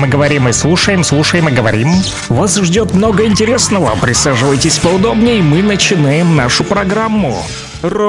[0.00, 1.92] Мы говорим и слушаем, слушаем и говорим.
[2.30, 3.94] Вас ждет много интересного.
[4.00, 7.36] Присаживайтесь поудобнее, мы начинаем нашу программу.
[7.82, 8.00] Рокового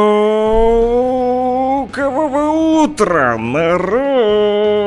[2.84, 4.81] утра, народ!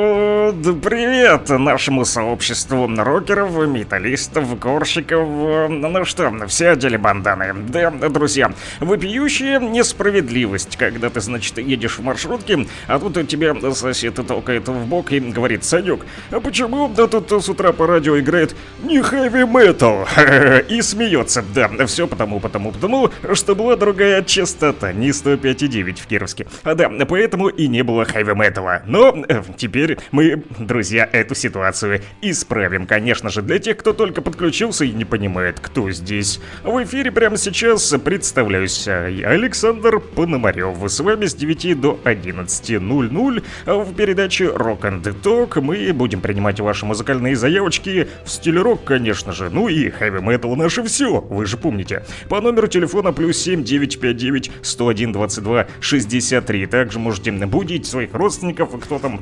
[0.53, 5.27] Привет нашему сообществу рокеров, металлистов, горщиков.
[5.71, 7.55] Ну что, все одели банданы.
[7.55, 14.17] Да, друзья, вопиющая несправедливость, когда ты, значит, едешь в маршрутке, а тут у тебя сосед
[14.27, 18.55] толкает в бок и говорит, Санек, а почему да тут с утра по радио играет
[18.83, 20.07] не хэви метал?
[20.69, 21.43] И смеется.
[21.55, 26.47] Да, все потому, потому, потому, что была другая частота, не 105,9 в Кировске.
[26.65, 28.83] А да, поэтому и не было хэви металла.
[28.87, 32.87] Но э, теперь мы друзья, эту ситуацию исправим.
[32.87, 36.41] Конечно же, для тех, кто только подключился и не понимает, кто здесь.
[36.63, 40.79] В эфире прямо сейчас представляюсь я, Александр Пономарев.
[40.91, 45.61] С вами с 9 до 11.00 в передаче Rock and Talk.
[45.61, 49.51] Мы будем принимать ваши музыкальные заявочки в стиле рок, конечно же.
[49.51, 52.05] Ну и хэви метал наше все, вы же помните.
[52.29, 56.67] По номеру телефона плюс 7 959 101 22 63.
[56.67, 59.21] Также можете будить своих родственников, кто там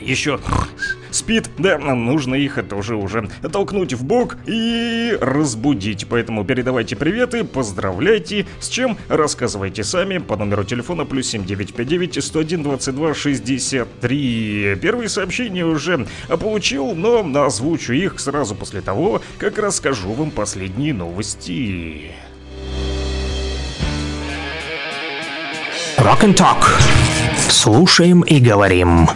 [0.00, 0.40] еще
[1.10, 6.06] спит, да, нужно их тоже уже толкнуть в бок и разбудить.
[6.08, 13.14] Поэтому передавайте приветы, поздравляйте, с чем рассказывайте сами по номеру телефона плюс 7959 101 22
[13.14, 14.78] 63.
[14.80, 22.12] Первые сообщения уже получил, но озвучу их сразу после того, как расскажу вам последние новости.
[25.98, 26.64] Rock and Talk.
[27.50, 29.08] Слушаем и говорим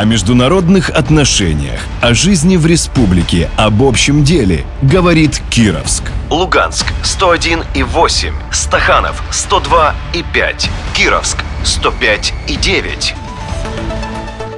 [0.00, 6.04] о международных отношениях, о жизни в республике, об общем деле, говорит Кировск.
[6.30, 13.14] Луганск 101 и 8, Стаханов 102 и 5, Кировск 105 и 9.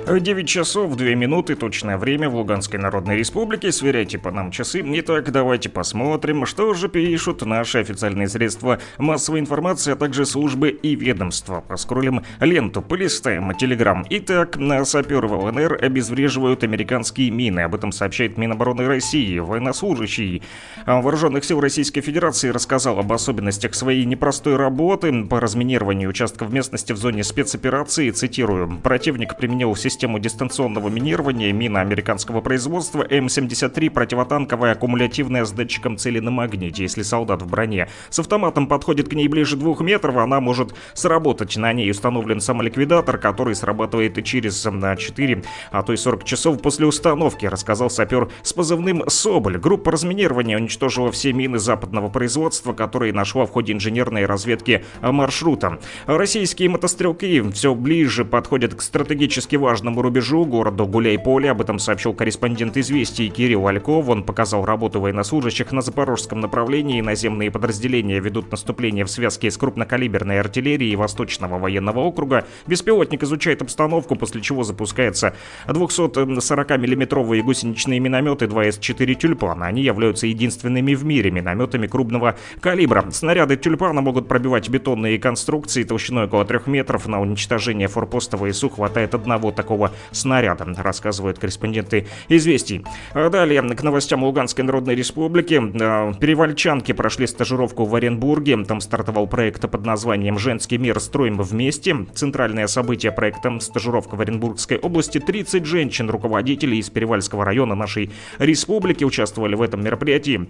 [0.04, 3.70] 9 часов 2 минуты, точное время в Луганской Народной Республике.
[3.70, 4.82] Сверяйте по нам часы.
[4.84, 10.96] Итак, давайте посмотрим, что же пишут наши официальные средства массовой информации, а также службы и
[10.96, 11.62] ведомства.
[11.66, 14.04] Поскролим ленту, полистаем телеграм.
[14.10, 17.60] Итак, саперы в ЛНР обезвреживают американские мины.
[17.60, 19.38] Об этом сообщает Минобороны России.
[19.38, 20.42] Военнослужащий
[20.84, 26.96] Вооруженных сил Российской Федерации рассказал об особенностях своей непростой работы по разминированию участков местности в
[26.96, 28.10] зоне спецоперации.
[28.10, 28.80] Цитирую.
[28.82, 36.18] Противник применил систему систему дистанционного минирования, мина американского производства М-73 противотанковая аккумулятивная с датчиком цели
[36.18, 36.82] на магните.
[36.82, 41.56] Если солдат в броне с автоматом подходит к ней ближе двух метров, она может сработать.
[41.58, 46.86] На ней установлен самоликвидатор, который срабатывает через на 4, а то и 40 часов после
[46.86, 49.58] установки, рассказал сапер с позывным «Соболь».
[49.58, 55.80] Группа разминирования уничтожила все мины западного производства, которые нашла в ходе инженерной разведки маршрута.
[56.06, 61.50] Российские мотострелки все ближе подходят к стратегически важным южному рубежу, городу Гуляй-Поле.
[61.50, 64.08] Об этом сообщил корреспондент «Известий» Кирилл Альков.
[64.08, 67.00] Он показал работу военнослужащих на запорожском направлении.
[67.00, 72.44] Наземные подразделения ведут наступление в связке с крупнокалиберной артиллерией Восточного военного округа.
[72.68, 75.34] Беспилотник изучает обстановку, после чего запускается
[75.66, 79.66] 240 миллиметровые гусеничные минометы 2С-4 «Тюльпана».
[79.66, 83.04] Они являются единственными в мире минометами крупного калибра.
[83.10, 87.08] Снаряды «Тюльпана» могут пробивать бетонные конструкции толщиной около 3 метров.
[87.08, 92.84] На уничтожение форпоста ВСУ хватает одного такого такого снаряда, рассказывают корреспонденты «Известий».
[93.14, 95.60] Далее к новостям Луганской Народной Республики.
[95.80, 98.64] А, перевальчанки прошли стажировку в Оренбурге.
[98.64, 101.00] Там стартовал проект под названием «Женский мир.
[101.00, 101.96] Строим вместе».
[102.14, 105.18] Центральное событие проекта «Стажировка в Оренбургской области».
[105.18, 110.48] 30 женщин, руководителей из Перевальского района нашей республики участвовали в этом мероприятии.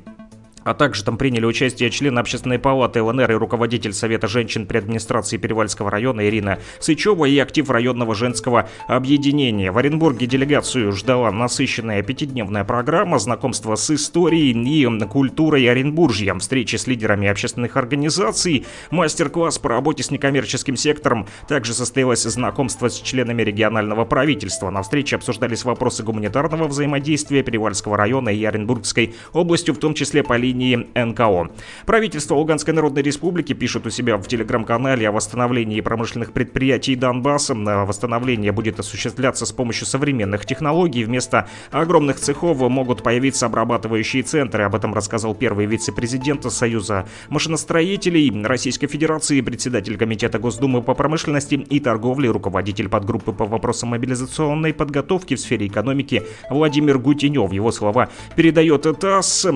[0.64, 5.36] А также там приняли участие член Общественной палаты ЛНР и руководитель Совета женщин при администрации
[5.36, 9.72] Перевальского района Ирина Сычева и актив районного женского объединения.
[9.72, 16.86] В Оренбурге делегацию ждала насыщенная пятидневная программа, знакомства с историей и культурой Оренбуржья, встречи с
[16.86, 21.26] лидерами общественных организаций, мастер-класс по работе с некоммерческим сектором.
[21.48, 24.70] Также состоялось знакомство с членами регионального правительства.
[24.70, 30.36] На встрече обсуждались вопросы гуманитарного взаимодействия Перевальского района и Оренбургской областью, в том числе по
[30.52, 31.50] линии НКО.
[31.86, 37.54] Правительство Луганской Народной Республики пишет у себя в телеграм-канале о восстановлении промышленных предприятий Донбасса.
[37.54, 41.04] Восстановление будет осуществляться с помощью современных технологий.
[41.04, 44.64] Вместо огромных цехов могут появиться обрабатывающие центры.
[44.64, 51.80] Об этом рассказал первый вице-президент Союза машиностроителей Российской Федерации, председатель Комитета Госдумы по промышленности и
[51.80, 57.52] торговле, руководитель подгруппы по вопросам мобилизационной подготовки в сфере экономики Владимир Гутенев.
[57.52, 59.46] Его слова передает ТАСС.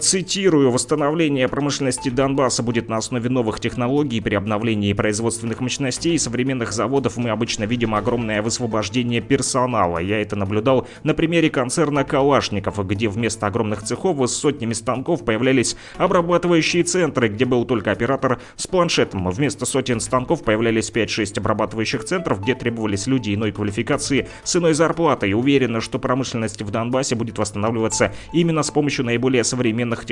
[0.00, 4.20] Цитирую цитирую, «Восстановление промышленности Донбасса будет на основе новых технологий.
[4.20, 9.98] При обновлении производственных мощностей и современных заводов мы обычно видим огромное высвобождение персонала.
[9.98, 15.76] Я это наблюдал на примере концерна «Калашников», где вместо огромных цехов с сотнями станков появлялись
[15.96, 19.28] обрабатывающие центры, где был только оператор с планшетом.
[19.28, 25.32] Вместо сотен станков появлялись 5-6 обрабатывающих центров, где требовались люди иной квалификации с иной зарплатой.
[25.32, 30.11] Уверена, что промышленность в Донбассе будет восстанавливаться именно с помощью наиболее современных технологий.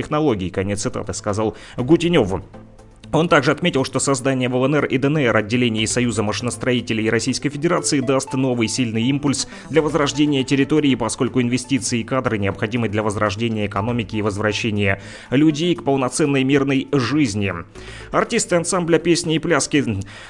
[0.51, 2.33] Конец цитаты сказал Гутенев.
[3.13, 8.35] Он также отметил, что создание в ЛНР и ДНР отделений Союза машиностроителей Российской Федерации даст
[8.35, 14.23] новый сильный импульс для возрождения территории, поскольку инвестиции и кадры необходимы для возрождения экономики и
[14.23, 17.53] возвращения людей к полноценной мирной жизни.
[18.13, 19.85] Артисты ансамбля песни и пляски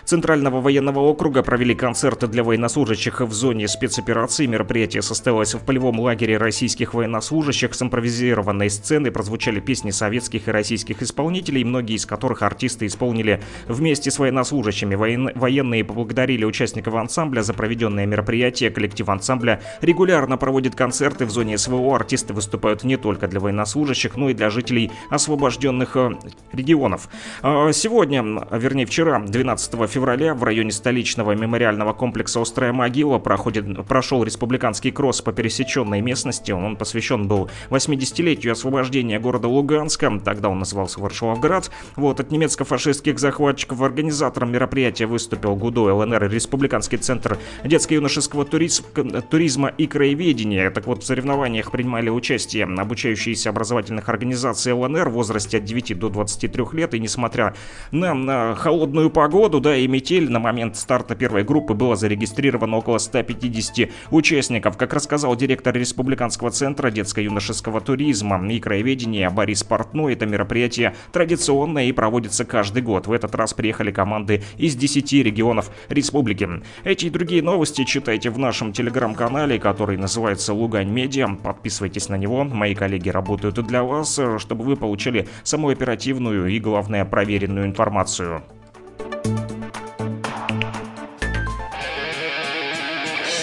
[0.05, 4.47] Центрального военного округа провели концерты для военнослужащих в зоне спецоперации.
[4.47, 9.11] Мероприятие состоялось в полевом лагере российских военнослужащих с импровизированной сцены.
[9.11, 14.95] Прозвучали песни советских и российских исполнителей, многие из которых артисты артисты исполнили вместе с военнослужащими.
[14.95, 15.31] Воен...
[15.35, 18.71] Военные поблагодарили участников ансамбля за проведенное мероприятие.
[18.71, 21.97] Коллектив ансамбля регулярно проводит концерты в зоне СВО.
[21.97, 26.13] Артисты выступают не только для военнослужащих, но и для жителей освобожденных э,
[26.53, 27.09] регионов.
[27.43, 28.23] А, сегодня,
[28.53, 35.23] вернее вчера, 12 февраля, в районе столичного мемориального комплекса «Острая могила» проходит, прошел республиканский кросс
[35.23, 36.53] по пересеченной местности.
[36.53, 40.21] Он посвящен был 80-летию освобождения города Луганска.
[40.25, 41.71] Тогда он назывался Варшавград.
[41.97, 43.81] Вот, от немецкого фашистских захватчиков.
[43.83, 50.71] Организатором мероприятия выступил ГУДО ЛНР, Республиканский центр детско-юношеского туризма и краеведения.
[50.71, 56.09] Так вот, в соревнованиях принимали участие обучающиеся образовательных организаций ЛНР в возрасте от 9 до
[56.09, 56.95] 23 лет.
[56.95, 57.55] И несмотря
[57.91, 62.99] на, на холодную погоду, да, и метель, на момент старта первой группы было зарегистрировано около
[62.99, 64.77] 150 участников.
[64.77, 71.93] Как рассказал директор Республиканского центра детско-юношеского туризма и краеведения Борис Портной, это мероприятие традиционное и
[71.93, 73.07] проводится каждый год.
[73.07, 76.49] В этот раз приехали команды из 10 регионов республики.
[76.85, 81.29] Эти и другие новости читайте в нашем телеграм-канале, который называется Лугань Медиа.
[81.43, 82.45] Подписывайтесь на него.
[82.45, 88.43] Мои коллеги работают для вас, чтобы вы получили самую оперативную и, главное, проверенную информацию.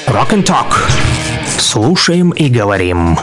[0.08, 0.74] Rock and Talk.
[1.60, 3.18] Слушаем и говорим.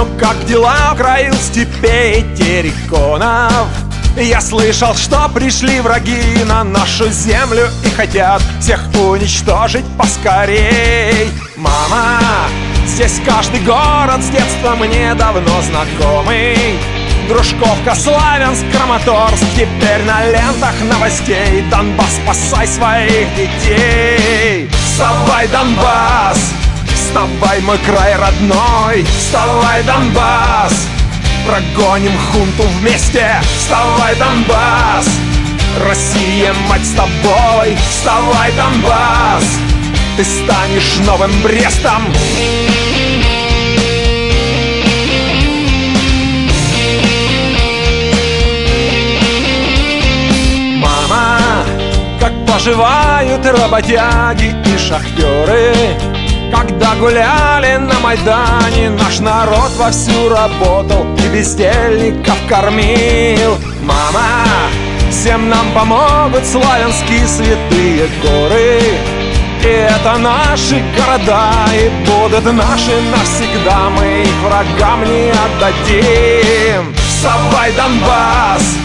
[0.00, 3.68] Ну как дела в степей терриконов?
[4.16, 12.18] Я слышал, что пришли враги на нашу землю И хотят всех уничтожить поскорей Мама,
[12.86, 16.56] здесь каждый город с детства мне давно знакомый
[17.28, 26.69] Дружковка, Славянск, Краматорск Теперь на лентах новостей Донбасс, спасай своих детей Вставай, Донбасс!
[27.10, 30.86] Вставай, мой край родной, вставай, Донбасс.
[31.44, 35.08] Прогоним хунту вместе, вставай, Донбасс.
[35.88, 39.44] Россия, мать с тобой, вставай, Донбасс.
[40.16, 42.04] Ты станешь новым Брестом.
[50.76, 51.40] Мама,
[52.20, 55.74] как поживают работяги и шахтеры
[56.50, 64.44] когда гуляли на Майдане Наш народ вовсю работал И бездельников кормил Мама,
[65.10, 68.80] всем нам помогут Славянские святые горы
[69.62, 78.76] и это наши города И будут наши навсегда Мы их врагам не отдадим Вставай, Донбасс!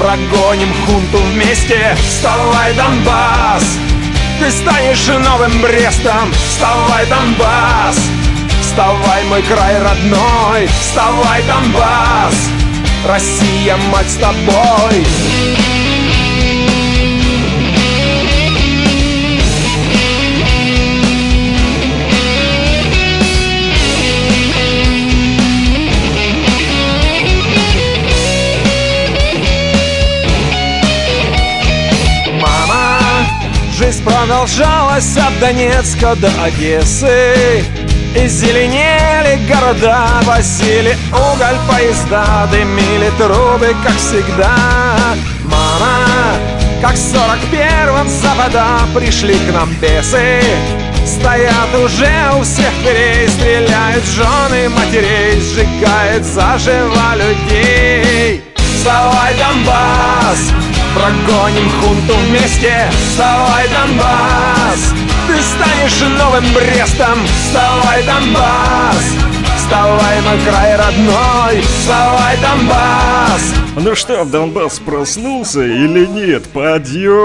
[0.00, 3.95] Прогоним хунту вместе Вставай, Донбасс!
[4.38, 6.32] Ты станешь новым Брестом.
[6.32, 7.98] Вставай, Донбасс!
[8.60, 10.66] Вставай, мой край родной!
[10.66, 12.36] Вставай, Донбасс!
[13.06, 15.55] Россия, мать с тобой
[34.06, 37.64] продолжалась от Донецка до Одессы.
[38.14, 44.56] И зеленели города, возили уголь поезда Дымили трубы, как всегда.
[45.44, 46.06] Мама,
[46.80, 50.40] как в сорок первом запада пришли к нам бесы.
[51.04, 58.42] Стоят уже у всех дверей, стреляют жены матерей Сжигают заживо людей.
[58.56, 60.75] Вставай, Донбасс!
[60.96, 62.90] Прогоним хунту вместе.
[62.90, 64.94] Вставай, Донбасс.
[65.28, 67.18] Ты станешь новым Брестом.
[67.26, 69.04] Вставай, Донбасс.
[69.58, 71.60] Вставай, мой край родной.
[71.60, 73.54] Вставай, Донбасс.
[73.76, 76.44] Ну что, Донбасс проснулся или нет?
[76.52, 77.16] Подъем!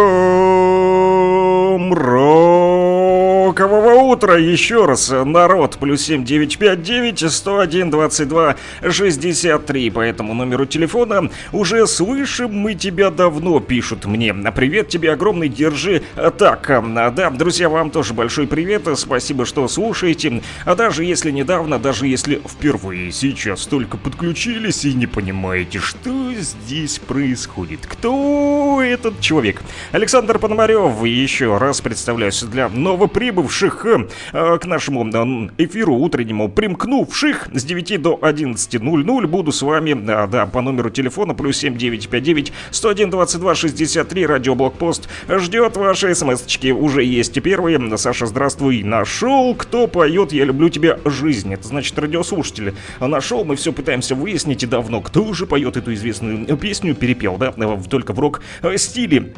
[4.21, 5.09] Утра еще раз.
[5.09, 8.55] Народ, плюс 7959 101 22
[8.87, 9.89] 63.
[9.89, 14.31] По этому номеру телефона уже слышим мы тебя давно, пишут мне.
[14.31, 16.03] Привет тебе огромный, держи.
[16.37, 16.67] Так,
[17.15, 18.87] да, друзья, вам тоже большой привет.
[18.93, 20.43] Спасибо, что слушаете.
[20.65, 26.99] А даже если недавно, даже если впервые сейчас только подключились и не понимаете, что здесь
[26.99, 27.87] происходит.
[27.87, 29.63] Кто этот человек?
[29.91, 33.87] Александр Пономарев, еще раз представляюсь для новоприбывших
[34.31, 39.27] к нашему э, эфиру утреннему, примкнувших с 9 до 11.00.
[39.27, 45.77] Буду с вами, да, да, по номеру телефона плюс 7959 101 22 63 радиоблокпост ждет
[45.77, 46.71] ваши смс-очки.
[46.71, 47.97] Уже есть первые.
[47.97, 48.83] Саша, здравствуй.
[48.83, 51.53] Нашел, кто поет «Я люблю тебя, жизнь».
[51.53, 52.73] Это значит радиослушатели.
[52.99, 57.51] Нашел, мы все пытаемся выяснить и давно, кто уже поет эту известную песню, перепел, да,
[57.89, 59.33] только в рок-стиле.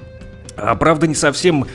[0.55, 1.65] А, правда, не совсем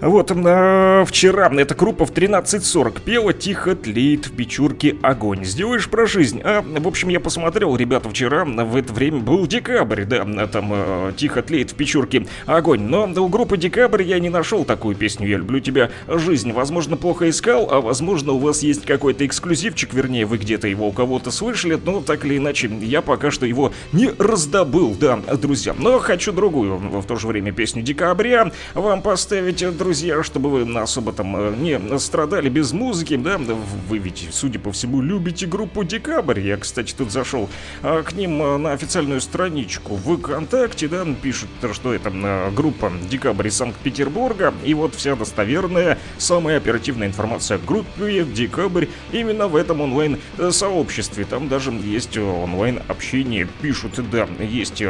[0.00, 5.44] вот, э, вчера эта группа в 13.40 пела «Тихо тлеет в печурке огонь».
[5.44, 6.42] Сделаешь про жизнь?
[6.44, 11.12] А, в общем, я посмотрел, ребята, вчера в это время был декабрь, да, там э,
[11.16, 12.82] «Тихо тлеет в печурке огонь».
[12.82, 16.52] Но у группы «Декабрь» я не нашел такую песню «Я люблю тебя, жизнь».
[16.52, 20.92] Возможно, плохо искал, а возможно, у вас есть какой-то эксклюзивчик, вернее, вы где-то его у
[20.92, 25.74] кого-то слышали, но так или иначе, я пока что его не раздобыл, да, друзья.
[25.78, 29.85] Но хочу другую, в то же время, песню «Декабря» вам поставить, друзья,
[30.22, 35.00] чтобы вы особо там э, не страдали без музыки, да, вы ведь, судя по всему,
[35.00, 36.40] любите группу Декабрь.
[36.40, 37.48] Я, кстати, тут зашел
[37.82, 43.48] а, к ним э, на официальную страничку ВКонтакте, да, пишут, что это э, группа Декабрь
[43.48, 49.80] из Санкт-Петербурга, и вот вся достоверная, самая оперативная информация о группе Декабрь именно в этом
[49.80, 51.24] онлайн-сообществе.
[51.24, 54.82] Там даже есть онлайн-общение, пишут, да, есть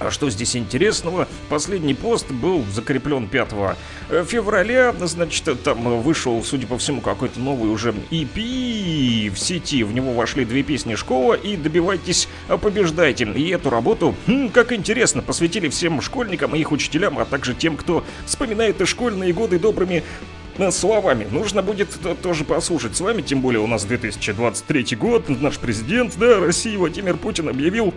[0.00, 1.26] а что здесь интересного?
[1.48, 3.48] Последний пост был закреплен 5
[4.10, 4.94] э, февраля.
[5.00, 9.82] Значит, там вышел, судя по всему, какой-то новый уже EP в сети.
[9.82, 12.28] В него вошли две песни «Школа» и «Добивайтесь,
[12.62, 13.24] побеждайте».
[13.24, 17.76] И эту работу, хм, как интересно, посвятили всем школьникам и их учителям, а также тем,
[17.76, 20.04] кто вспоминает школьные годы добрыми
[20.58, 21.26] э, словами.
[21.30, 21.88] Нужно будет
[22.22, 27.16] тоже послушать с вами, тем более у нас 2023 год, наш президент, да, России Владимир
[27.16, 27.92] Путин объявил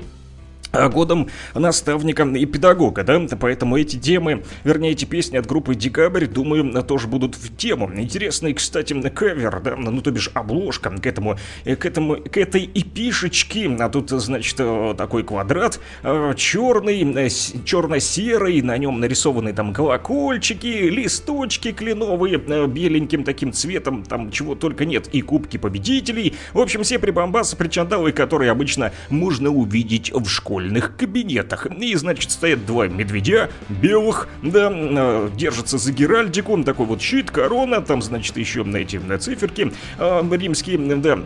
[0.72, 6.84] годом наставника и педагога, да, поэтому эти темы, вернее, эти песни от группы Декабрь, думаю,
[6.84, 7.92] тоже будут в тему.
[7.94, 12.70] Интересный, кстати, кавер, да, ну, то бишь обложка к этому, э, к этому, к этой
[12.74, 17.30] эпишечке, а тут, значит, э, такой квадрат, э, черный,
[17.66, 22.38] черно-серый, на нем нарисованы там колокольчики, листочки кленовые,
[22.68, 28.12] беленьким таким цветом, там чего только нет, и кубки победителей, в общем, все прибамбасы, причандалы,
[28.12, 31.66] которые обычно можно увидеть в школе школьных кабинетах.
[31.66, 37.82] И, значит, стоят два медведя белых, да, э, держатся за Геральдику, такой вот щит, корона,
[37.82, 41.20] там, значит, еще на эти на циферки э, римские, да,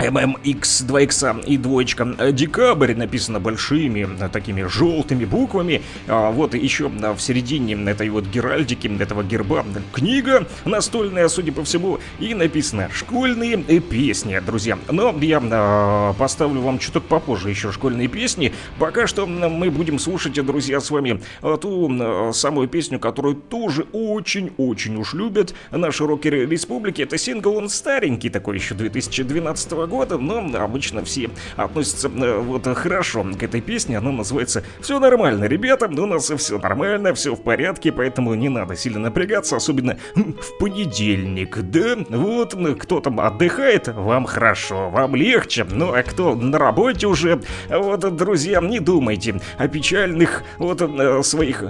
[0.00, 5.82] MMX 2X и двоечка декабрь написано большими такими желтыми буквами.
[6.08, 11.98] А вот еще в середине этой вот геральдики, этого герба книга настольная, судя по всему,
[12.18, 14.78] и написано «Школьные песни», друзья.
[14.90, 18.54] Но я поставлю вам чуток попозже еще школьные песни.
[18.78, 21.20] Пока что мы будем слушать, друзья, с вами
[21.60, 27.02] ту самую песню, которую тоже очень-очень уж любят наши рокеры республики.
[27.02, 32.66] Это сингл, он старенький такой еще 2012 года года, но обычно все относятся э, вот
[32.76, 33.98] хорошо к этой песне.
[33.98, 38.76] Она называется «Все нормально, ребята, у нас все нормально, все в порядке, поэтому не надо
[38.76, 41.96] сильно напрягаться, особенно в понедельник, да?
[42.08, 48.16] Вот, кто там отдыхает, вам хорошо, вам легче, ну а кто на работе уже, вот,
[48.16, 51.64] друзья, не думайте о печальных вот э, своих,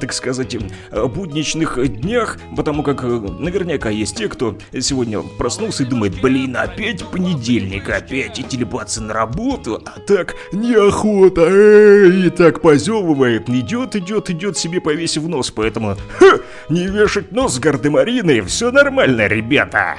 [0.00, 0.56] так сказать,
[0.90, 7.04] будничных днях, потому как э, наверняка есть те, кто сегодня проснулся и думает, блин, опять
[7.04, 13.96] понедельник, понедельник опять идти телепаться на работу, а так неохота, эй, и так позевывает, идет,
[13.96, 19.96] идет, идет себе повесив нос, поэтому, ха, не вешать нос гардемариной, все нормально, ребята.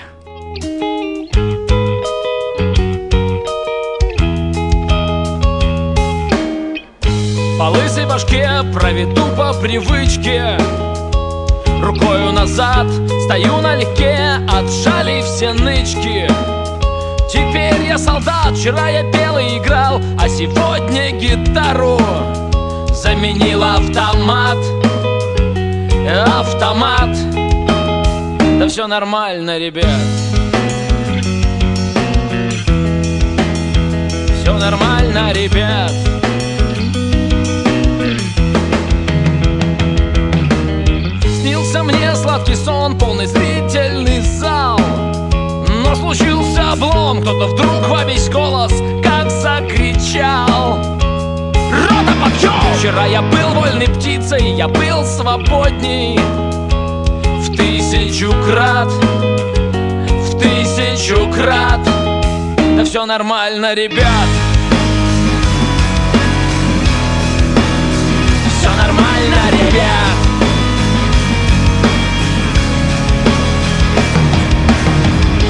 [7.57, 10.57] По лысой башке проведу по привычке.
[11.81, 12.87] Рукою назад
[13.25, 16.58] стою налегке, отжали все нычки
[17.31, 21.99] Теперь я солдат, вчера я пел и играл, а сегодня гитару
[22.91, 24.57] заменил автомат.
[26.39, 27.15] Автомат.
[28.57, 29.85] Да все нормально, ребят.
[34.41, 35.91] Все нормально, ребят.
[41.41, 44.78] Снился мне сладкий сон, полный зрительный зал
[45.89, 50.77] Но случился облом, кто-то вдруг во весь голос как закричал.
[51.71, 52.77] Рота подъем!
[52.77, 56.19] Вчера я был вольной птицей, я был свободней.
[57.39, 61.79] В тысячу крат, в тысячу крат.
[62.77, 64.48] Да все нормально, ребят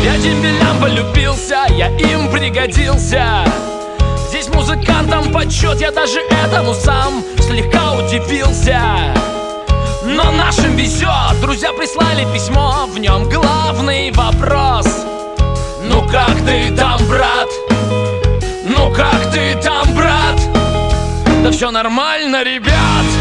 [0.03, 3.43] Я дембелям полюбился, я им пригодился
[4.29, 8.79] Здесь музыкантам почет, я даже этому сам слегка удивился
[10.05, 14.87] Но нашим везет, друзья прислали письмо, в нем главный вопрос
[15.83, 17.49] Ну как ты там, брат?
[18.63, 20.39] Ну как ты там, брат?
[21.43, 23.18] Да все нормально, ребят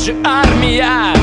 [0.00, 1.14] же армия.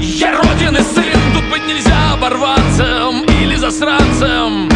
[0.00, 4.68] Я родины сын, тут быть нельзя оборванцем или засранцем.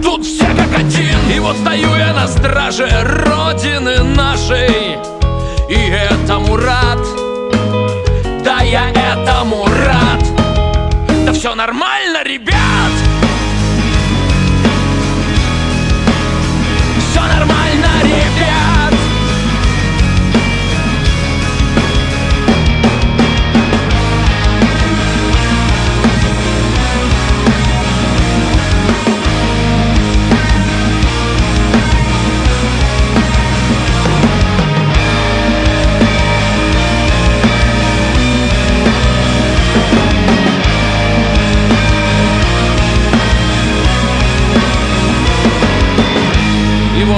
[0.00, 4.96] Тут все как один, и вот стою я на страже родины нашей.
[5.68, 7.00] И этому рад,
[8.44, 10.24] да я этому рад.
[11.26, 12.83] Да все нормально, ребят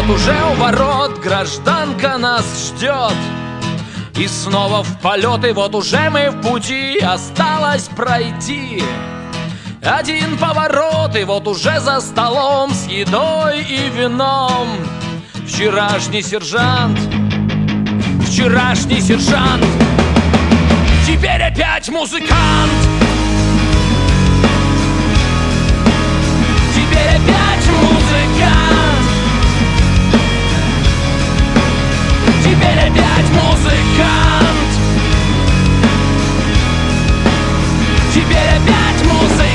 [0.07, 3.15] вот уже у ворот гражданка нас ждет.
[4.19, 8.83] И снова в полет, и вот уже мы в пути Осталось пройти.
[9.83, 14.69] Один поворот, и вот уже за столом С едой и вином.
[15.47, 16.99] Вчерашний сержант
[18.27, 19.65] Вчерашний сержант.
[21.07, 22.73] Теперь опять музыкант.
[26.75, 28.66] Теперь опять музыкант
[33.37, 34.71] музыкант.
[38.13, 39.47] Теперь опять музыкант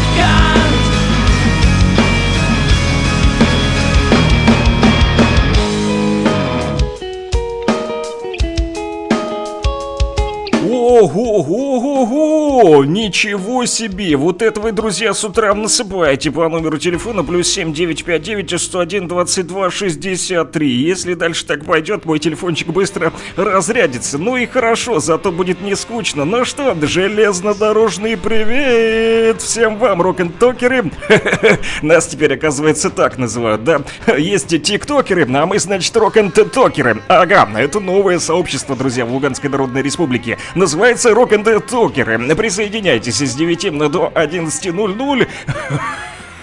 [12.62, 12.84] Ого-го-го!
[12.84, 14.16] Ничего себе!
[14.16, 20.70] Вот это вы, друзья, с утра насыпаете по номеру телефона плюс 7959 101 22 63.
[20.70, 24.18] Если дальше так пойдет, мой телефончик быстро разрядится.
[24.18, 26.26] Ну и хорошо, зато будет не скучно.
[26.26, 30.92] Ну что, железнодорожный привет всем вам, рок-н-токеры.
[31.82, 33.82] Нас теперь, оказывается, так называют, да?
[34.18, 37.02] Есть тиктокеры, а мы, значит, рок-н-токеры.
[37.08, 40.38] Ага, это новое сообщество, друзья, в Луганской Народной Республике.
[40.56, 42.18] Называется рок-н-токеры.
[42.52, 45.26] Присоединяйтесь с 9 до 11.00.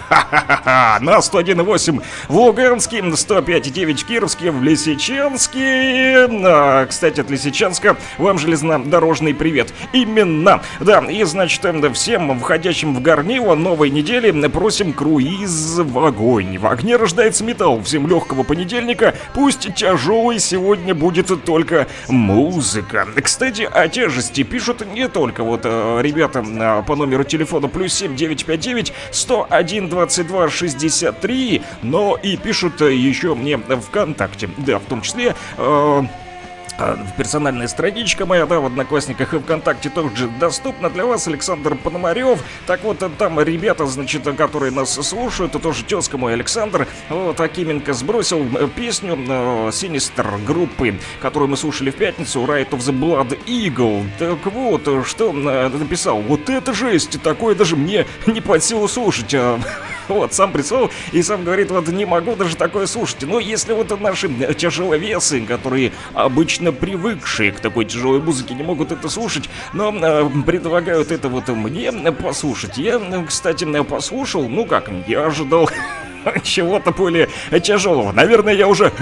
[1.01, 6.29] На 101.8 в Луганске, 105.9 в Кировске, в Лисичанске.
[6.45, 9.73] А, кстати, от Лисичанска вам железнодорожный привет.
[9.93, 10.63] Именно.
[10.81, 16.59] Да, и значит, эм, всем входящим в горнило новой недели просим круиз в огонь.
[16.59, 17.83] В огне рождается металл.
[17.83, 19.15] Всем легкого понедельника.
[19.35, 23.07] Пусть тяжелый сегодня будет только музыка.
[23.23, 28.93] Кстати, о тяжести пишут не только вот э, ребята э, по номеру телефона плюс 7959
[29.11, 34.49] 101 22 63, но и пишут э, еще мне ВКонтакте.
[34.59, 35.35] Да, в том числе...
[35.57, 36.03] э,
[36.79, 42.43] а, Персональная страничка моя, да, в Одноклассниках и ВКонтакте тоже доступна для вас, Александр Пономарев.
[42.67, 47.41] Так вот, э, там ребята, значит, которые нас слушают, это тоже тезка мой Александр, вот,
[47.41, 52.97] Акименко сбросил э, песню э, Синистер группы, которую мы слушали в пятницу, Right of the
[52.97, 54.07] Blood Eagle.
[54.19, 58.87] Так вот, э, что э, написал, вот это жесть, такое даже мне не под силу
[58.89, 59.35] слушать.
[59.35, 59.59] а.
[60.09, 63.23] Вот, сам прислал и сам говорит, вот не могу даже такое слушать.
[63.23, 69.09] Но если вот наши тяжеловесы, которые обычно привыкшие к такой тяжелой музыке, не могут это
[69.09, 72.79] слушать, но э, предлагают это вот мне послушать.
[72.79, 75.71] Я, кстати, послушал, ну как, я ожидал
[76.43, 77.29] чего-то более
[77.63, 78.13] тяжелого.
[78.13, 78.93] Наверное, я уже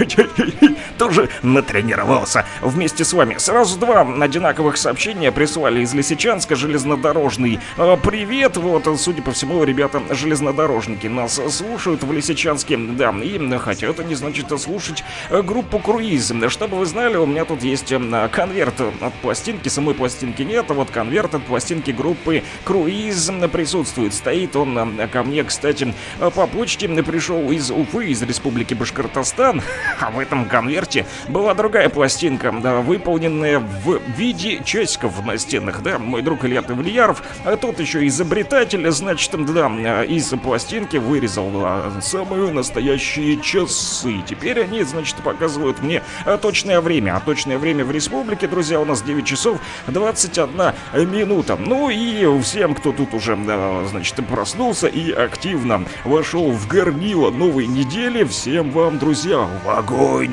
[0.97, 3.37] тоже натренировался вместе с вами.
[3.37, 7.59] Сразу два одинаковых сообщения прислали из Лисичанска, железнодорожный.
[7.77, 13.99] А, привет, вот, судя по всему, ребята железнодорожники нас слушают в Лисичанске, да, и хотят
[13.99, 16.31] они, значит, слушать группу Круиз.
[16.49, 17.93] Чтобы вы знали, у меня тут есть
[18.31, 24.13] конверт от пластинки, самой пластинки нет, а вот конверт от пластинки группы Круиз присутствует.
[24.13, 29.63] Стоит он ко мне, кстати, по почте пришел из Уфы, из республики Башкортостан,
[29.99, 35.97] а в этом конверте была другая пластинка, да, выполненная в виде часиков на стенах, да,
[35.97, 42.51] мой друг Илья Тавлияров, а тот еще изобретатель, значит, да, из пластинки вырезал да, самые
[42.51, 44.21] настоящие часы.
[44.23, 46.03] Теперь они, значит, показывают мне
[46.43, 51.57] точное время, а точное время в республике, друзья, у нас 9 часов 21 минута.
[51.59, 57.31] Ну и всем, кто тут уже, да, значит, проснулся и активно вошел в город горнила
[57.31, 58.25] новой недели.
[58.25, 60.31] Всем вам, друзья, в огонь!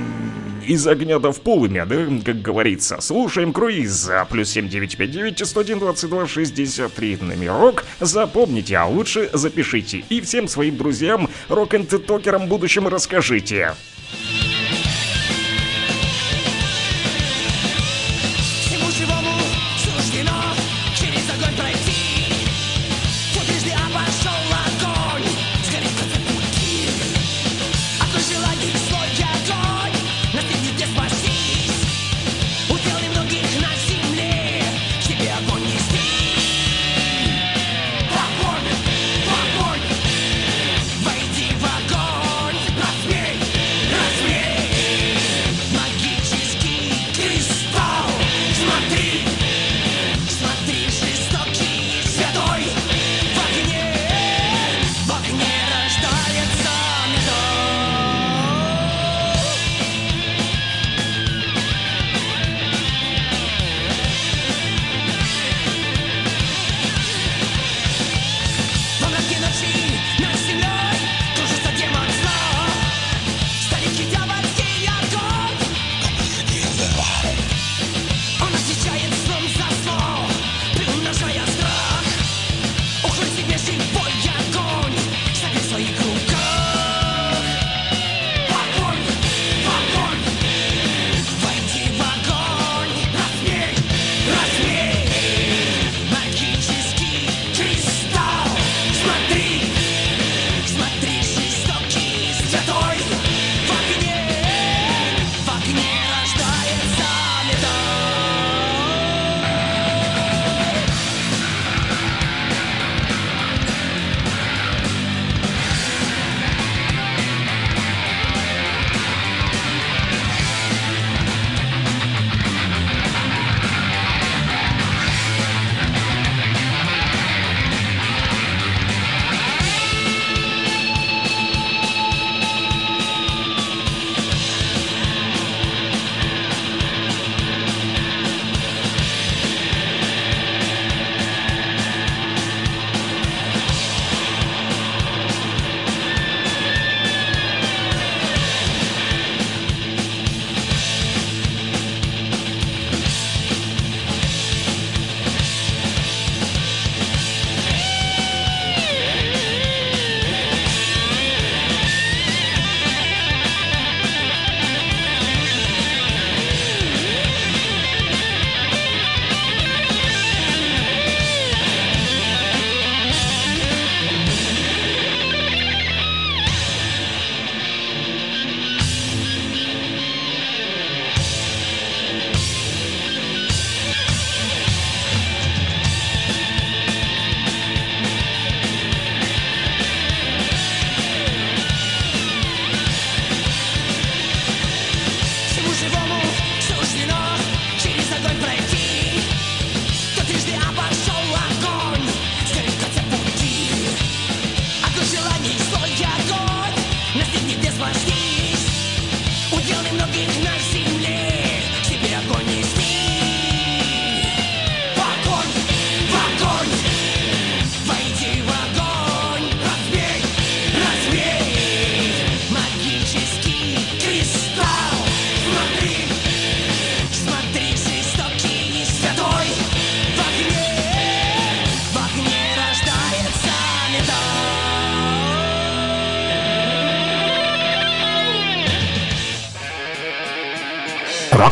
[0.67, 3.01] из огня до в полымя, да, как говорится.
[3.01, 4.11] Слушаем круиз.
[4.31, 7.85] Плюс 7959 101 22 63 номерок.
[8.01, 10.05] Запомните, а лучше запишите.
[10.09, 13.75] И всем своим друзьям, рок-н-токерам будущим расскажите.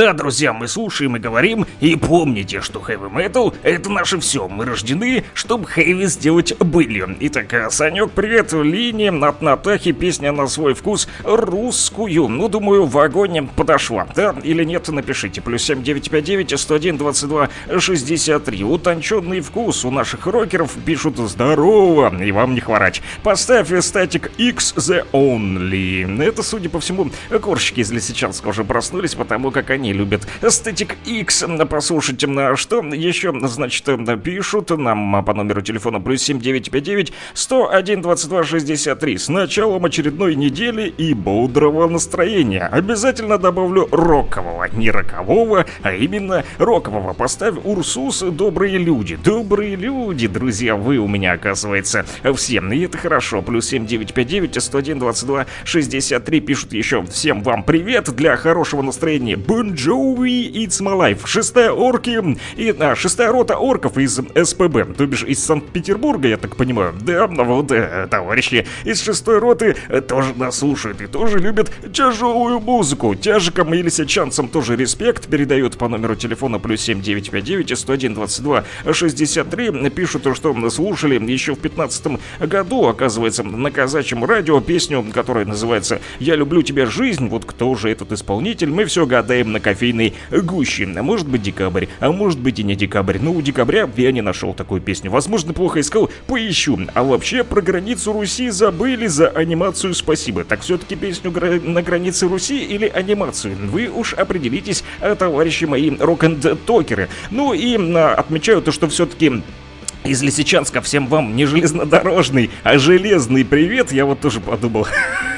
[0.00, 4.48] Да, друзья, мы слушаем и говорим, и помните, что heavy metal— это наше все.
[4.48, 7.14] Мы рождены, чтобы хэви сделать былью.
[7.20, 12.28] Итак, Санек, привет, линии от Натахи, песня на свой вкус русскую.
[12.28, 14.06] Ну, думаю, в огонь подошла.
[14.16, 15.42] Да или нет, напишите.
[15.42, 18.64] Плюс 7959 101 22 63.
[18.64, 23.02] Утонченный вкус у наших рокеров пишут здорово, и вам не хворать.
[23.22, 26.22] Поставь статик X The Only.
[26.22, 27.10] Это, судя по всему,
[27.42, 32.26] корщики из Лисичанска уже проснулись, потому как они любят Static X послушать.
[32.26, 33.84] На что еще, значит,
[34.22, 41.14] пишут нам по номеру телефона плюс 7959 101 22 63 с началом очередной недели и
[41.14, 42.62] бодрого настроения.
[42.66, 47.12] Обязательно добавлю рокового, не рокового, а именно рокового.
[47.12, 49.16] Поставь Урсус «Добрые люди».
[49.16, 52.60] Добрые люди, друзья, вы у меня, оказывается, все.
[52.60, 53.42] И это хорошо.
[53.42, 59.36] Плюс 7959 101 22 63 пишут еще всем вам привет для хорошего настроения.
[59.36, 61.26] Бон Джоуи It's My Life.
[61.26, 62.10] Шестая орки
[62.56, 66.92] и а, шестая рота орков из СПБ, то бишь из Санкт-Петербурга, я так понимаю.
[67.00, 72.60] Да, вот э, товарищи из шестой роты э, тоже нас слушают и тоже любят тяжелую
[72.60, 73.14] музыку.
[73.14, 79.90] Тяжикам и лисичанцам тоже респект передают по номеру телефона плюс 7959 101 22 63.
[79.90, 86.36] Пишут, что слушали еще в 15 году, оказывается, на казачьем радио песню, которая называется «Я
[86.36, 87.28] люблю тебя, жизнь».
[87.28, 88.68] Вот кто же этот исполнитель?
[88.68, 90.86] Мы все гадаем на кофейной гуще.
[90.86, 93.18] Может быть декабрь, а может быть и не декабрь.
[93.20, 95.10] Но у декабря я не нашел такую песню.
[95.10, 96.78] Возможно, плохо искал, поищу.
[96.94, 100.44] А вообще, про границу Руси забыли за анимацию спасибо.
[100.44, 103.56] Так все-таки песню гра- на границе Руси или анимацию?
[103.70, 107.08] Вы уж определитесь, э, товарищи мои рок-н-токеры.
[107.30, 109.42] Ну и а, отмечаю то, что все-таки
[110.04, 114.86] из Лисичанска всем вам не железнодорожный, а железный привет, я вот тоже подумал.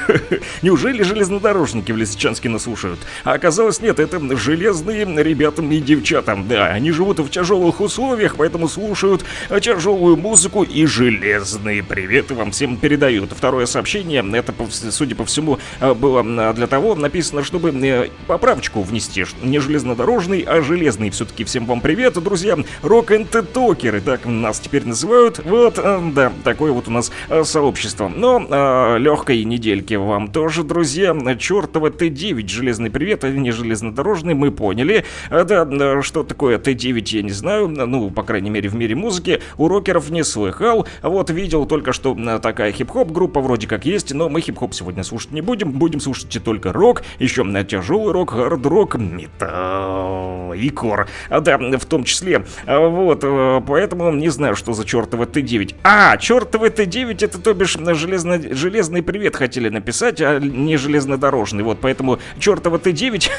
[0.61, 2.99] Неужели железнодорожники в Лисичанске нас слушают?
[3.23, 6.37] А оказалось нет, это железные ребята и девчата.
[6.47, 9.23] Да, они живут в тяжелых условиях, поэтому слушают
[9.61, 13.31] тяжелую музыку и железные приветы вам всем передают.
[13.31, 14.53] Второе сообщение, это,
[14.91, 19.25] судя по всему, было для того написано, чтобы э, поправочку внести.
[19.41, 21.09] Не железнодорожный, а железный.
[21.09, 22.57] Все-таки всем вам привет, друзья.
[22.81, 25.39] Рок-н-токеры, так нас теперь называют.
[25.43, 28.07] Вот, э, да, такое вот у нас э, сообщество.
[28.07, 31.15] Но э, легкой недельки вам тоже, друзья.
[31.37, 35.05] Чертова Т9, железный привет, а не железнодорожный, мы поняли.
[35.29, 37.67] А, да, что такое Т9, я не знаю.
[37.67, 39.41] Ну, по крайней мере, в мире музыки.
[39.57, 40.87] У рокеров не слыхал.
[41.01, 45.31] Вот, видел только, что такая хип-хоп группа вроде как есть, но мы хип-хоп сегодня слушать
[45.31, 45.71] не будем.
[45.71, 51.07] Будем слушать только рок, еще на тяжелый рок, хард-рок, металл и кор.
[51.29, 52.45] Да, в том числе.
[52.65, 53.23] Вот,
[53.67, 55.75] поэтому не знаю, что за чертова Т9.
[55.83, 61.63] А, чертова Т9, это то бишь железно, железный привет хотели написать, а не железнодорожный.
[61.63, 63.29] Вот, поэтому чертова Т9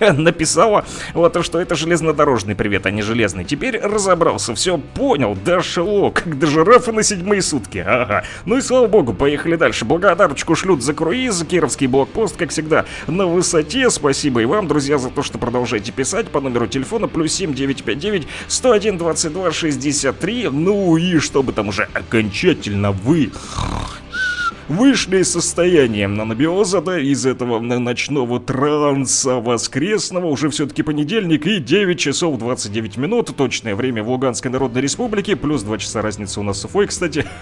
[0.16, 0.84] написала
[1.14, 3.44] вот что это железнодорожный привет, а не железный.
[3.44, 7.78] Теперь разобрался, все понял, дошло, как до жирафа на седьмые сутки.
[7.86, 8.24] Ага.
[8.44, 9.84] Ну и слава богу, поехали дальше.
[9.84, 13.90] Благодарочку шлют за круиз, Кировский блокпост, как всегда, на высоте.
[13.90, 18.98] Спасибо и вам, друзья, за то, что продолжаете писать по номеру телефона плюс 7959 101
[18.98, 20.48] 22 63.
[20.50, 23.30] Ну и чтобы там уже окончательно вы
[24.70, 31.98] вышли из состояния анабиоза, да, из этого ночного транса воскресного, уже все-таки понедельник и 9
[31.98, 36.60] часов 29 минут, точное время в Луганской Народной Республике, плюс 2 часа разница у нас
[36.60, 37.26] с Уфой, кстати.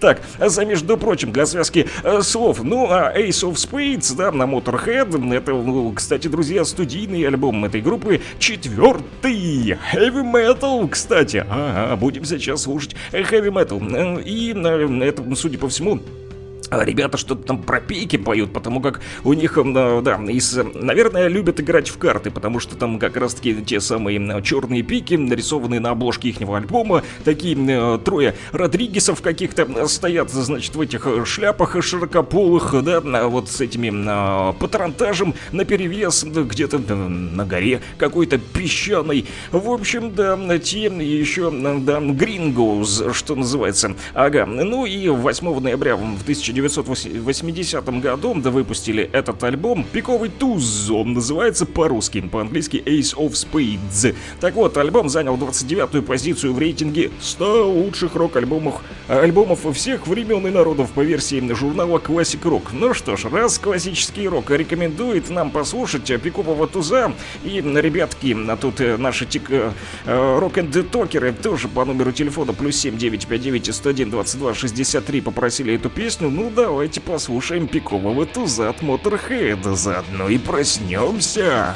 [0.00, 4.44] Так, за между прочим, для связки э, слов, ну, а Ace of Spades, да, на
[4.44, 12.24] Motorhead, это, ну, кстати, друзья, студийный альбом этой группы, четвертый, Heavy Metal, кстати, ага, будем
[12.24, 16.21] сейчас слушать Heavy Metal, и э, это, судя по всему, а
[16.70, 21.88] ребята что-то там про пейки поют, потому как у них, да, из, наверное, любят играть
[21.88, 26.40] в карты, потому что там как раз-таки те самые черные пики, нарисованные на обложке их
[26.42, 33.60] альбома, такие э, трое Родригесов каких-то стоят, значит, в этих шляпах широкополых, да, вот с
[33.60, 39.26] этими э, патронтажем наперевес, где-то на горе какой-то песчаной.
[39.50, 43.94] В общем, да, те еще, да, Грингоуз, что называется.
[44.14, 50.90] Ага, ну и 8 ноября в 1900 1980 году да выпустили этот альбом «Пиковый туз».
[50.90, 54.14] Он называется по-русски, по-английски Ace of Spades.
[54.40, 60.50] Так вот, альбом занял 29-ю позицию в рейтинге 100 лучших рок-альбомов альбомов всех времен и
[60.50, 62.68] народов по версии журнала Classic Rock.
[62.72, 67.12] Ну что ж, раз классический рок рекомендует нам послушать пикового туза,
[67.44, 69.70] и, ребятки, а тут э, наши тик э,
[70.06, 76.50] рок-энд-токеры тоже по номеру телефона плюс 7959 101 22 63 попросили эту песню, ну Ну
[76.50, 81.72] давайте послушаем пикового туза от Motorhead, заодно и проснемся.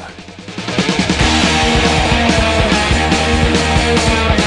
[3.89, 4.46] If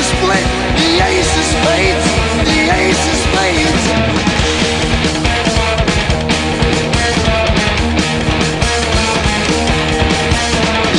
[0.00, 0.46] a split.
[0.80, 2.06] The ace is spades,
[2.48, 3.84] the ace is spades.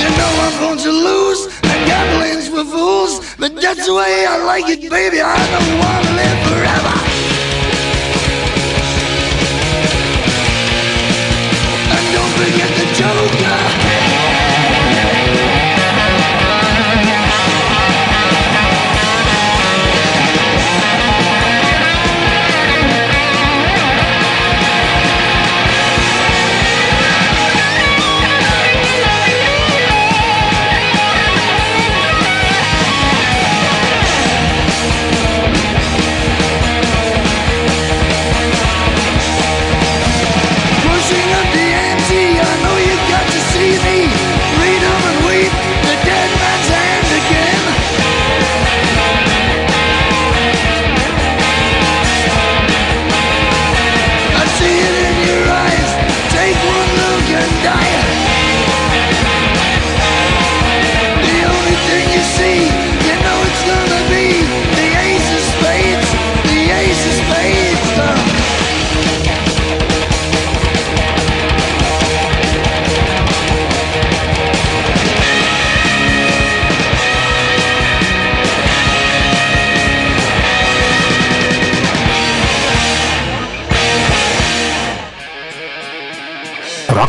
[0.02, 3.14] You know I'm going to lose, and gambling's for fools.
[3.40, 5.20] But that's the way I like it, baby.
[5.20, 6.96] I don't want to live forever.
[11.96, 13.71] And don't forget the joker.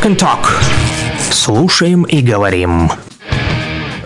[0.02, 0.48] Rock and Talk.
[1.30, 2.90] Слушаем и говорим.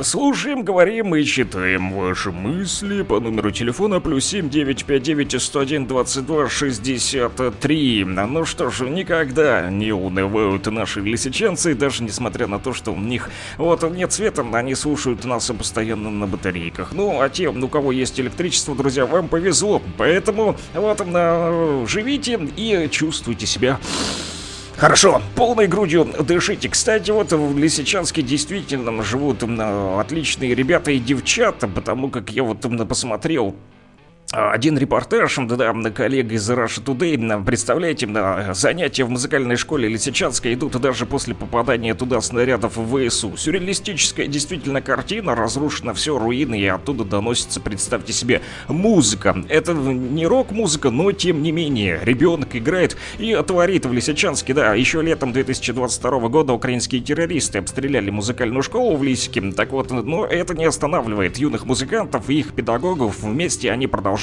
[0.02, 8.04] Слушаем, говорим и читаем ваши мысли по номеру телефона плюс 7 959 101 22 63.
[8.04, 13.30] Ну что ж, никогда не унывают наши лисичанцы, даже несмотря на то, что у них
[13.56, 16.92] вот нет света, они слушают нас постоянно на батарейках.
[16.92, 19.80] Ну, а те, у кого есть электричество, друзья, вам повезло.
[19.96, 21.06] Поэтому вот
[21.88, 23.78] живите и чувствуйте себя
[24.76, 26.68] Хорошо, полной грудью дышите.
[26.68, 33.56] Кстати, вот в Лисичанске действительно живут отличные ребята и девчата, потому как я вот посмотрел
[34.32, 38.08] один репортаж, да, коллега из Russia Today, представляете,
[38.54, 43.36] занятия в музыкальной школе Лисичанска идут даже после попадания туда снарядов в ВСУ.
[43.36, 49.44] Сюрреалистическая действительно картина, разрушено все, руины, и оттуда доносится, представьте себе, музыка.
[49.48, 55.02] Это не рок-музыка, но тем не менее, ребенок играет и творит в Лисичанске, да, еще
[55.02, 60.64] летом 2022 года украинские террористы обстреляли музыкальную школу в Лисике, так вот, но это не
[60.64, 64.16] останавливает юных музыкантов и их педагогов, вместе они продолжают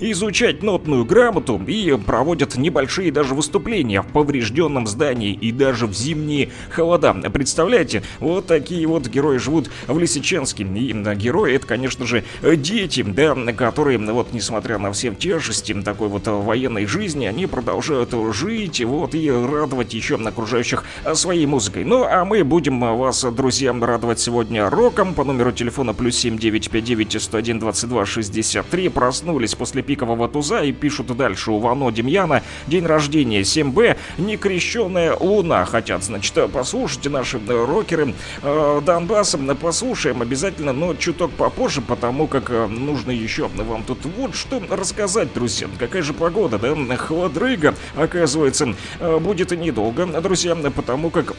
[0.00, 6.50] изучать нотную грамоту и проводят небольшие даже выступления в поврежденном здании и даже в зимние
[6.70, 7.12] холода.
[7.32, 10.64] Представляете, вот такие вот герои живут в Лисичанске.
[10.64, 16.26] И герои это, конечно же, дети, да, которые, вот, несмотря на все тяжести такой вот
[16.26, 21.84] военной жизни, они продолжают жить, вот, и радовать еще окружающих своей музыкой.
[21.84, 27.58] Ну, а мы будем вас, друзья, радовать сегодня роком по номеру телефона плюс 7959 101
[27.58, 28.88] 22 63.
[29.32, 31.52] Проснулись после пикового туза и пишут дальше.
[31.52, 35.64] У Вано Демьяна день рождения 7Б, некрещенная луна.
[35.64, 38.12] Хотят, значит, послушайте наши э, рокеры
[38.42, 39.38] э, Донбасса.
[39.38, 45.32] Послушаем обязательно, но чуток попозже, потому как э, нужно еще вам тут вот что рассказать,
[45.32, 45.66] друзья.
[45.78, 46.74] Какая же погода, да?
[46.98, 51.34] Холодрыга, оказывается, э, будет недолго, друзья, потому как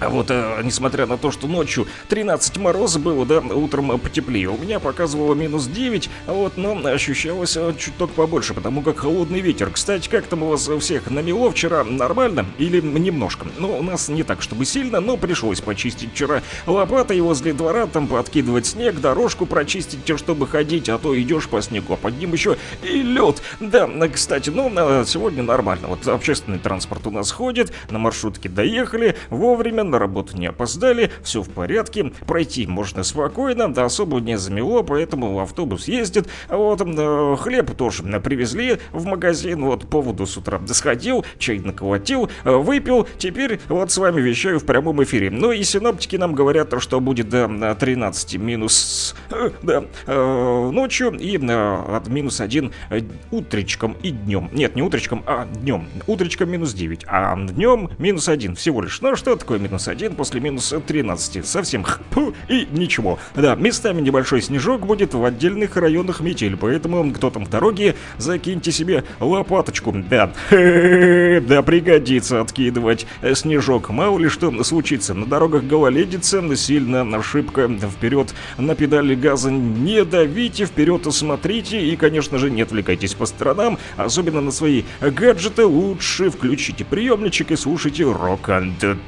[0.00, 4.56] А вот, э, несмотря на то, что ночью 13 мороза было, да, утром потеплее, у
[4.56, 9.70] меня показывало минус 9, а вот, но ощущалось э, чуток побольше, потому как холодный ветер.
[9.70, 13.46] Кстати, как там у вас всех намело вчера нормально или немножко?
[13.58, 18.06] Ну, у нас не так, чтобы сильно, но пришлось почистить вчера лопатой возле двора, там
[18.06, 22.56] подкидывать снег, дорожку прочистить, чтобы ходить, а то идешь по снегу, а под ним еще
[22.82, 23.42] и лед.
[23.60, 24.70] Да, кстати, ну,
[25.04, 25.88] сегодня нормально.
[25.88, 31.42] Вот общественный транспорт у нас ходит, на маршрутке доехали, вовремя, на работу не опоздали, все
[31.42, 36.28] в порядке, пройти можно спокойно, да особо не замело, поэтому автобус ездит.
[36.48, 42.54] Вот э, хлеб тоже привезли в магазин, вот поводу с утра сходил, чай наколотил, э,
[42.54, 45.30] выпил, теперь вот с вами вещаю в прямом эфире.
[45.30, 51.12] Ну и синоптики нам говорят, что будет до э, 13 минус э, да, э, ночью
[51.18, 54.48] и от минус 1 э, утречком и днем.
[54.52, 55.88] Нет, не утречком, а днем.
[56.06, 59.00] Утречком минус 9, а днем минус 1 всего лишь.
[59.00, 61.46] Ну что такое минус 1 после минус 13?
[61.46, 63.18] Совсем хпу и ничего.
[63.34, 68.72] Да, местами небольшой снежок будет в отдельных районах метель, поэтому кто там в дороге, закиньте
[68.72, 69.92] себе лопаточку.
[69.92, 73.90] Да, да, пригодится откидывать снежок.
[73.90, 75.14] Мало ли что случится.
[75.14, 82.38] На дорогах гололедица, сильно шибко вперед на педали газа не давите, вперед смотрите и, конечно
[82.38, 85.64] же, не отвлекайтесь по сторонам, особенно на свои гаджеты.
[85.64, 88.50] Лучше включите приемничек и слушайте рок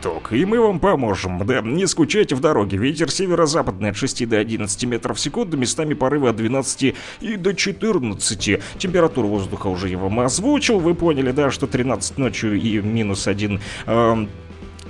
[0.03, 1.45] ток И мы вам поможем.
[1.47, 2.79] Да, не скучайте в дороге.
[2.79, 7.55] Ветер северо-западный от 6 до 11 метров в секунду, местами порывы от 12 и до
[7.55, 8.61] 14.
[8.79, 10.79] Температуру воздуха уже я вам озвучил.
[10.79, 13.61] Вы поняли, да, что 13 ночью и минус 1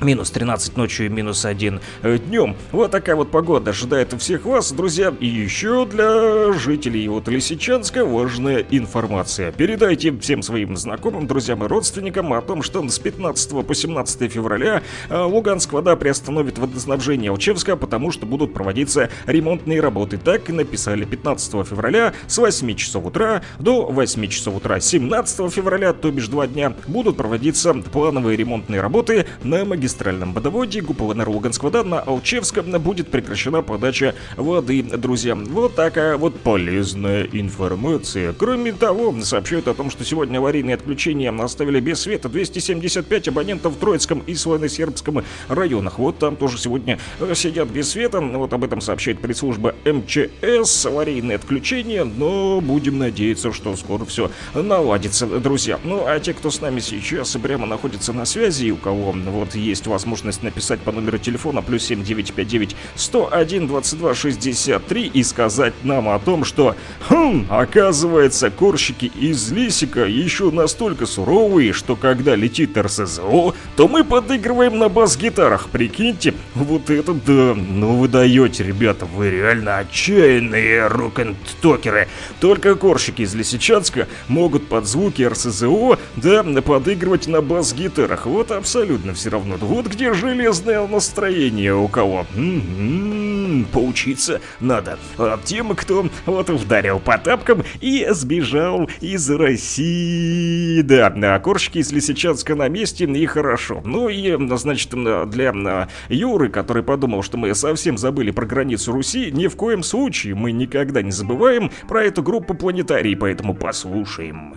[0.03, 2.57] Минус 13 ночью и минус 1 э, днем.
[2.73, 5.15] Вот такая вот погода ожидает всех вас, друзья.
[5.21, 9.53] И еще для жителей вот Лисичанска важная информация.
[9.53, 14.83] Передайте всем своим знакомым, друзьям и родственникам о том, что с 15 по 17 февраля
[15.09, 20.19] э, Луганск вода приостановит водоснабжение Алчевска, потому что будут проводиться ремонтные работы.
[20.19, 25.93] Так и написали 15 февраля с 8 часов утра до 8 часов утра 17 февраля,
[25.93, 32.01] то бишь два дня, будут проводиться плановые ремонтные работы на магистральном водоводе ГУПВНР Лугансквода на
[32.01, 35.35] Алчевском будет прекращена подача воды, друзья.
[35.35, 38.33] Вот такая вот полезная информация.
[38.33, 43.79] Кроме того, сообщают о том, что сегодня аварийные отключения оставили без света 275 абонентов в
[43.79, 45.99] Троицком и Славяно-Сербском районах.
[45.99, 48.21] Вот там тоже сегодня э, сидят без света.
[48.21, 50.87] Вот об этом сообщает пресс-служба МЧС.
[50.87, 55.79] Аварийные отключения, но будем надеяться, что скоро все наладится, друзья.
[55.85, 59.82] Ну, а те, кто с нами сейчас прямо находится на связи, у кого вот есть
[59.87, 66.45] возможность написать по номеру телефона плюс 7959 101 22 63 и сказать нам о том,
[66.45, 66.77] что,
[67.09, 74.79] хм, оказывается, корщики из лисика еще настолько суровые, что когда летит РСЗО, то мы подыгрываем
[74.79, 82.09] на бас-гитарах, прикиньте, вот это да, ну вы даете, ребята, вы реально отчаянные рок-н-токеры.
[82.41, 89.31] Только корщики из Лисичанска могут под звуки РСЗО, да, подыгрывать на бас-гитарах, вот абсолютно все
[89.31, 89.57] равно.
[89.73, 92.27] Вот где железное настроение у кого.
[92.37, 94.99] М-м, поучиться надо.
[95.17, 100.83] А тем, кто вот ударил по тапкам и сбежал из России.
[100.83, 103.81] Да, а корщики из Лисичанска на месте и хорошо.
[103.83, 104.91] Ну и, значит,
[105.31, 110.35] для Юры, который подумал, что мы совсем забыли про границу Руси, ни в коем случае
[110.35, 114.55] мы никогда не забываем про эту группу планетарий, поэтому послушаем.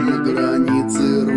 [0.00, 0.77] На границе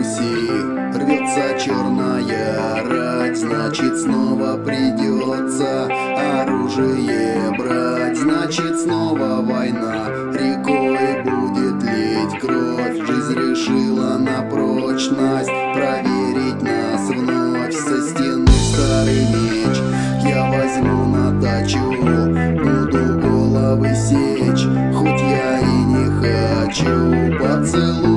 [0.01, 0.49] Руси
[0.95, 5.87] рвется черная рать Значит снова придется
[6.41, 8.17] оружие брать.
[8.17, 12.39] Значит снова война рекой будет лить.
[12.41, 18.47] Кровь Жизнь решила на прочность проверить нас вновь Со стены.
[18.73, 19.77] Старый меч
[20.23, 21.77] я возьму на дачу
[22.57, 27.37] Буду головы сечь, хоть я и не хочу.
[27.37, 28.10] Поцелую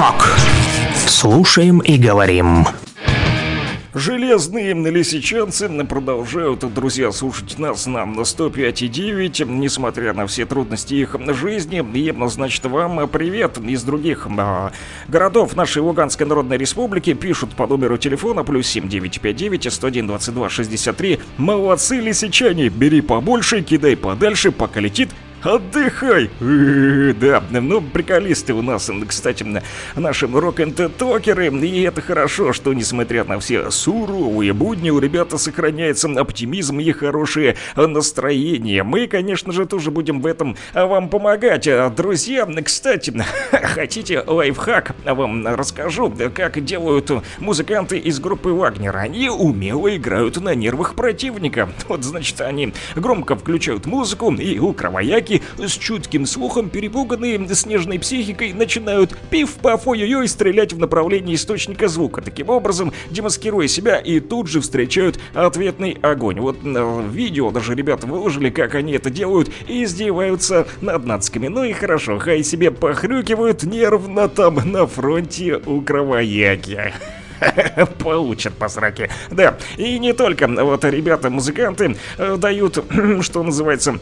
[0.00, 0.24] Talk.
[1.06, 2.64] Слушаем и говорим.
[3.92, 11.84] Железные лисичанцы продолжают, друзья, слушать нас на 105,9, несмотря на все трудности их жизни.
[11.92, 14.72] И, значит, вам привет из других а,
[15.08, 17.12] городов нашей Луганской Народной Республики.
[17.12, 21.20] Пишут по номеру телефона плюс 7959 101 22 63.
[21.36, 25.10] Молодцы, лисичане, бери побольше, кидай подальше, пока летит
[25.42, 26.28] Отдыхай!
[26.40, 29.46] Да, ну, приколисты у нас, кстати,
[29.96, 36.78] наши рок-н-токеры, и это хорошо, что, несмотря на все суровые будни, у ребята сохраняется оптимизм
[36.80, 38.82] и хорошее настроение.
[38.82, 41.66] Мы, конечно же, тоже будем в этом вам помогать.
[41.68, 43.12] А, Друзья, кстати,
[43.50, 44.94] хотите лайфхак?
[45.04, 48.96] Вам расскажу, как делают музыканты из группы Вагнер.
[48.96, 51.70] Они умело играют на нервах противника.
[51.88, 58.52] Вот, значит, они громко включают музыку, и у кровояки с чутким слухом, перепуганные снежной психикой,
[58.52, 62.22] начинают пиф-паф ой-ой-ой стрелять в направлении источника звука.
[62.22, 66.40] Таким образом, демаскируя себя, и тут же встречают ответный огонь.
[66.40, 71.48] Вот э, видео даже ребята выложили, как они это делают, и издеваются над нацками.
[71.48, 76.92] Ну и хорошо, хай себе похрюкивают нервно там на фронте у кровояки.
[77.98, 79.10] Получат по сраке.
[79.30, 82.84] Да, и не только вот ребята-музыканты э, дают,
[83.22, 83.98] что называется,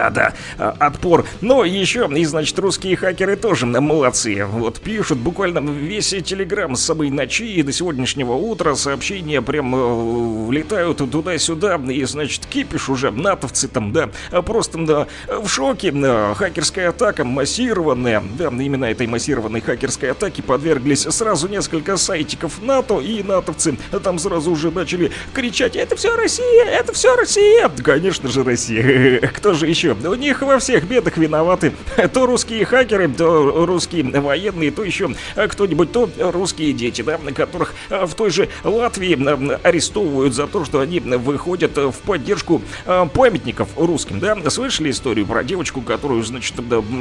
[0.00, 1.26] а, да, а, отпор.
[1.40, 4.44] Но еще, и значит, русские хакеры тоже молодцы.
[4.44, 10.46] Вот пишут буквально весь телеграм с собой ночи и до сегодняшнего утра сообщения прям э,
[10.46, 11.80] влетают туда-сюда.
[11.88, 15.92] И, значит, кипиш уже, натовцы там, да, а просто да, в шоке.
[15.92, 18.22] Да, хакерская атака массированная.
[18.38, 24.50] Да, именно этой массированной хакерской атаке подверглись сразу несколько сайтиков НАТО, и натовцы там сразу
[24.50, 26.64] уже начали кричать «Это все Россия!
[26.64, 29.20] Это все Россия!» Конечно же, Россия.
[29.34, 29.89] Кто же еще?
[29.94, 31.72] У них во всех бедах виноваты
[32.12, 38.14] то русские хакеры, то русские военные, то еще кто-нибудь, то русские дети, да, которых в
[38.14, 39.18] той же Латвии
[39.66, 44.36] арестовывают за то, что они выходят в поддержку памятников русским, да.
[44.50, 46.54] Слышали историю про девочку, которую, значит,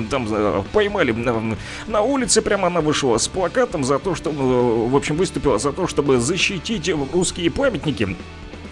[0.09, 4.33] там поймали на, на улице, прямо она вышла с плакатом за то, что, э,
[4.89, 8.15] в общем, выступила за то, чтобы защитить русские памятники.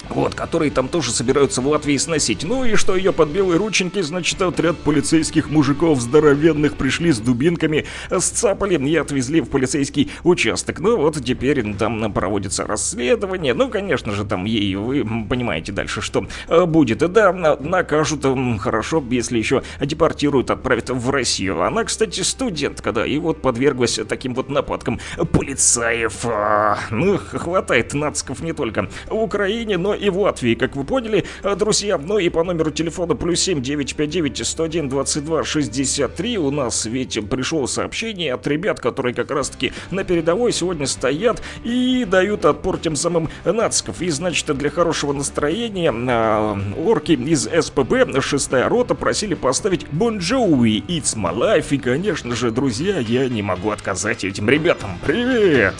[0.10, 2.44] Вот, которые там тоже собираются в Латвии сносить.
[2.44, 7.86] Ну и что ее под белые рученьки, значит, отряд полицейских мужиков здоровенных пришли с дубинками,
[8.20, 10.80] сцапали и отвезли в полицейский участок.
[10.80, 13.54] Ну вот теперь там проводится расследование.
[13.54, 17.00] Ну, конечно же, там ей, вы понимаете дальше, что э, будет.
[17.00, 18.26] Да, на- накажут
[18.60, 21.62] хорошо, если еще депортируют, отправят в Россию.
[21.62, 25.00] Она, кстати, студентка, да, и вот подверглась таким вот нападкам
[25.32, 26.26] полицаев.
[26.26, 31.26] А, Ну, хватает нациков не только в Украине, но и в Латвии, как вы поняли,
[31.44, 31.98] э, друзья.
[31.98, 37.68] Ну и по номеру телефона плюс 7 959 101 22 63 у нас ведь пришло
[37.68, 43.30] сообщение от ребят, которые как раз-таки на передовой сегодня стоят и дают отпор тем самым
[43.46, 44.02] нациков.
[44.02, 50.84] И, значит, для хорошего настроения э, орки из СПБ, шестая рота, просили поставить Бон Джоуи,
[50.88, 51.68] It's My Life.
[51.72, 54.92] И, конечно же, друзья, я не могу отказать этим ребятам.
[55.06, 55.76] Привет!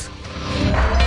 [0.58, 1.07] This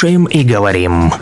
[0.00, 1.12] Слушаем и говорим.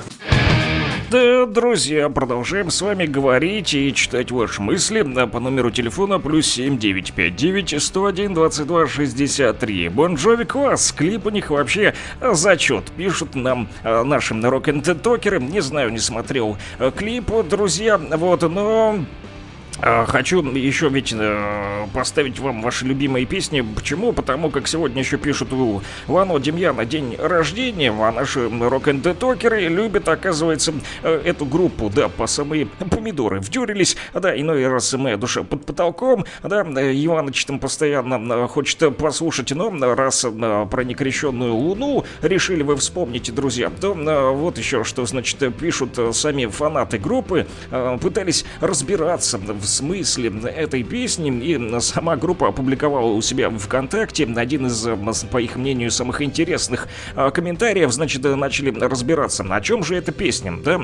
[1.10, 6.46] Да, друзья, продолжаем с вами говорить и читать ваши мысли а, по номеру телефона плюс
[6.46, 9.88] 7959 101 22 63.
[9.88, 15.40] Бонжови класс, клип у них вообще а, зачет, пишут нам а, нашим рок н токеры
[15.40, 16.56] Не знаю, не смотрел
[16.96, 19.00] клип, друзья, вот, но...
[19.90, 23.62] А, Хочу еще ведь э, поставить вам ваши любимые песни.
[23.62, 24.12] Почему?
[24.12, 29.68] Потому как сегодня еще пишут у Вано Демьяна день рождения, а наши рок н токеры
[29.68, 35.42] любят, оказывается, э, эту группу, да, по самые помидоры втюрились, да, иной раз моя душа
[35.42, 40.26] под потолком, да, э, Иваныч там постоянно хочет послушать, но раз
[40.70, 46.98] про некрещенную луну решили вы вспомнить, друзья, то вот еще что, значит, пишут сами фанаты
[46.98, 47.46] группы,
[48.02, 54.86] пытались разбираться в смысле этой песни, и сама группа опубликовала у себя ВКонтакте один из,
[54.86, 54.96] э,
[55.30, 60.12] по их мнению, самых интересных э, комментариев, значит, э, начали разбираться, о чем же эта
[60.12, 60.78] песня, да,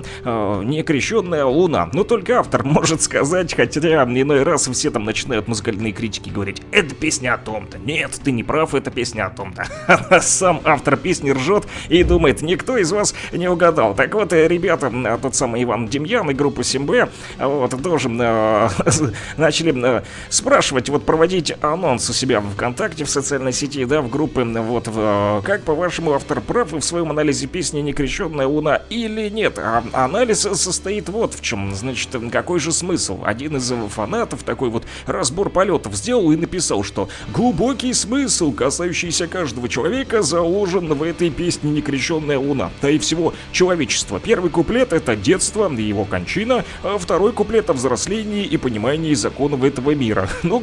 [0.63, 1.91] «Некрещенная луна».
[1.93, 6.95] Но только автор может сказать, хотя иной раз все там начинают музыкальные критики говорить, это
[6.95, 7.79] песня о том-то.
[7.79, 10.21] Нет, ты не прав, это песня о том-то.
[10.21, 13.95] Сам автор песни ржет и думает, никто из вас не угадал.
[13.95, 18.69] Так вот, ребята, тот самый Иван Демьян и группа Симбе, вот, тоже э,
[19.37, 24.11] начали э, спрашивать, вот, проводить анонс у себя в ВКонтакте, в социальной сети, да, в
[24.11, 29.59] группы, вот, э, как, по-вашему, автор прав в своем анализе песни «Некрещенная луна» или нет?
[29.59, 33.20] А анализ состоит вот в чем, значит, какой же смысл?
[33.25, 39.68] Один из фанатов такой вот разбор полетов сделал и написал, что глубокий смысл, касающийся каждого
[39.68, 44.20] человека, заложен в этой песне «Некрещенная луна», да и всего человечества.
[44.20, 49.62] Первый куплет— это детство и его кончина, а второй куплет о взрослении и понимании законов
[49.62, 50.29] этого мира.
[50.43, 50.62] Ну,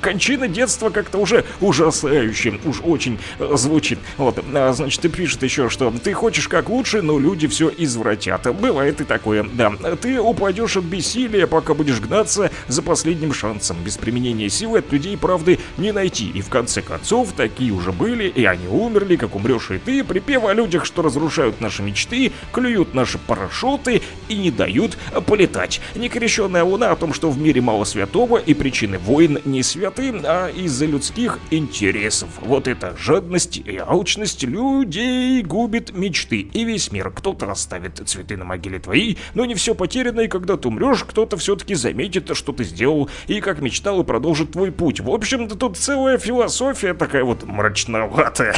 [0.00, 3.98] кончина детства как-то уже ужасающе, уж очень э, звучит.
[4.16, 8.46] Вот, а, значит, ты пишет еще, что ты хочешь как лучше, но люди все извратят.
[8.60, 9.70] Бывает и такое, да.
[10.00, 13.76] Ты упадешь от бессилия, пока будешь гнаться за последним шансом.
[13.84, 16.30] Без применения силы от людей правды не найти.
[16.30, 20.44] И в конце концов, такие уже были, и они умерли, как умрешь и ты, припев
[20.44, 25.80] о людях, что разрушают наши мечты, клюют наши парашюты и не дают полетать.
[25.94, 30.48] Некрещенная луна о том, что в мире мало святого и причины войн не святы, а
[30.48, 32.30] из-за людских интересов.
[32.40, 37.10] Вот эта жадность и алчность людей губит мечты и весь мир.
[37.10, 41.36] Кто-то оставит цветы на могиле твоей, но не все потеряно, и когда ты умрешь, кто-то
[41.36, 45.00] все-таки заметит, что ты сделал, и как мечтал, и продолжит твой путь.
[45.00, 48.56] В общем-то, тут целая философия такая вот мрачноватая.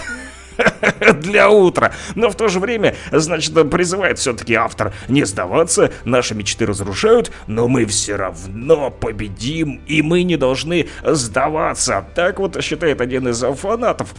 [1.21, 1.93] для утра.
[2.15, 7.69] Но в то же время, значит, призывает все-таки автор не сдаваться, наши мечты разрушают, но
[7.69, 12.07] мы все равно победим, и мы не должны сдаваться.
[12.15, 14.15] Так вот считает один из фанатов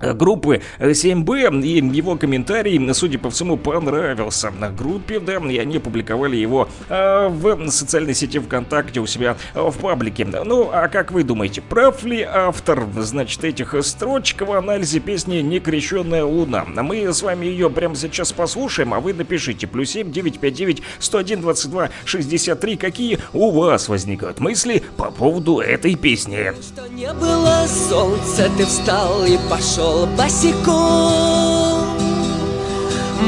[0.00, 6.36] группы 7B, и его комментарий, судя по всему, понравился на группе, да, и они опубликовали
[6.36, 10.24] его э, в социальной сети ВКонтакте у себя в паблике.
[10.24, 16.24] Ну, а как вы думаете, прав ли автор, значит, этих строчек в анализе песни «Некрещенная
[16.24, 16.64] луна»?
[16.64, 21.90] Мы с вами ее прямо сейчас послушаем, а вы напишите плюс 7 959 101 22
[22.04, 26.52] 63, какие у вас возникают мысли по поводу этой песни.
[26.60, 31.84] Что не было солнца, ты встал и пошел шел босиком.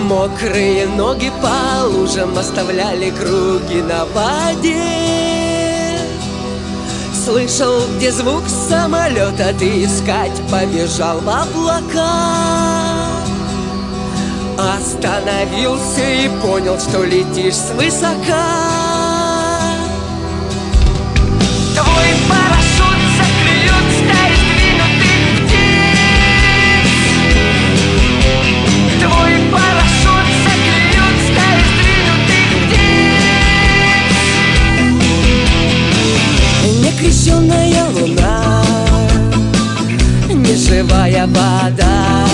[0.05, 5.99] Мокрые ноги по лужам оставляли круги на воде.
[7.25, 12.25] Слышал, где звук самолета, ты искать побежал в облака.
[14.59, 18.47] Остановился и понял, что летишь свысока.
[21.75, 22.56] Твой парашют
[36.97, 38.65] Некрещенная луна
[40.31, 42.25] Неживая вода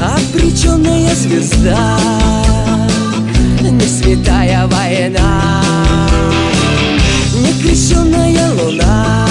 [0.00, 1.98] Обреченная звезда
[3.60, 5.62] Не святая война.
[7.34, 9.28] Некрещенная луна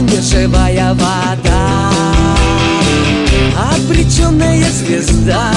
[0.00, 1.90] Неживая вода
[3.74, 5.50] Обреченная звезда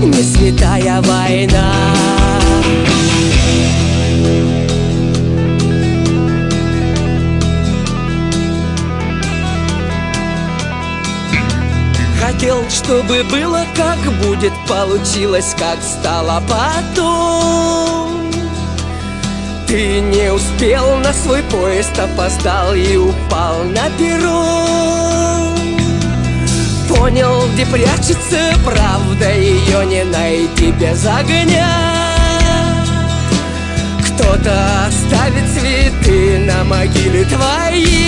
[0.00, 1.72] Не святая война
[12.26, 18.32] Хотел, чтобы было как будет, получилось как стало потом.
[19.68, 25.56] Ты не успел на свой поезд, опоздал и упал на перрон.
[26.88, 31.70] Понял, где прячется правда, ее не найти без огня.
[34.04, 38.05] Кто-то оставит цветы на могиле твоей.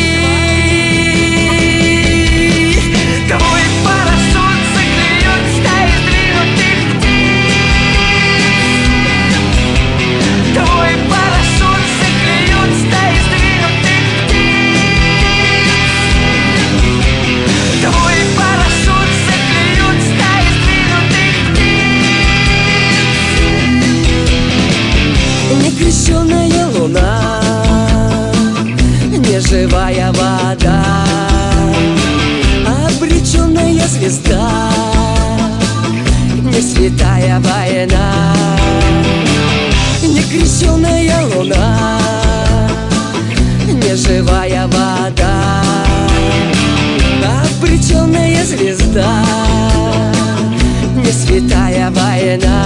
[26.89, 27.43] луна,
[29.11, 30.83] неживая вода,
[32.87, 34.71] обреченная звезда,
[36.43, 38.35] не святая война,
[40.03, 42.01] не крещенная луна,
[43.67, 45.53] неживая вода,
[47.61, 49.25] обреченная звезда,
[50.97, 52.65] не святая война.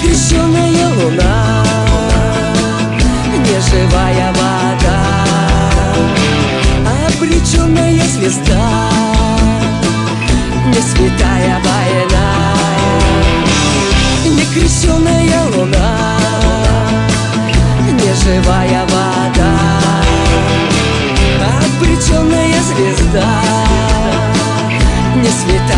[0.00, 1.64] Некрещенная луна
[3.38, 4.98] Неживая вода
[7.08, 8.90] Обреченная звезда
[10.66, 12.28] Не святая война.
[14.24, 16.18] Некрещенная луна
[17.90, 19.52] Неживая вода
[21.74, 23.42] Обреченная звезда
[25.16, 25.77] Не святая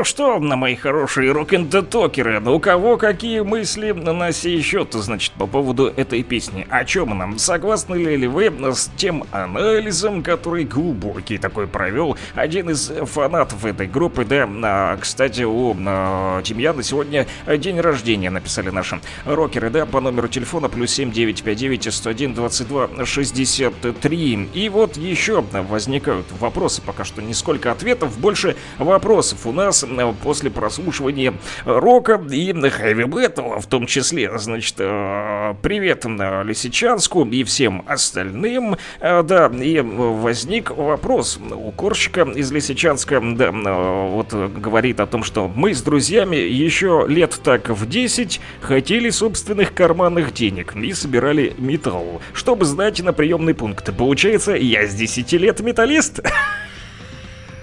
[0.00, 5.32] Ну что, на мои хорошие рок-н-токеры, ну у кого какие мысли на сей счет, значит,
[5.32, 6.66] по поводу этой песни?
[6.70, 7.36] О чем она?
[7.36, 14.24] Согласны ли вы с тем анализом, который глубокий такой провел один из фанатов этой группы,
[14.24, 17.26] да, а, кстати, у а, Тимьяна сегодня
[17.58, 24.48] день рождения, написали наши рокеры, да, по номеру телефона плюс 7959 101 22 63.
[24.54, 29.84] И вот еще возникают вопросы, пока что не сколько ответов, больше вопросов у нас
[30.22, 31.34] после прослушивания
[31.64, 34.30] рока и хэви металла в том числе.
[34.38, 38.76] Значит, э, привет э, Лисичанску и всем остальным.
[39.00, 45.06] Э, Да, и возник вопрос у Корщика из Лисичанска, да, э, вот э, говорит о
[45.06, 50.92] том, что мы с друзьями еще лет так в 10 хотели собственных карманных денег и
[50.92, 53.94] собирали металл, чтобы сдать на приемный пункт.
[53.96, 56.20] Получается, я с 10 лет металлист?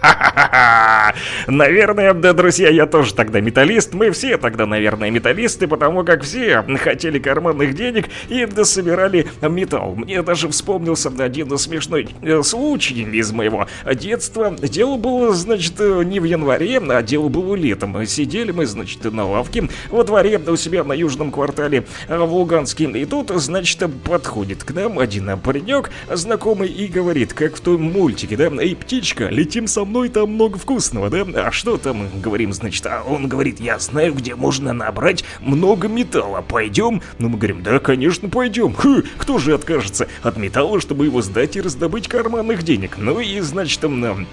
[1.48, 3.94] Наверное, да, друзья, я тоже тогда металлист.
[3.94, 9.96] Мы все тогда, наверное, металлисты, потому как все хотели карманных денег и да, собирали металл.
[9.96, 14.56] Мне даже вспомнился один смешной э, случай из моего детства.
[14.62, 18.06] Дело было, значит, э, не в январе, а дело было летом.
[18.06, 22.86] Сидели мы, значит, на лавке во дворе у себя на южном квартале э, в Луганске.
[22.86, 28.38] И тут, значит, подходит к нам один паренек знакомый и говорит, как в том мультике,
[28.38, 31.26] да, «Эй, птичка, летим со мной, там много вкусного, да?
[31.36, 36.42] А что там, говорим, значит, а он говорит, я знаю, где можно набрать много металла,
[36.42, 37.02] пойдем?
[37.20, 38.74] Ну, мы говорим, да, конечно, пойдем.
[38.74, 42.98] Хы, кто же откажется от металла, чтобы его сдать и раздобыть карманных денег?
[42.98, 44.28] Ну и, значит, там, нам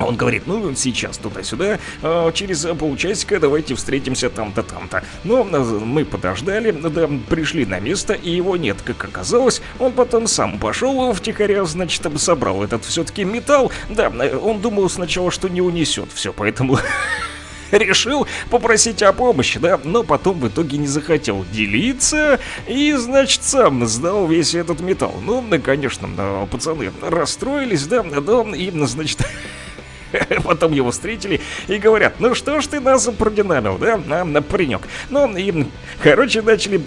[0.00, 5.04] он говорит, ну сейчас туда-сюда, а через полчасика давайте встретимся там-то, там-то.
[5.24, 9.62] Но э, мы подождали, да, пришли на место, и его нет, как оказалось.
[9.78, 13.70] Он потом сам пошел втихаря, значит, собрал этот все-таки металл.
[13.88, 16.78] Да, он думал сначала, что не унесет все, поэтому
[17.70, 23.86] решил попросить о помощи, да, но потом в итоге не захотел делиться и, значит, сам
[23.86, 25.14] сдал весь этот металл.
[25.24, 26.08] Ну, конечно,
[26.50, 29.20] пацаны расстроились, да, да, и, значит,
[30.44, 34.82] Потом его встретили и говорят, ну что ж ты нас продинамил, да, а, паренек.
[35.10, 35.66] Ну, и,
[36.02, 36.78] короче, начали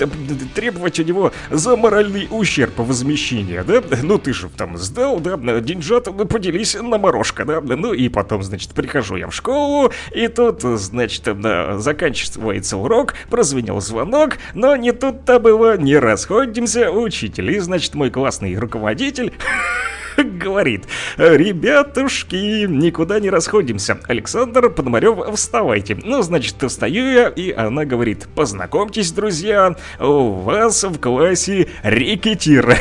[0.54, 3.82] требовать у него за моральный ущерб возмещения, да.
[4.02, 7.62] Ну, ты же там сдал, да, деньжат, ну, поделись на морожка, да.
[7.62, 13.80] Ну, и потом, значит, прихожу я в школу, и тут, значит, да, заканчивается урок, прозвенел
[13.82, 19.34] звонок, но не тут-то было, не расходимся, учитель, и, значит, мой классный руководитель
[20.18, 20.86] говорит,
[21.18, 24.00] ребятушки, никуда не расходимся.
[24.08, 25.98] Александр Пономарев, вставайте.
[26.04, 32.78] Ну, значит, встаю я, и она говорит, познакомьтесь, друзья, у вас в классе рекетир.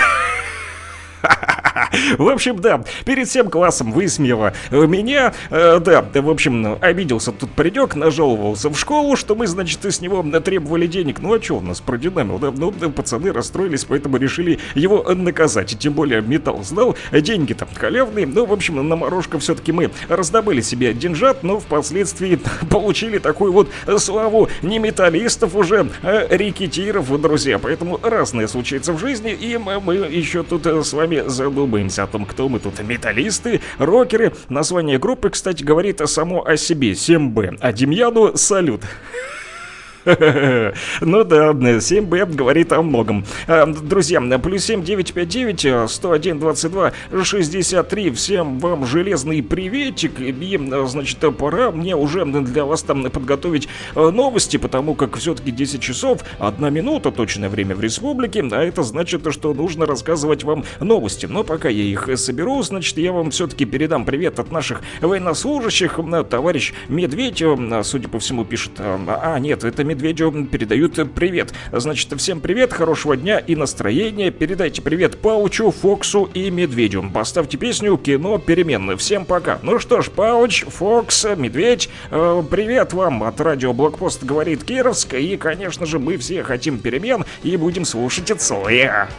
[2.18, 5.32] В общем, да, перед всем классом высмеяла меня.
[5.50, 10.22] Э, да, в общем, обиделся тут паренек, нажаловался в школу, что мы, значит, с него
[10.40, 11.20] требовали денег.
[11.20, 12.50] Ну, а что он нас продинамил, да?
[12.50, 15.76] Ну, пацаны расстроились, поэтому решили его наказать.
[15.78, 18.26] Тем более металл сдал, деньги там халявные.
[18.26, 22.38] Ну, в общем, на морожка все-таки мы раздобыли себе деньжат, но впоследствии
[22.70, 27.58] получили такую вот славу не металлистов уже, а рекетиров, друзья.
[27.58, 32.06] Поэтому разное случается в жизни, и мы, мы еще тут э, с вами задумаемся о
[32.06, 32.80] том, кто мы тут.
[32.82, 34.32] Металлисты, рокеры.
[34.48, 36.92] Название группы, кстати, говорит само о себе.
[36.92, 37.58] 7Б.
[37.60, 38.82] А Демьяну салют.
[40.04, 43.24] Ну да, 7Б говорит о многом.
[43.46, 46.92] А, Друзья, плюс 7 959 101 22
[47.22, 48.10] 63.
[48.10, 50.20] Всем вам железный приветик.
[50.20, 55.80] И, значит, пора мне уже для вас там подготовить э, новости, потому как все-таки 10
[55.80, 61.26] часов, 1 минута точное время в республике, а это значит, что нужно рассказывать вам новости.
[61.26, 65.98] Но пока я их соберу, значит, я вам все-таки передам привет от наших военнослужащих.
[66.28, 68.72] Товарищ Медведь, э, судя по всему, пишет...
[68.78, 71.52] э, А, нет, это Медведю передают привет.
[71.70, 74.30] Значит, всем привет, хорошего дня и настроения.
[74.30, 77.10] Передайте привет Паучу, Фоксу и Медведю.
[77.12, 78.96] Поставьте песню «Кино перемены».
[78.96, 79.58] Всем пока.
[79.62, 85.12] Ну что ж, Пауч, Фокс, Медведь, э, привет вам от радио Блокпост говорит Кировск.
[85.12, 89.10] И, конечно же, мы все хотим перемен и будем слушать Цоя.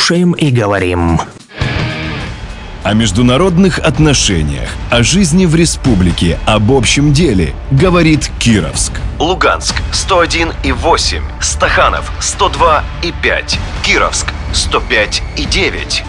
[0.00, 1.20] Слушаем и говорим.
[2.82, 8.92] О международных отношениях, о жизни в республике, об общем деле говорит Кировск.
[9.18, 16.04] Луганск 101 и 8, Стаханов 102 и 5, Кировск 105 и 9.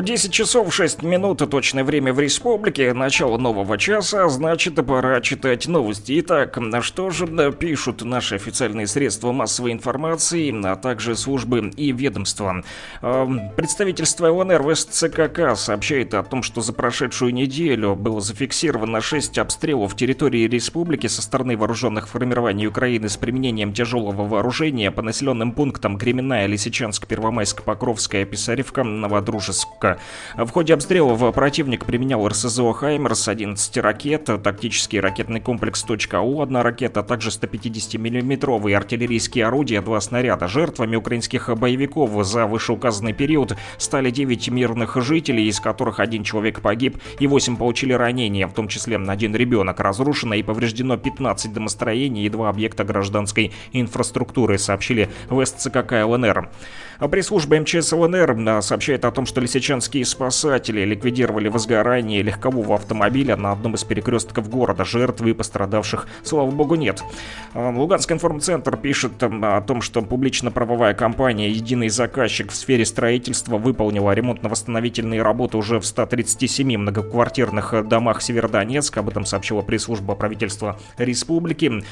[0.00, 6.18] 10 часов 6 минут, точное время в республике, начало нового часа, значит пора читать новости.
[6.20, 12.64] Итак, что же пишут наши официальные средства массовой информации, а также службы и ведомства.
[13.00, 19.94] Представительство ЛНР в СЦКК сообщает о том, что за прошедшую неделю было зафиксировано 6 обстрелов
[19.94, 26.46] территории республики со стороны вооруженных формирований Украины с применением тяжелого вооружения по населенным пунктам Кременная,
[26.46, 29.68] Лисичанск, Первомайск, Покровская, Писаревка, Новодружеск,
[30.36, 37.00] в ходе обстрелов противник применял РСЗО «Хаймерс», 11 ракет, тактический ракетный комплекс «Точка-У», одна ракета,
[37.00, 40.48] а также 150 миллиметровые артиллерийские орудия, два снаряда.
[40.48, 46.98] Жертвами украинских боевиков за вышеуказанный период стали 9 мирных жителей, из которых один человек погиб
[47.18, 49.80] и 8 получили ранения, в том числе один ребенок.
[49.80, 56.50] Разрушено и повреждено 15 домостроений и два объекта гражданской инфраструктуры, сообщили в СЦКК ЛНР.
[57.10, 63.74] Пресс-служба МЧС ЛНР сообщает о том, что лисичанские спасатели ликвидировали возгорание легкового автомобиля на одном
[63.74, 64.84] из перекрестков города.
[64.84, 67.02] Жертвы и пострадавших, слава богу, нет.
[67.54, 75.22] Луганский информцентр пишет о том, что публично-правовая компания «Единый заказчик» в сфере строительства выполнила ремонтно-восстановительные
[75.22, 79.00] работы уже в 137 многоквартирных домах Северодонецка.
[79.00, 81.82] Об этом сообщила пресс-служба правительства республики.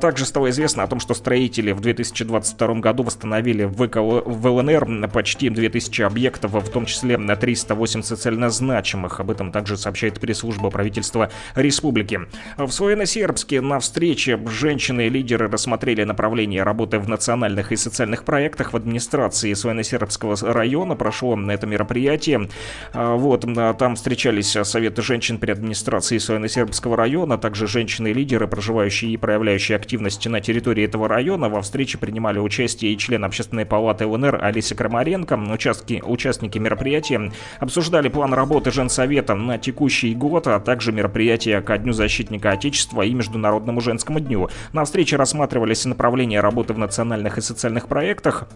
[0.00, 5.50] Также стало известно о том, что строители в 2022 году восстановили в ВКЛ ЛНР почти
[5.50, 9.20] 2000 объектов, в том числе 308 социально значимых.
[9.20, 12.20] Об этом также сообщает пресс-служба правительства республики.
[12.56, 19.52] В Славяно-Сербске на встрече женщины-лидеры рассмотрели направление работы в национальных и социальных проектах в администрации
[19.52, 20.96] Славяно-Сербского района.
[20.96, 22.48] Прошло это мероприятие.
[22.94, 23.46] Вот,
[23.78, 30.26] там встречались советы женщин при администрации Славяно-Сербского района, а также женщины-лидеры, проживающие и проявляющие активность
[30.26, 31.48] на территории этого района.
[31.48, 35.34] Во встрече принимали участие и члены Общественной палаты ЛНР Алиса Крамаренко.
[35.52, 41.92] Участки, участники мероприятия обсуждали план работы Женсовета на текущий год, а также мероприятия ко Дню
[41.92, 44.48] защитника Отечества и Международному женскому дню.
[44.72, 48.48] На встрече рассматривались направления работы в национальных и социальных проектах,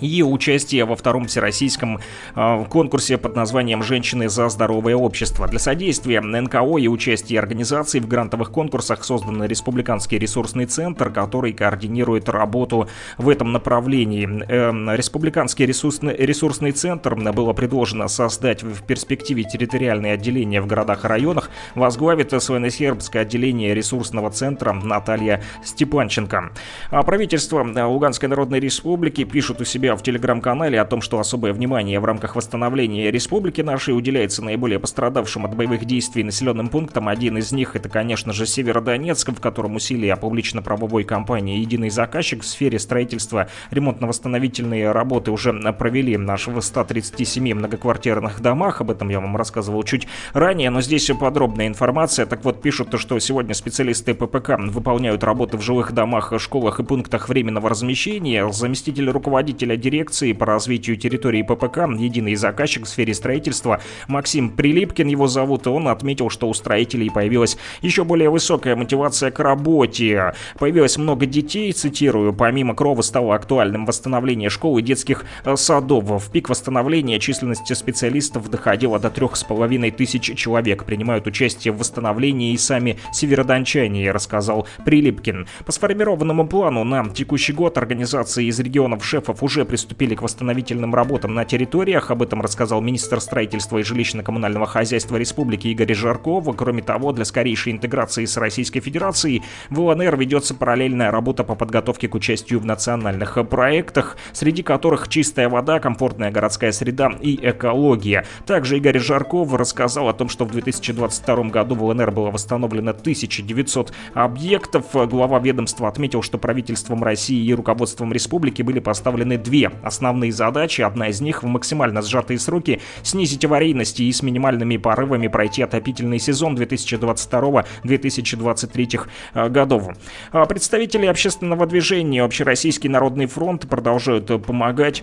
[0.00, 2.00] и участие во втором всероссийском
[2.34, 5.46] э, конкурсе под названием «Женщины за здоровое общество».
[5.46, 12.28] Для содействия НКО и участия организаций в грантовых конкурсах создан Республиканский ресурсный центр, который координирует
[12.28, 12.88] работу
[13.18, 14.28] в этом направлении.
[14.48, 21.08] Э, Республиканский ресурсный, ресурсный центр было предложено создать в перспективе территориальные отделения в городах и
[21.08, 21.50] районах.
[21.74, 26.50] Возглавит Свенесербское отделение ресурсного центра Наталья Степанченко.
[26.90, 32.00] А правительство Луганской Народной Республики пишут у себя в телеграм-канале о том, что особое внимание
[32.00, 37.08] в рамках восстановления республики нашей уделяется наиболее пострадавшим от боевых действий населенным пунктам.
[37.08, 42.46] Один из них это, конечно же, Северодонецк, в котором усилия публично-правовой компании «Единый заказчик» в
[42.46, 48.80] сфере строительства ремонтно-восстановительные работы уже провели наш в 137 многоквартирных домах.
[48.80, 52.26] Об этом я вам рассказывал чуть ранее, но здесь подробная информация.
[52.26, 57.28] Так вот, пишут, что сегодня специалисты ППК выполняют работы в жилых домах, школах и пунктах
[57.28, 58.48] временного размещения.
[58.50, 65.26] Заместитель руководителя дирекции по развитию территории ППК, единый заказчик в сфере строительства Максим Прилипкин его
[65.26, 70.34] зовут, и он отметил, что у строителей появилась еще более высокая мотивация к работе.
[70.58, 76.04] Появилось много детей, цитирую, помимо крова стало актуальным восстановление школ и детских э, садов.
[76.04, 80.84] В пик восстановления численность специалистов доходила до трех с половиной тысяч человек.
[80.84, 85.46] Принимают участие в восстановлении и сами северодончане, рассказал Прилипкин.
[85.64, 91.32] По сформированному плану на текущий год организации из регионов шефов уже приступили к восстановительным работам
[91.32, 92.10] на территориях.
[92.10, 96.48] Об этом рассказал министр строительства и жилищно-коммунального хозяйства республики Игорь Жарков.
[96.56, 102.08] Кроме того, для скорейшей интеграции с Российской Федерацией в ЛНР ведется параллельная работа по подготовке
[102.08, 108.26] к участию в национальных проектах, среди которых чистая вода, комфортная городская среда и экология.
[108.46, 113.92] Также Игорь Жарков рассказал о том, что в 2022 году в ЛНР было восстановлено 1900
[114.14, 114.86] объектов.
[114.92, 120.82] Глава ведомства отметил, что правительством России и руководством республики были поставлены две основные задачи.
[120.82, 126.20] Одна из них в максимально сжатые сроки снизить аварийность и с минимальными порывами пройти отопительный
[126.20, 129.00] сезон 2022-2023
[129.34, 129.88] э, годов.
[130.30, 135.02] А представители общественного движения Общероссийский народный фронт продолжают помогать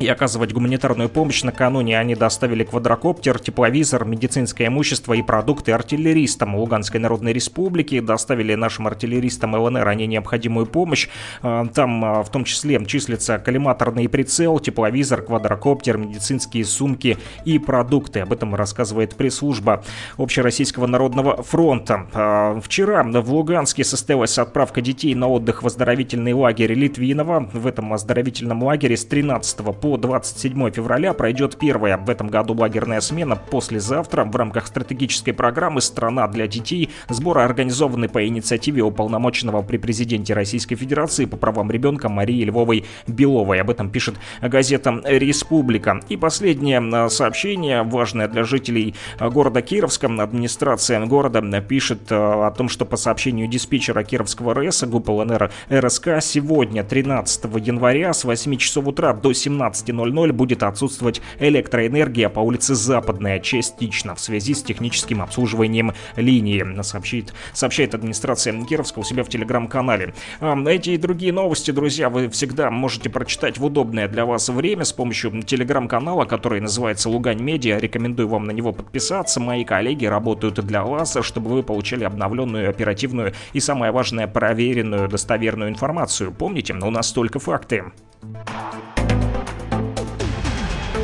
[0.00, 1.42] и оказывать гуманитарную помощь.
[1.42, 8.00] Накануне они доставили квадрокоптер, тепловизор, медицинское имущество и продукты артиллеристам Луганской Народной Республики.
[8.00, 11.08] Доставили нашим артиллеристам ЛНР они необходимую помощь.
[11.42, 18.20] А, Там а, в том числе числится коллиматорный прицел, тепловизор, квадрокоптер, медицинские сумки и продукты.
[18.20, 19.84] Об этом рассказывает пресс-служба
[20.18, 22.06] Общероссийского народного фронта.
[22.12, 27.48] А, Вчера в Луганске состоялась отправка детей на отдых в оздоровительный лагерь Литвинова.
[27.52, 33.02] В этом оздоровительном лагере с 13 по 27 февраля пройдет первая в этом году лагерная
[33.02, 33.36] смена.
[33.36, 40.32] Послезавтра в рамках стратегической программы «Страна для детей» сборы организованы по инициативе уполномоченного при президенте
[40.32, 43.60] Российской Федерации по правам ребенка Марии Львовой Беловой.
[43.60, 46.00] Об этом пишет газета «Республика».
[46.08, 50.06] И последнее э, сообщение, важное для жителей э, города Кировска.
[50.06, 56.22] Администрация города пишет э, о том, что по сообщению диспетчера Кировского РС ГУП ЛНР РСК
[56.22, 59.34] сегодня, 13 января, с 8 часов утра до
[59.74, 67.34] 17.00 будет отсутствовать электроэнергия по улице Западная частично в связи с техническим обслуживанием линии, сообщит,
[67.52, 70.14] сообщает администрация Кировска у себя в телеграм-канале.
[70.40, 74.84] А, Эти и другие новости, друзья, вы всегда можете прочитать в удобное для вас время
[74.84, 77.78] с помощью телеграм-канала, который называется Лугань Медиа.
[77.78, 79.40] Рекомендую вам на него подписаться.
[79.40, 85.70] Мои коллеги работают для вас, чтобы вы получали обновленную, оперативную и, самое важное, проверенную, достоверную
[85.70, 86.32] информацию.
[86.32, 87.84] Помните, у нас только факты.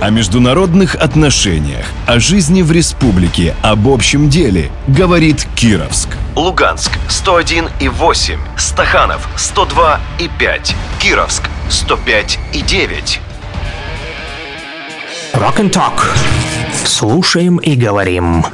[0.00, 6.08] О международных отношениях, о жизни в республике, об общем деле говорит Кировск.
[6.34, 13.20] Луганск 101 и 8, Стаханов 102 и 5, Кировск 105 и 9.
[15.34, 16.00] Rock and Talk.
[16.86, 18.46] Слушаем и говорим.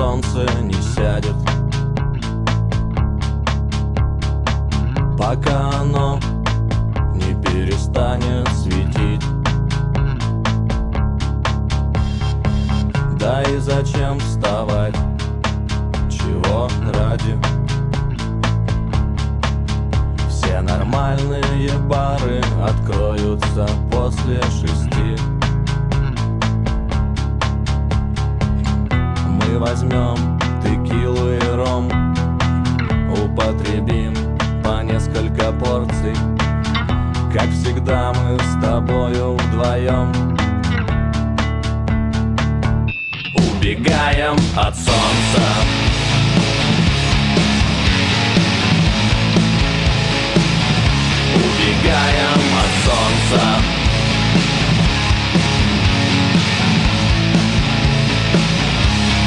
[0.00, 1.36] Солнце не сядет
[5.18, 6.18] Пока оно
[7.14, 9.22] не перестанет светить
[13.18, 14.94] Да и зачем вставать?
[16.08, 17.38] Чего ради?
[20.30, 25.22] Все нормальные бары откроются после шести
[29.60, 30.16] возьмем
[30.62, 31.86] текилу и ром.
[33.12, 34.14] Употребим
[34.64, 36.14] по несколько порций.
[37.32, 40.10] Как всегда мы с тобою вдвоем.
[43.36, 45.44] Убегаем от солнца.
[51.36, 53.79] Убегаем от солнца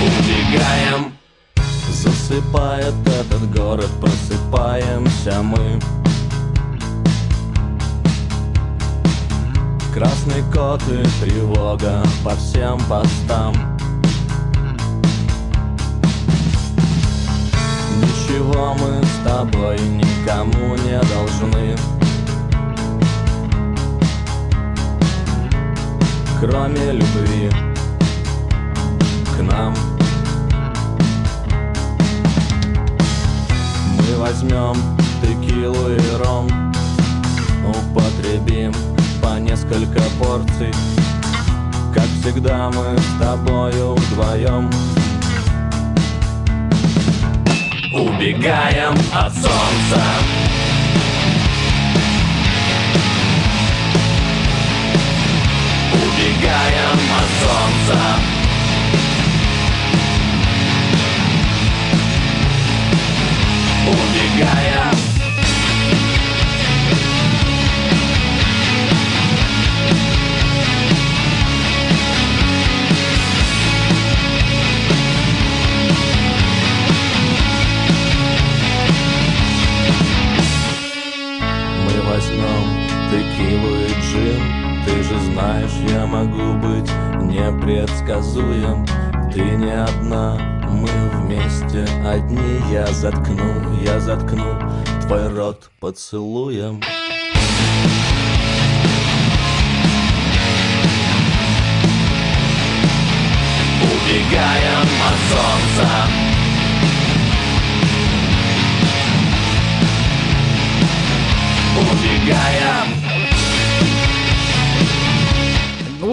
[0.04, 1.14] Убегаем.
[1.90, 5.80] Засыпает этот город, просыпаемся мы.
[9.94, 13.54] Красный кот и тревога по всем постам.
[18.02, 21.78] Ничего мы с тобой никому не должны.
[26.42, 27.50] Кроме любви
[29.38, 29.74] к нам
[34.04, 34.76] Мы возьмем
[35.22, 36.50] текилу и ром.
[37.66, 38.74] Употребим
[39.22, 40.74] по несколько порций.
[41.94, 44.70] Как всегда мы с тобою вдвоем.
[47.94, 50.04] Убегаем от солнца.
[55.94, 58.43] Убегаем от солнца
[63.86, 64.94] Убегаем
[81.84, 84.64] Мы возьмем текилу и джин.
[84.86, 86.90] Ты же знаешь, я могу быть
[87.22, 88.86] непредсказуем.
[89.34, 94.60] Ты не одна, мы вместе одни Я заткну, я заткну
[95.06, 96.82] твой рот поцелуем.
[103.82, 105.90] Убегаем от солнца.
[111.78, 113.13] Убегаем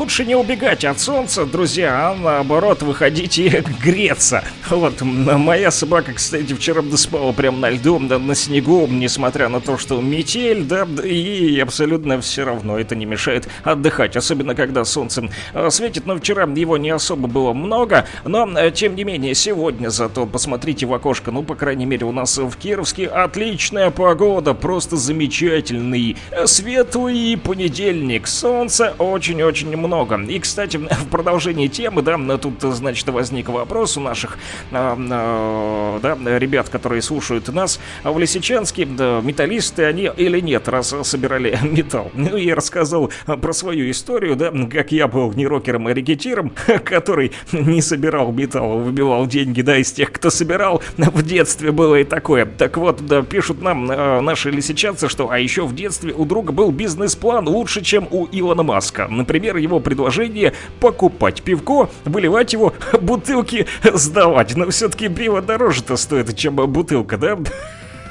[0.01, 3.51] Лучше не убегать от солнца, друзья, а наоборот выходить и
[3.85, 4.43] греться.
[4.70, 9.77] Вот, моя собака, кстати, вчера спала прямо на льду, да, на снегу, несмотря на то,
[9.77, 15.68] что метель, да, и абсолютно все равно это не мешает отдыхать, особенно когда солнце э,
[15.68, 20.24] светит, но вчера его не особо было много, но, э, тем не менее, сегодня зато
[20.24, 26.16] посмотрите в окошко, ну, по крайней мере, у нас в Кировске отличная погода, просто замечательный,
[26.31, 29.90] э, светлый понедельник, солнца очень-очень много.
[30.29, 34.39] И, кстати, в продолжении темы, да, тут, значит, возник вопрос у наших,
[34.71, 40.95] э, э, да, ребят, которые слушают нас в Лисичанске, да, металлисты они или нет, раз
[41.03, 42.11] собирали металл.
[42.15, 46.53] Ну, я рассказал про свою историю, да, как я был не рокером, а рекетиром,
[46.85, 50.83] который не собирал металл, выбивал деньги, да, из тех, кто собирал.
[50.97, 52.47] В детстве было и такое.
[52.47, 56.71] Так вот, да, пишут нам наши лисичанцы, что а еще в детстве у друга был
[56.71, 59.09] бизнес-план лучше, чем у Илона Маска.
[59.09, 64.57] Например, его предложение покупать пивко, выливать его, бутылки сдавать.
[64.57, 67.39] Но все-таки пиво дороже-то стоит, чем бутылка, да?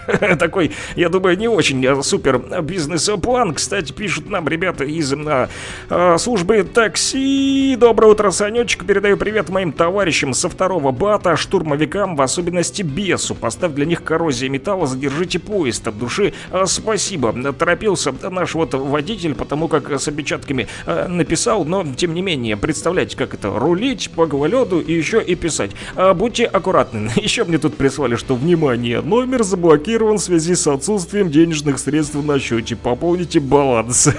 [0.39, 3.53] такой, я думаю, не очень э, супер бизнес-план.
[3.53, 5.49] Кстати, пишут нам ребята из а,
[5.89, 7.75] а, службы такси.
[7.79, 8.85] Доброе утро, Санечек.
[8.85, 13.35] Передаю привет моим товарищам со второго бата, штурмовикам, в особенности бесу.
[13.35, 16.33] Поставь для них коррозия металла, задержите поезд от души.
[16.51, 17.33] А, спасибо.
[17.53, 23.17] Торопился наш вот водитель, потому как с опечатками а, написал, но тем не менее, представляете,
[23.17, 25.71] как это, рулить по гололеду и еще и писать.
[26.15, 27.11] Будьте аккуратны.
[27.15, 32.15] Еще мне тут прислали, что, внимание, номер заблокирован заблокирован в связи с отсутствием денежных средств
[32.15, 32.75] на счете.
[32.75, 34.09] Пополните баланс.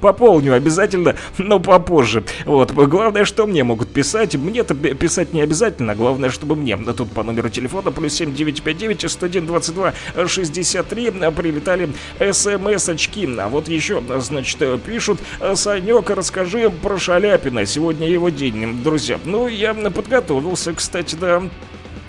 [0.00, 2.22] Пополню обязательно, но попозже.
[2.44, 4.36] Вот, главное, что мне могут писать.
[4.36, 6.76] Мне-то писать не обязательно, главное, чтобы мне.
[6.76, 9.94] Тут по номеру телефона плюс 7959 101 22
[10.28, 11.88] 63 прилетали
[12.18, 13.28] смс-очки.
[13.38, 15.18] А вот еще, значит, пишут,
[15.54, 17.64] Санек, расскажи про Шаляпина.
[17.64, 19.18] Сегодня его день, друзья.
[19.24, 21.42] Ну, я подготовился, кстати, да.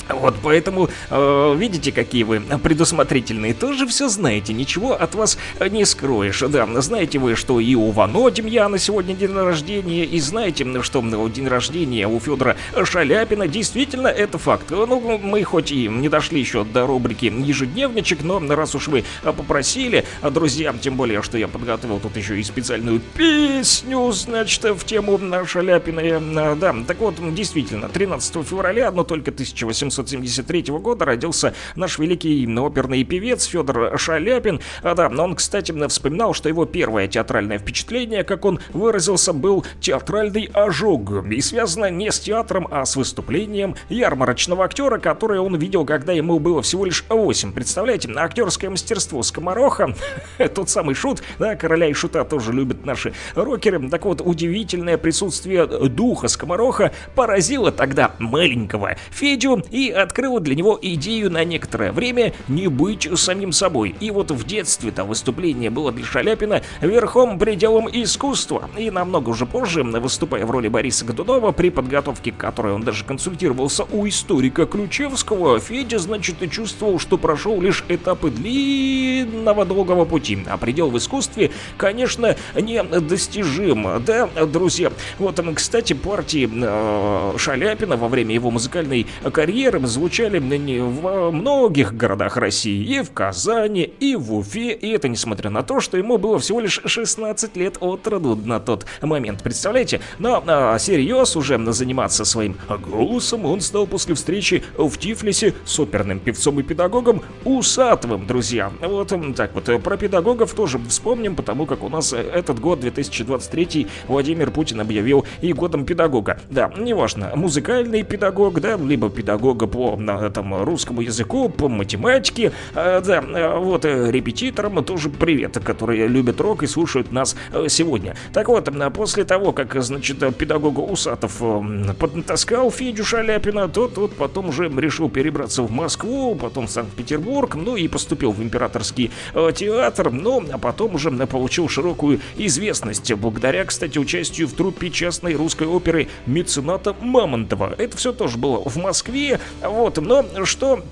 [0.09, 6.39] Вот, поэтому, э, видите, какие вы предусмотрительные, тоже все знаете, ничего от вас не скроешь.
[6.41, 11.47] Да, знаете вы, что и у Вано Демьяна сегодня день рождения, и знаете, что день
[11.47, 14.69] рождения у Федора Шаляпина, действительно, это факт.
[14.69, 20.05] Ну, мы хоть и не дошли еще до рубрики ежедневничек, но раз уж вы попросили,
[20.21, 26.55] друзья, тем более, что я подготовил тут еще и специальную песню, значит, в тему Шаляпина,
[26.55, 33.03] да, так вот, действительно, 13 февраля, но только 1800 1973 года родился наш великий оперный
[33.03, 34.59] певец Федор Шаляпин.
[34.81, 39.65] А, да, но он, кстати, вспоминал, что его первое театральное впечатление, как он выразился, был
[39.79, 41.25] театральный ожог.
[41.25, 46.39] И связано не с театром, а с выступлением ярмарочного актера, которое он видел, когда ему
[46.39, 47.53] было всего лишь 8.
[47.53, 49.95] Представляете, актерское мастерство Скомороха,
[50.55, 53.89] тот самый шут, да, короля и шута тоже любят наши рокеры.
[53.89, 60.77] Так вот, удивительное присутствие духа Скомороха поразило тогда маленького Федю и и открыла для него
[60.81, 63.95] идею на некоторое время не быть самим собой.
[63.99, 68.69] И вот в детстве-то выступление было для Шаляпина верхом пределом искусства.
[68.77, 73.03] И намного уже позже, выступая в роли Бориса Годунова, при подготовке к которой он даже
[73.03, 80.39] консультировался у историка Ключевского, Федя, значит, чувствовал, что прошел лишь этапы длинного долгого пути.
[80.47, 84.03] А предел в искусстве, конечно, не достижим.
[84.05, 84.91] Да, друзья?
[85.19, 92.37] Вот, кстати, партии э, Шаляпина во время его музыкальной карьеры примером звучали в многих городах
[92.37, 96.37] России, и в Казани, и в Уфе, и это несмотря на то, что ему было
[96.39, 99.99] всего лишь 16 лет от роду на тот момент, представляете?
[100.19, 106.19] Но а, серьез уже заниматься своим голосом он стал после встречи в Тифлисе с оперным
[106.19, 108.71] певцом и педагогом Усатовым, друзья.
[108.81, 114.51] Вот так вот, про педагогов тоже вспомним, потому как у нас этот год, 2023, Владимир
[114.51, 116.39] Путин объявил и годом педагога.
[116.49, 119.99] Да, неважно, музыкальный педагог, да, либо педагог по
[120.33, 122.51] там, русскому языку, по математике.
[122.73, 127.67] А, да, а, вот э, репетиторам тоже привет, которые любят рок и слушают нас э,
[127.69, 128.15] сегодня.
[128.33, 134.49] Так вот, после того, как, значит, педагог Усатов э, подтаскал Федю Шаляпина, то тот потом
[134.49, 139.11] уже решил перебраться в Москву, потом в Санкт-Петербург, ну и поступил в императорский
[139.55, 145.67] театр, но а потом уже получил широкую известность благодаря, кстати, участию в труппе частной русской
[145.67, 147.75] оперы мецената Мамонтова.
[147.77, 150.83] Это все тоже было в Москве, вот, но что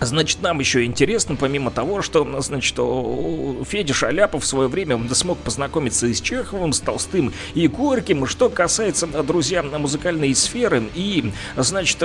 [0.00, 2.76] Значит, нам еще интересно, помимо того, что, значит,
[3.66, 8.24] Федя Шаляпов в свое время смог познакомиться и с Чеховым, с Толстым и Горьким.
[8.26, 12.00] Что касается, друзья, музыкальной сферы и, значит,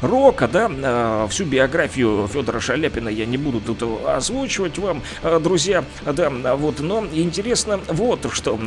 [0.00, 5.84] рока, да, э, всю биографию Федора Шаляпина я не буду тут озвучивать вам, э, друзья,
[6.06, 8.58] да, вот, но интересно вот что,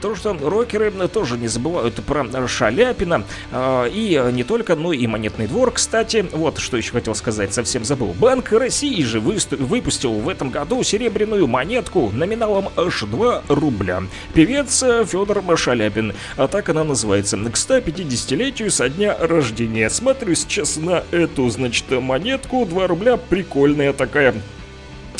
[0.00, 3.24] то, что рокеры тоже не забывают про Шаляпина,
[3.54, 7.84] и не только, но и Монетный двор, кстати, вот что еще хотел сказать, совсем совсем
[7.84, 8.14] забыл.
[8.18, 14.04] Банк России же выпустил в этом году серебряную монетку номиналом аж 2 рубля.
[14.32, 16.14] Певец Федор Шаляпин.
[16.38, 17.36] А так она называется.
[17.36, 19.90] К 150-летию со дня рождения.
[19.90, 22.64] Смотрю сейчас на эту, значит, монетку.
[22.64, 23.18] 2 рубля.
[23.18, 24.34] Прикольная такая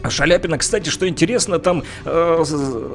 [0.10, 2.44] Шаляпина, кстати, что интересно, там э,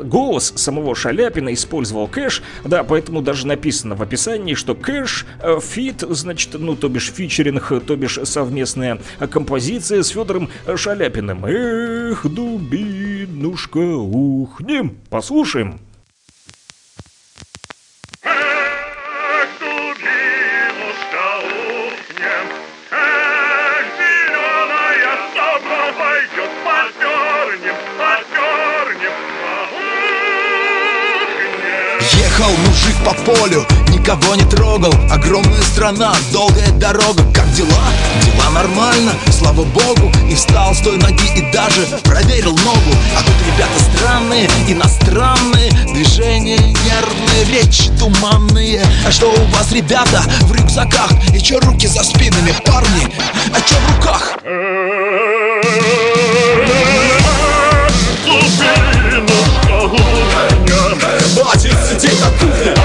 [0.05, 6.05] голос самого Шаляпина использовал кэш, да, поэтому даже написано в описании, что кэш, э, feat,
[6.07, 9.01] значит, ну, то бишь featuring, то бишь совместная
[9.31, 11.47] композиция с Федором Шаляпиным.
[11.47, 15.81] Эх, дубинушка, ухнем, послушаем.
[32.41, 37.69] Ехал мужик по полю, никого не трогал Огромная страна, долгая дорога Как дела?
[38.25, 43.35] Дела нормально, слава богу И встал с той ноги и даже проверил ногу А тут
[43.47, 51.11] ребята странные, иностранные Движения нервные, речь туманные А что у вас, ребята, в рюкзаках?
[51.35, 53.07] И чё руки за спинами, парни?
[53.53, 54.39] А чё в руках?
[62.21, 62.80] Yeah.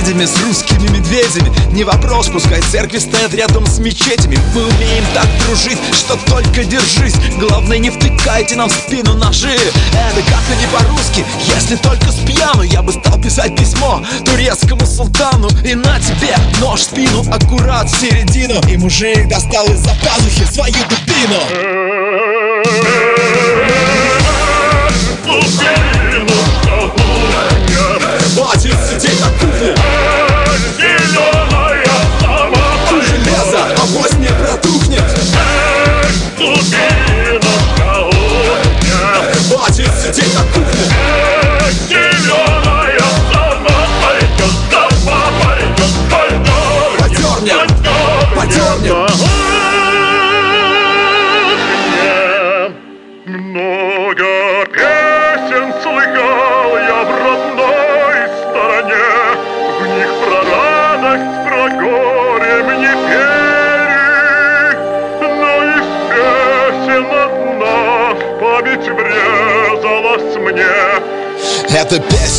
[0.00, 1.52] Соседями, с русскими медведями.
[1.72, 4.38] Не вопрос, пускай церкви стоят рядом с мечетями.
[4.54, 7.14] Мы умеем так дружить, что только держись.
[7.38, 9.52] Главное не втыкайте нам в спину ножи.
[9.52, 15.48] Это как-то не по-русски, если только с пьяну Я бы стал писать письмо турецкому султану.
[15.64, 18.60] И на тебе нож в спину, аккурат в середину.
[18.68, 21.40] И мужик достал из-за пазухи свою дубину.
[25.26, 25.99] Батя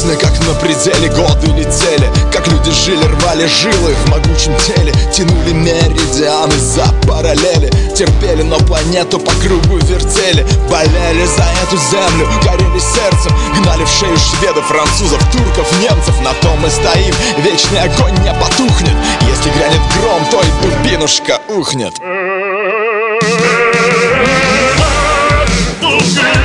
[0.02, 5.52] Песня, как на пределе годы летели Как люди жили, рвали жилы в могучем теле Тянули
[5.52, 13.32] меридианы за параллели Терпели, но планету по кругу вертели Болели за эту землю, горели сердцем
[13.58, 18.96] Гнали в шею шведов, французов, турков, немцев На том мы стоим, вечный огонь не потухнет
[19.30, 22.02] Если грянет гром, то и дубинушка ухнет
[25.80, 26.41] Хватит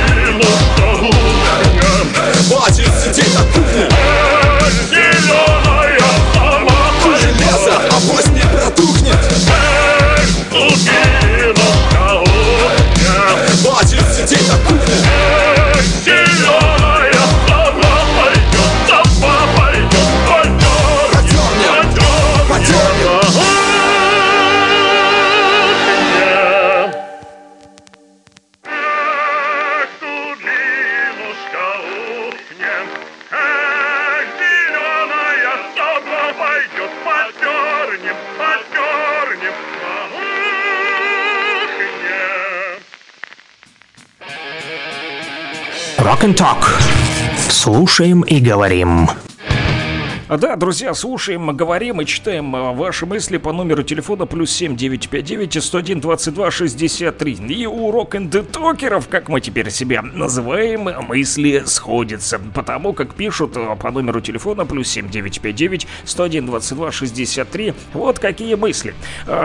[47.67, 49.09] Слушаем и говорим.
[50.29, 55.63] А Да, друзья, слушаем, говорим и читаем а, ваши мысли по номеру телефона плюс 7959
[55.63, 57.33] 101 22 63.
[57.47, 58.13] И у рок
[58.51, 62.41] токеров как мы теперь себя называем, мысли сходятся.
[62.53, 67.73] Потому как пишут а, по номеру телефона плюс 7959 101 22 63.
[67.93, 68.95] Вот какие мысли.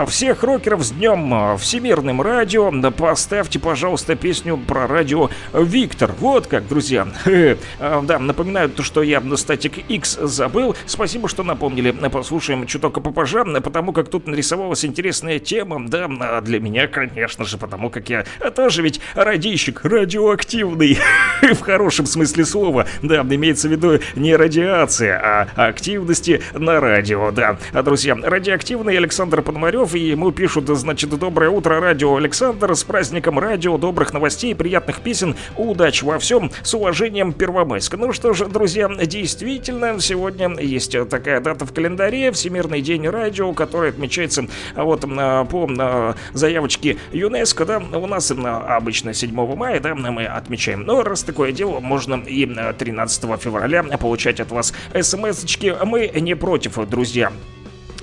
[0.07, 2.73] Всех рокеров с днем Всемирным радио.
[2.91, 6.13] Поставьте, пожалуйста, песню про радио Виктор.
[6.19, 7.07] Вот как, друзья.
[7.79, 10.72] А, Да, напоминаю, то, что я на статик X забыл.
[10.85, 11.91] Спасибо, что напомнили.
[12.09, 15.87] Послушаем чуток попозже, потому как тут нарисовалась интересная тема.
[15.87, 18.25] Да, для меня, конечно же, потому как я
[18.55, 20.99] тоже ведь радищик, радиоактивный.
[21.41, 22.87] В хорошем смысле слова.
[23.01, 27.31] Да, имеется в виду не радиация, а активности на радио.
[27.31, 32.83] Да, А, друзья, радиоактивный Александр Пономарев, и ему пишут, значит, доброе утро, радио Александр, с
[32.83, 37.95] праздником радио, добрых новостей, приятных песен, удачи во всем, с уважением Первомайск.
[37.95, 43.89] Ну что же, друзья, действительно, сегодня есть такая дата в календаре, Всемирный день радио, который
[43.89, 49.95] отмечается а, вот а, по а, заявочке ЮНЕСКО, да, у нас обычно 7 мая, да,
[49.95, 50.81] мы отмечаем.
[50.83, 55.73] Но раз такое дело, можно и а, 13 февраля получать от вас смс-очки.
[55.85, 57.31] Мы не против, друзья.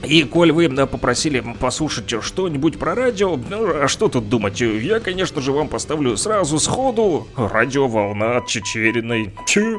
[0.02, 4.60] И коль вы попросили послушать что-нибудь про радио, ну а что тут думать?
[4.60, 9.34] Я, конечно же, вам поставлю сразу сходу радиоволна от Чечериной.
[9.46, 9.78] Чё?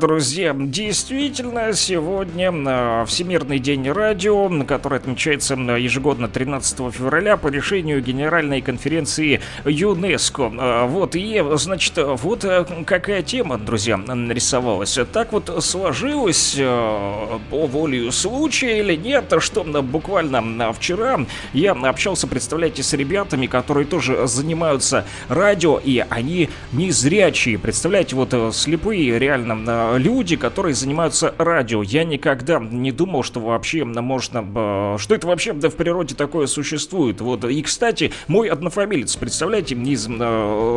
[0.00, 8.02] Друзья, действительно, сегодня э, Всемирный день радио, который отмечается э, ежегодно 13 февраля по решению
[8.02, 10.52] Генеральной конференции ЮНЕСКо.
[10.52, 14.98] Э, Вот, и, значит, вот э, какая тема, друзья, нарисовалась.
[15.12, 21.20] Так вот сложилось по воле случая или нет, что буквально вчера
[21.54, 27.58] я общался, представляете, с ребятами, которые тоже занимаются радио, и они незрячие.
[27.58, 31.82] Представляете, вот э, слепые реально э, люди, которые занимаются радио.
[31.82, 34.44] Я никогда не думал, что вообще можно...
[34.54, 37.20] э, Что это вообще да, в природе такое существует.
[37.20, 37.44] Вот.
[37.44, 40.08] И, кстати, мой однофамилец, представляете, из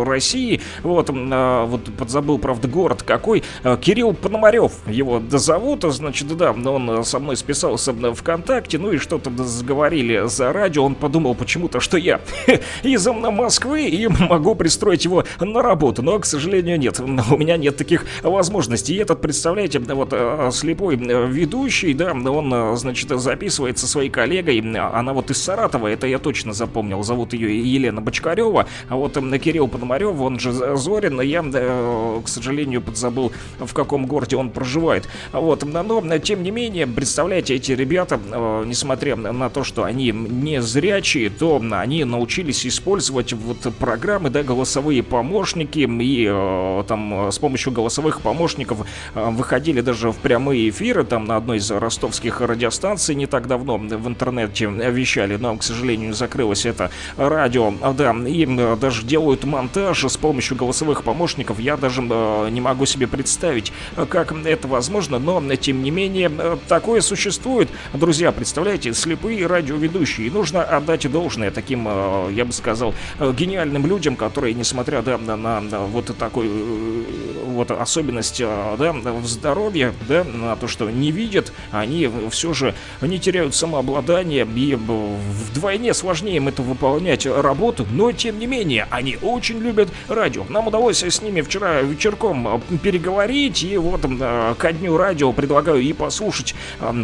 [0.07, 3.43] России, вот, вот подзабыл, правда, город какой,
[3.81, 10.27] Кирилл Пономарев его зовут, значит, да, он со мной списался ВКонтакте, ну и что-то заговорили
[10.27, 12.21] за радио, он подумал почему-то, что я
[12.83, 17.07] из Москвы и могу пристроить его на работу, но, к сожалению, нет, у
[17.37, 18.93] меня нет таких возможностей.
[18.93, 24.09] И этот, представляете, вот э, слепой э, ведущий, да, он, э, значит, записывает со своей
[24.09, 29.13] коллегой, она вот из Саратова, это я точно запомнил, зовут ее Елена Бочкарева, а вот
[29.13, 35.07] Кирилл Пономарев, он же Зорин, я, к сожалению, подзабыл, в каком городе он проживает.
[35.31, 38.19] Вот, но, тем не менее, представляете, эти ребята,
[38.65, 45.03] несмотря на то, что они не зрячие, то они научились использовать вот программы, да, голосовые
[45.03, 48.85] помощники, и э, там э, с помощью голосовых помощников
[49.15, 53.77] э, выходили даже в прямые эфиры, там на одной из ростовских радиостанций не так давно
[53.77, 59.43] в интернете вещали, но, к сожалению, закрылось это радио, А, да, и э, даже делают
[59.43, 63.71] монтаж с помощью голосовых помощников, я даже не могу себе представить,
[64.09, 66.31] как это возможно, но, тем не менее,
[66.67, 67.69] такое существует.
[67.93, 71.87] Друзья, представляете, слепые радиоведущие, и нужно отдать должное таким,
[72.31, 77.03] я бы сказал, гениальным людям, которые, несмотря да, на вот такой э,
[77.45, 82.75] вот особенность э, да, в здоровье, да, на то, что не видят, они все же
[83.01, 89.17] не теряют самообладание, и вдвойне сложнее им это выполнять работу, но тем не менее, они
[89.21, 90.45] очень любят радио.
[90.49, 95.93] Нам удалось с ними вчера вечерком переговорить, и вот э, ко дню радио предлагаю и
[95.93, 96.55] послушать,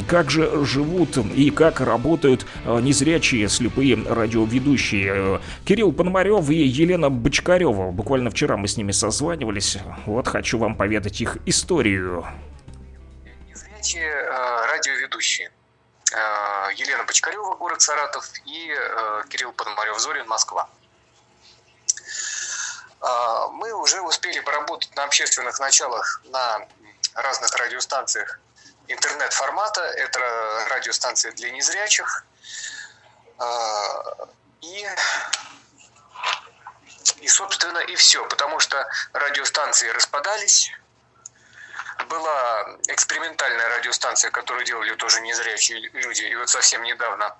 [0.07, 5.40] как же живут и как работают незрячие слепые радиоведущие.
[5.65, 7.91] Кирилл Пономарев и Елена Бочкарева.
[7.91, 9.77] Буквально вчера мы с ними созванивались.
[10.05, 12.26] Вот хочу вам поведать их историю.
[13.47, 15.51] Незрячие э, радиоведущие.
[16.13, 20.69] Э, Елена Бочкарева, город Саратов, и э, Кирилл Пономарев, Зорин, Москва.
[23.51, 26.67] Мы уже успели поработать на общественных началах на
[27.13, 28.39] разных радиостанциях
[28.88, 29.81] интернет-формата.
[29.81, 30.19] Это
[30.72, 32.26] радиостанции для незрячих.
[34.61, 34.88] И,
[37.22, 38.26] и собственно, и все.
[38.27, 40.72] Потому что радиостанции распадались,
[42.10, 47.36] была экспериментальная радиостанция, которую делали тоже незрячие люди, и вот совсем недавно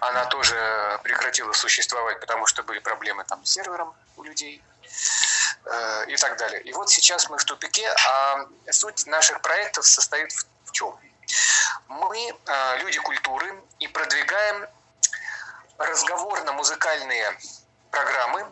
[0.00, 4.62] она тоже прекратила существовать, потому что были проблемы там с сервером у людей
[5.64, 6.62] э, и так далее.
[6.62, 10.32] И вот сейчас мы в тупике, а суть наших проектов состоит
[10.64, 10.98] в, чем?
[11.88, 14.66] Мы э, люди культуры и продвигаем
[15.78, 17.38] разговорно-музыкальные
[17.92, 18.44] программы,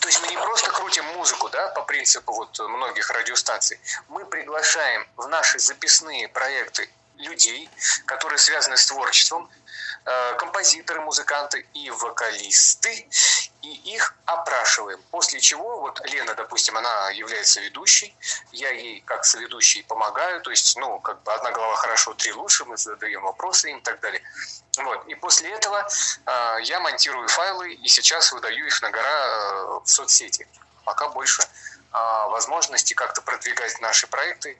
[0.00, 3.78] то есть мы не просто крутим музыку, да, по принципу вот многих радиостанций.
[4.08, 7.68] Мы приглашаем в наши записные проекты людей,
[8.06, 9.50] которые связаны с творчеством,
[10.38, 13.08] композиторы, музыканты и вокалисты,
[13.62, 15.00] и их опрашиваем.
[15.10, 18.14] После чего, вот Лена, допустим, она является ведущей,
[18.52, 22.64] я ей как соведущий помогаю, то есть, ну, как бы одна голова хорошо, три лучше,
[22.64, 24.22] мы задаем вопросы им и так далее.
[24.78, 25.06] Вот.
[25.06, 25.86] И после этого
[26.26, 30.46] э, я монтирую файлы и сейчас выдаю их на гора э, в соцсети.
[30.84, 31.46] Пока больше э,
[31.92, 34.58] возможности как-то продвигать наши проекты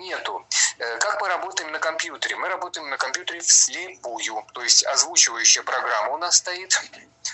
[0.00, 0.44] нету.
[0.78, 2.36] Э, Как мы работаем на компьютере?
[2.36, 4.44] Мы работаем на компьютере вслепую.
[4.52, 6.72] То есть озвучивающая программа у нас стоит.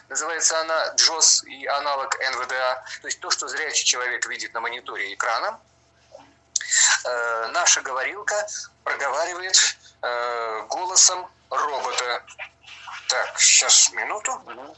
[0.08, 2.74] Называется она JOS и аналог NVDA.
[3.00, 5.58] То есть то, что зрячий человек видит на мониторе экрана.
[7.04, 8.46] Э, Наша говорилка
[8.84, 9.56] проговаривает
[10.02, 12.22] э, голосом робота.
[13.08, 14.42] Так, сейчас минуту.
[14.46, 14.74] Ну,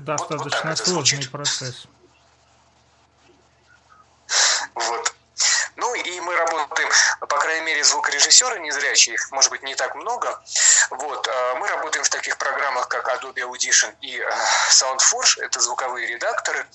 [0.00, 1.86] Достаточно это сложный процесс.
[4.74, 5.14] Вот.
[5.76, 6.90] Ну и мы работаем,
[7.20, 10.38] по крайней мере, звукорежиссеры незрячие, их может быть не так много.
[10.90, 11.26] Вот.
[11.28, 14.30] а Мы работаем в таких программах, как Adobe Audition и э,
[14.70, 15.40] SoundForge.
[15.42, 16.66] Это звуковые редакторы,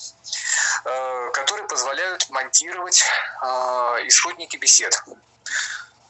[0.86, 3.03] э, которые позволяют монтировать
[3.41, 3.48] э,
[4.06, 5.03] исходники бесед.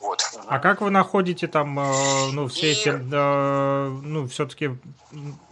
[0.06, 0.22] Вот.
[0.48, 4.77] А как вы находите там, э, ну, все эти, э, ну, все-таки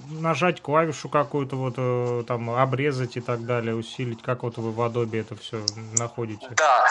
[0.09, 4.79] нажать клавишу какую-то, вот, э, там, обрезать и так далее, усилить, как вот вы в
[4.79, 5.65] Adobe это все
[5.97, 6.47] находите?
[6.55, 6.85] Да,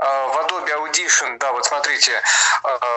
[0.00, 2.20] в Adobe Audition, да, вот смотрите, э,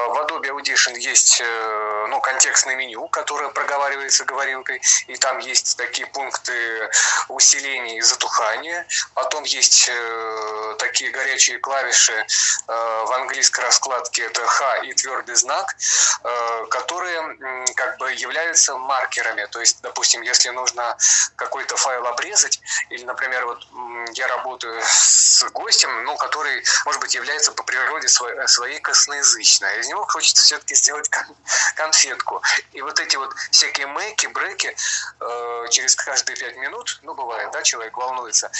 [0.07, 6.07] в Adobe Audition есть, э, ну, контекстное меню, которое проговаривается говорилкой, и там есть такие
[6.07, 6.89] пункты
[7.27, 12.25] усиления и затухания, потом есть э, такие горячие клавиши э,
[12.67, 15.75] в английской раскладке, это H и твердый знак,
[16.23, 17.37] э, которые
[17.75, 20.95] как бы являются маркерами, то есть, допустим, если нужно
[21.35, 23.67] какой-то файл обрезать, или, например, вот
[24.13, 26.63] я работаю с гостем, ну, который,
[26.93, 29.79] может быть, является по природе своей, своей косноязычной.
[29.79, 31.35] Из него хочется все-таки сделать кон-
[31.75, 32.41] конфетку.
[32.71, 34.75] И вот эти вот всякие мэки, бреки
[35.19, 38.51] э, через каждые пять минут, ну, бывает, да, человек волнуется,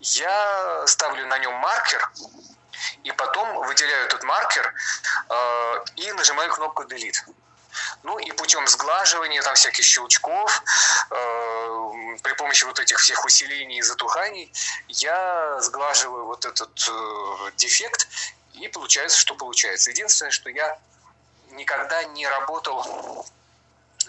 [0.00, 2.10] я ставлю на нем маркер,
[3.04, 4.74] и потом выделяю этот маркер
[5.30, 7.22] э, и нажимаю кнопку Delete.
[8.02, 10.62] Ну и путем сглаживания, там всяких щелчков,
[11.10, 14.52] э, при помощи вот этих всех усилений и затуханий,
[14.88, 18.08] я сглаживаю вот этот э, дефект,
[18.54, 19.90] и получается, что получается.
[19.90, 20.78] Единственное, что я
[21.52, 23.26] никогда не работал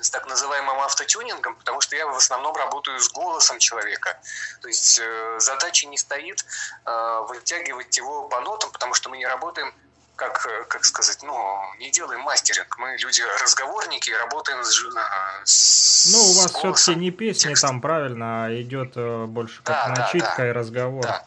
[0.01, 4.19] с так называемым автотюнингом, потому что я в основном работаю с голосом человека.
[4.61, 6.45] То есть э, задача не стоит
[6.85, 9.73] э, вытягивать его по нотам, потому что мы не работаем
[10.19, 12.77] как, э, как сказать, ну, не делаем мастеринг.
[12.77, 18.45] Мы люди разговорники, работаем с, э, с Ну, у вас все-таки не песни там, правильно,
[18.45, 20.49] а идет э, больше как Да, да, начитка да.
[20.49, 21.03] и разговор.
[21.03, 21.25] Да.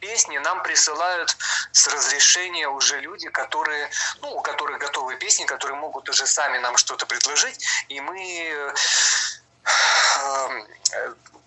[0.00, 1.36] Песни нам присылают
[1.70, 3.88] с разрешения уже люди, которые,
[4.20, 8.18] ну, у которых готовые песни, которые могут уже сами нам что-то предложить, и мы,
[8.54, 8.74] э,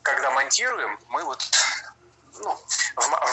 [0.02, 1.44] когда монтируем, мы вот
[2.40, 2.60] ну,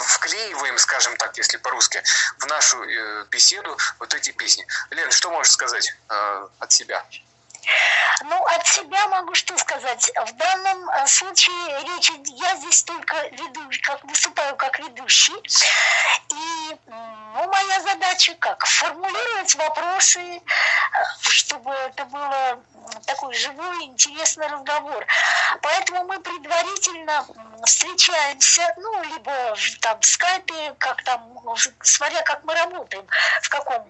[0.05, 2.03] вклеиваем, скажем так, если по-русски,
[2.39, 4.67] в нашу э, беседу вот эти песни.
[4.91, 7.05] Лен, что можешь сказать э, от себя?
[8.25, 10.11] Ну, от себя могу что сказать.
[10.27, 15.35] В данном э, случае речь, я здесь только веду, как выступаю как ведущий.
[16.29, 18.65] И ну, моя задача как?
[18.65, 20.41] Формулировать вопросы, э,
[21.21, 22.61] чтобы это было
[23.07, 25.07] такой живой, интересный разговор.
[25.61, 27.27] Поэтому мы предварительно
[27.65, 31.39] встречаемся, ну, либо там в скайпе, как там,
[31.83, 33.07] смотря как мы работаем,
[33.43, 33.89] в каком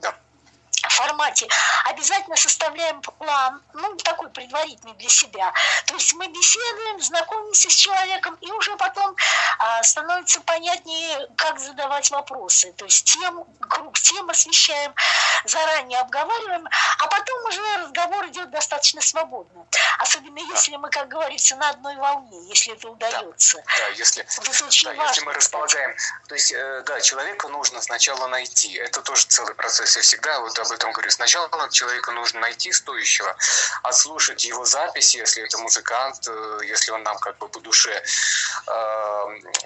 [0.89, 1.49] формате,
[1.85, 5.53] обязательно составляем план, ну, такой предварительный для себя.
[5.87, 9.15] То есть мы беседуем, знакомимся с человеком, и уже потом
[9.59, 12.73] а, становится понятнее, как задавать вопросы.
[12.73, 14.95] То есть тем, круг тем освещаем,
[15.45, 16.67] заранее обговариваем,
[16.99, 19.67] а потом уже разговор идет достаточно свободно.
[19.99, 23.63] Особенно если мы, как говорится, на одной волне, если это удается.
[23.79, 25.95] Да, если, Это очень да, если важно, мы располагаем,
[26.29, 28.75] то есть, э, да, человека нужно сначала найти.
[28.75, 29.97] Это тоже целый процесс.
[29.97, 31.11] Я всегда вот об этом говорю.
[31.11, 33.35] Сначала человека нужно найти стоящего,
[33.83, 38.03] отслушать его записи, если это музыкант, э, если он нам как бы по душе.
[38.67, 39.23] Э,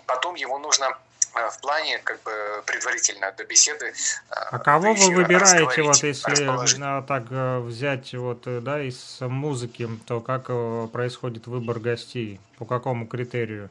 [0.07, 0.97] Потом его нужно
[1.35, 3.93] э, в плане как бы предварительно до беседы.
[4.31, 7.25] А кого вы выбираете, вот если так
[7.65, 10.47] взять вот, да, из музыки, то как
[10.93, 12.41] происходит выбор гостей?
[12.59, 13.71] По какому критерию?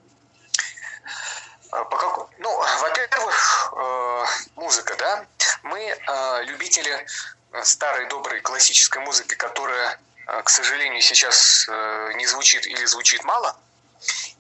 [1.72, 2.30] А, По какому?
[2.38, 4.26] Ну, во-первых, э,
[4.56, 5.26] музыка, да.
[5.64, 7.06] Мы э, любители
[7.52, 10.00] э, старой доброй классической музыки, которая,
[10.44, 11.68] к сожалению, сейчас
[12.16, 13.56] не звучит или звучит мало.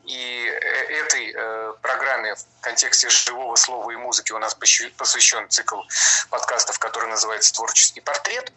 [0.05, 0.45] И
[0.89, 1.33] этой
[1.81, 5.81] программе в контексте живого слова и музыки у нас посвя- посвящен цикл
[6.29, 8.51] подкастов, который называется «Творческий портрет».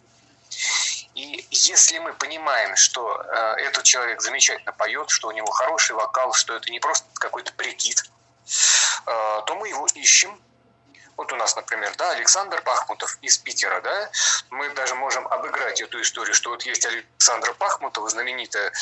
[1.14, 3.22] И если мы понимаем, что
[3.58, 8.02] этот человек замечательно поет, что у него хороший вокал, что это не просто какой-то прикид,
[9.04, 10.40] то мы его ищем.
[11.16, 14.10] Вот у нас, например, да, Александр Пахмутов из Питера, да,
[14.50, 18.72] мы даже можем обыграть эту историю, что вот есть Александра Пахмутова, знаменитая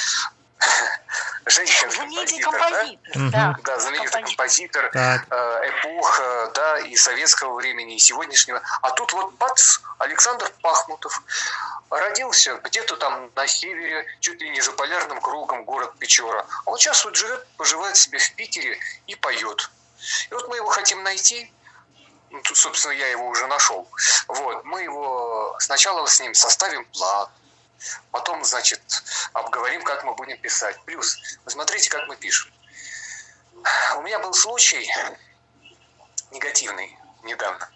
[1.47, 3.56] Женщин Знаменитый композитор, да.
[3.62, 5.26] да, знаменитый композитор Так.
[5.30, 8.60] э, эпох, э, да, и советского времени, и сегодняшнего.
[8.82, 11.22] А тут вот бац, Александр Пахмутов
[11.91, 16.47] родился где-то там на севере, чуть ли не за полярным кругом, город Печора.
[16.65, 19.71] А вот сейчас вот живет, поживает себе в Питере и поет.
[20.31, 21.53] И вот мы его хотим найти,
[22.31, 23.89] ну, тут, собственно, я его уже нашел.
[24.29, 27.29] Вот, мы его сначала с ним составим план,
[28.11, 28.83] потом, значит,
[29.33, 30.79] обговорим, как мы будем писать.
[30.85, 32.53] Плюс, вы смотрите, как мы пишем.
[33.97, 34.89] У меня был случай
[36.31, 37.69] негативный недавно.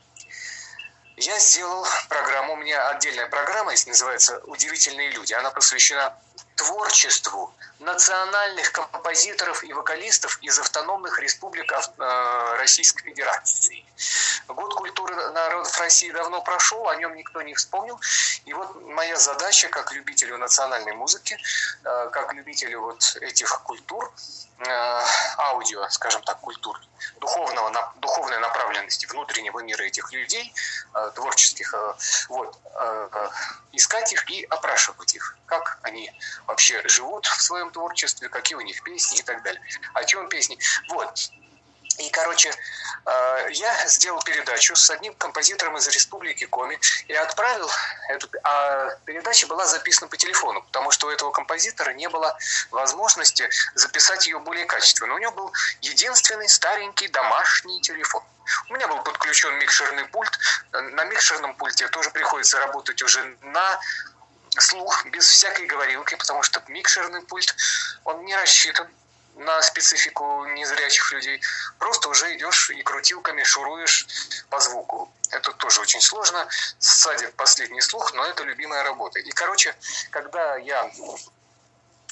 [1.21, 5.35] Я сделал программу, у меня отдельная программа называется «Удивительные люди».
[5.35, 6.17] Она посвящена
[6.61, 13.85] творчеству национальных композиторов и вокалистов из автономных республик э, Российской Федерации.
[14.47, 17.99] Год культуры народов России давно прошел, о нем никто не вспомнил.
[18.45, 21.39] И вот моя задача, как любителю национальной музыки,
[21.85, 24.13] э, как любителю вот этих культур,
[24.59, 25.03] э,
[25.39, 26.79] аудио, скажем так, культур,
[27.21, 30.53] духовного, духовной направленности внутреннего мира этих людей,
[31.15, 31.75] творческих,
[32.29, 32.59] вот,
[33.73, 36.13] искать их и опрашивать их, как они
[36.47, 39.63] вообще живут в своем творчестве, какие у них песни и так далее.
[39.95, 40.59] О чем песни?
[40.89, 41.31] Вот.
[42.01, 46.79] И, короче, э, я сделал передачу с одним композитором из Республики Коми
[47.09, 47.71] и отправил
[48.09, 48.29] эту...
[48.43, 52.37] А передача была записана по телефону, потому что у этого композитора не было
[52.71, 55.15] возможности записать ее более качественно.
[55.15, 55.53] У него был
[55.83, 58.23] единственный старенький домашний телефон.
[58.71, 60.39] У меня был подключен микшерный пульт.
[60.73, 63.79] На микшерном пульте тоже приходится работать уже на
[64.59, 67.55] слух, без всякой говорилки, потому что микшерный пульт,
[68.05, 68.89] он не рассчитан
[69.41, 71.41] на специфику незрячих людей.
[71.79, 74.07] Просто уже идешь и крутилками шуруешь
[74.51, 75.11] по звуку.
[75.31, 76.47] Это тоже очень сложно.
[76.79, 79.19] Садит последний слух, но это любимая работа.
[79.19, 79.75] И, короче,
[80.11, 80.91] когда я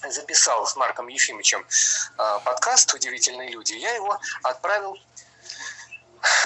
[0.09, 4.97] записал с Марком Ефимовичем э, подкаст «Удивительные люди», я его отправил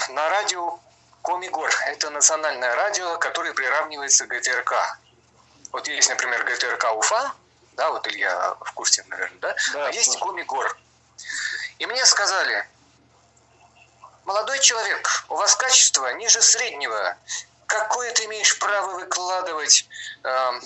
[0.09, 0.79] на радио
[1.23, 1.71] Комигор.
[1.85, 4.73] Это национальное радио, которое приравнивается к ГТРК.
[5.71, 7.33] Вот есть, например, ГТРК Уфа,
[7.75, 9.55] да, вот Илья в курсе, наверное, да?
[9.75, 10.77] а есть Комигор.
[11.79, 12.67] И мне сказали,
[14.25, 17.17] молодой человек, у вас качество ниже среднего.
[17.65, 19.87] Какое ты имеешь право выкладывать
[20.23, 20.61] эм,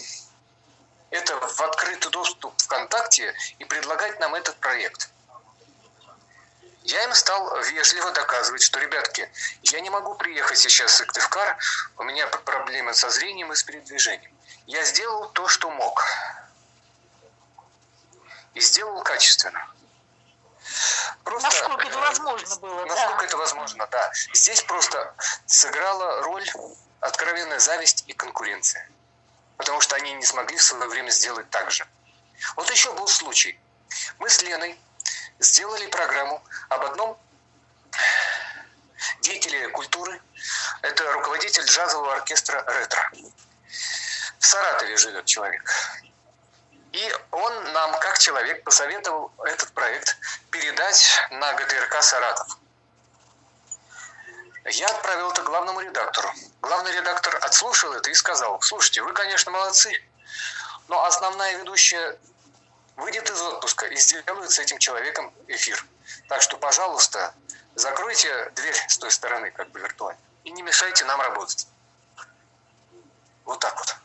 [1.12, 5.10] это в открытый доступ ВКонтакте и предлагать нам этот проект?
[6.84, 9.30] Я им стал вежливо доказывать, что, ребятки,
[9.64, 11.58] я не могу приехать сейчас в Сыктывкар,
[11.98, 14.32] у меня проблемы со зрением и с передвижением.
[14.68, 16.04] Я сделал то, что мог.
[18.58, 19.70] И сделал качественно.
[21.24, 23.26] Просто, Насколько это э, возможно было, Насколько да.
[23.26, 24.12] это возможно, да.
[24.34, 25.14] Здесь просто
[25.46, 26.52] сыграла роль
[27.00, 28.90] откровенная зависть и конкуренция.
[29.58, 31.88] Потому что они не смогли в свое время сделать так же.
[32.56, 33.60] Вот еще был случай.
[34.18, 34.76] Мы с Леной
[35.38, 37.20] сделали программу об одном
[39.22, 40.20] деятеле культуры.
[40.82, 43.12] Это руководитель джазового оркестра «Ретро».
[44.40, 45.72] В Саратове живет человек.
[46.98, 50.18] И он нам, как человек, посоветовал этот проект
[50.49, 52.57] передать на ГТРК «Саратов».
[54.65, 56.28] Я отправил это главному редактору.
[56.60, 59.94] Главный редактор отслушал это и сказал, слушайте, вы, конечно, молодцы,
[60.88, 62.18] но основная ведущая
[62.95, 65.86] выйдет из отпуска и сделает с этим человеком эфир.
[66.30, 67.36] Так что, пожалуйста,
[67.76, 71.68] закройте дверь с той стороны, как бы виртуально, и не мешайте нам работать.
[73.45, 73.95] Вот так вот.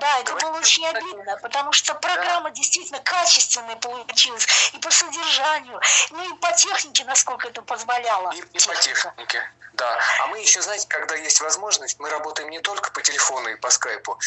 [0.00, 6.34] Да, это было очень обидно, потому что программа действительно качественная получилась и по содержанию, ну
[6.34, 8.32] и по технике, насколько это позволяло.
[8.32, 9.98] И по технике, да.
[10.20, 13.70] А мы еще, знаете, когда есть возможность, мы работаем не только по телефону и по
[13.70, 14.18] скайпу,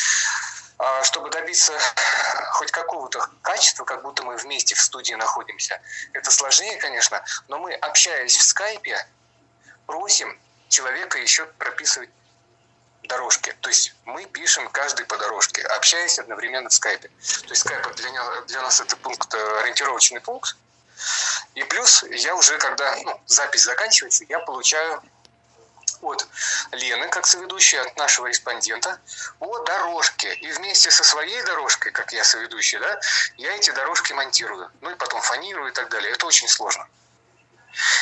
[0.77, 1.73] а чтобы добиться
[2.53, 5.79] хоть какого-то качества, как будто мы вместе в студии находимся.
[6.13, 9.05] Это сложнее, конечно, но мы, общаясь в скайпе,
[9.85, 10.37] просим
[10.67, 12.09] человека еще прописывать
[13.07, 13.55] дорожки.
[13.61, 17.07] То есть мы пишем каждый по дорожке, общаясь одновременно в скайпе.
[17.07, 20.55] То есть скайп для, для нас это пункт, э, ориентировочный пункт.
[21.55, 25.01] И плюс я уже, когда ну, запись заканчивается, я получаю
[26.01, 26.27] от
[26.71, 28.99] Лены, как соведущей, от нашего респондента,
[29.39, 30.33] о дорожке.
[30.35, 32.99] И вместе со своей дорожкой, как я соведущий, да,
[33.37, 34.69] я эти дорожки монтирую.
[34.81, 36.11] Ну и потом фонирую и так далее.
[36.11, 36.87] Это очень сложно.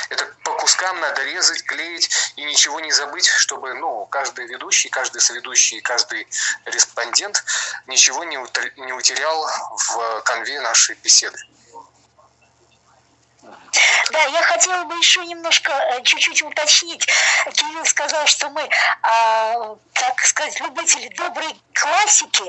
[0.09, 5.21] Это по кускам надо резать, клеить и ничего не забыть, чтобы ну, каждый ведущий, каждый
[5.21, 6.27] соведущий, каждый
[6.65, 7.43] респондент
[7.87, 8.37] ничего не,
[8.85, 9.47] не утерял
[9.77, 11.37] в конве нашей беседы.
[14.11, 17.07] Да, я хотела бы еще немножко, э, чуть-чуть уточнить.
[17.53, 18.67] Кирилл сказал, что мы,
[19.01, 22.43] а, так сказать, любители доброй классики.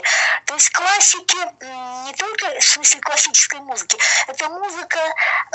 [0.46, 1.36] То есть классики
[2.06, 3.98] не только в смысле классической музыки,
[4.28, 5.00] это музыка,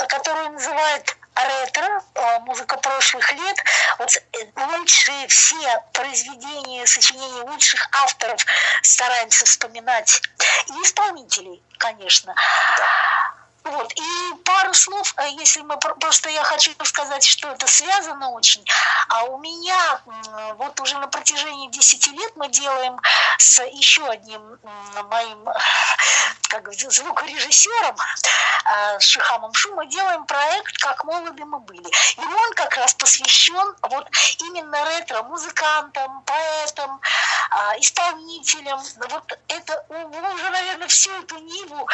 [0.08, 3.64] которую называют ретро, э, музыка прошлых лет.
[3.98, 8.44] Вот э, лучшие все произведения, сочинения лучших авторов
[8.82, 10.22] стараемся вспоминать.
[10.68, 12.34] И исполнителей, конечно.
[13.64, 13.92] Вот.
[13.92, 18.64] И пару слов, э, если мы про- просто я хочу сказать, что это связано очень.
[19.08, 20.00] А у меня
[20.56, 22.98] вот уже на протяжении 10 лет мы делаем
[23.38, 24.58] с еще одним
[25.10, 25.54] моим э,
[26.48, 31.88] как говорится, звукорежиссером э, Шихамом Шу мы делаем проект «Как молоды мы были».
[32.16, 34.08] И он как раз посвящен вот
[34.38, 37.00] именно ретро-музыкантам, поэтам,
[37.50, 38.80] а, исполнителям.
[39.10, 41.88] Вот это уже, наверное, всю эту ниву,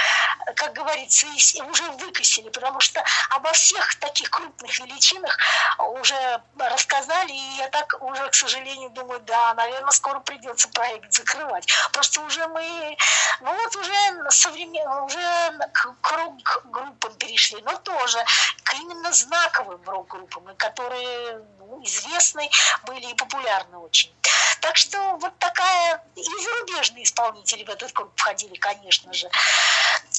[0.54, 1.26] как говорится,
[1.56, 5.38] и уже выкосили, потому что обо всех таких крупных величинах
[5.78, 11.66] уже рассказали, и я так уже, к сожалению, думаю, да, наверное, скоро придется проект закрывать.
[11.92, 12.96] Просто уже мы,
[13.40, 18.22] ну вот уже современ, уже к, к рок-группам перешли, но тоже
[18.62, 22.50] к именно знаковым рок-группам, которые ну, известны
[22.84, 24.12] были и популярны очень.
[24.60, 29.30] Так что вот такая, и зарубежные исполнители в этот круг входили, конечно же.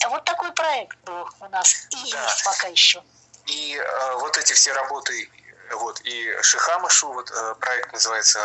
[0.06, 3.03] Вот такой проект был у нас и есть пока еще.
[3.48, 5.30] И э, вот эти все работы,
[5.72, 8.40] вот, и Шихамашу, вот э, проект называется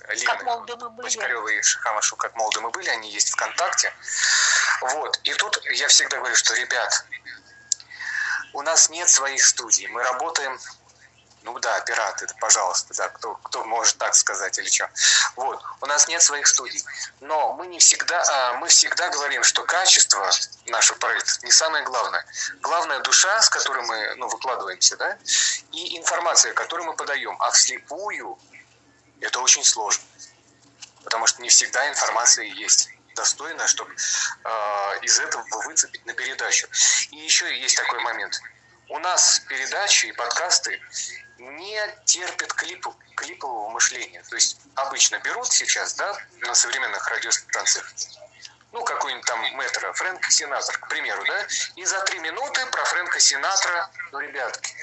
[0.00, 1.06] э, Лены Как молоды мы были.
[1.06, 3.92] Бочкаревой и Шихамашу, как молоды мы были, они есть ВКонтакте.
[4.82, 7.04] Вот, и тут я всегда говорю, что, ребят,
[8.52, 10.58] у нас нет своих студий, мы работаем
[11.48, 14.90] ну да, пираты, это пожалуйста, да, кто, кто может так сказать или что.
[15.34, 16.84] Вот, у нас нет своих студий,
[17.20, 20.30] но мы не всегда, а, мы всегда говорим, что качество
[20.66, 22.22] нашего проекта не самое главное.
[22.60, 25.16] Главная душа, с которой мы, ну, выкладываемся, да,
[25.72, 28.38] и информация, которую мы подаем, а вслепую
[29.20, 30.04] это очень сложно,
[31.02, 36.68] потому что не всегда информация есть достойная, чтобы э, из этого выцепить на передачу.
[37.10, 38.38] И еще есть такой момент.
[38.90, 40.80] У нас передачи и подкасты
[41.38, 44.22] не терпят клипу, клипового мышления.
[44.28, 47.86] То есть обычно берут сейчас, да, на современных радиостанциях,
[48.72, 51.46] ну, какой-нибудь там метро, Фрэнк Синатор, к примеру, да,
[51.76, 54.74] и за три минуты про Фрэнка Синатра, ну, ребятки,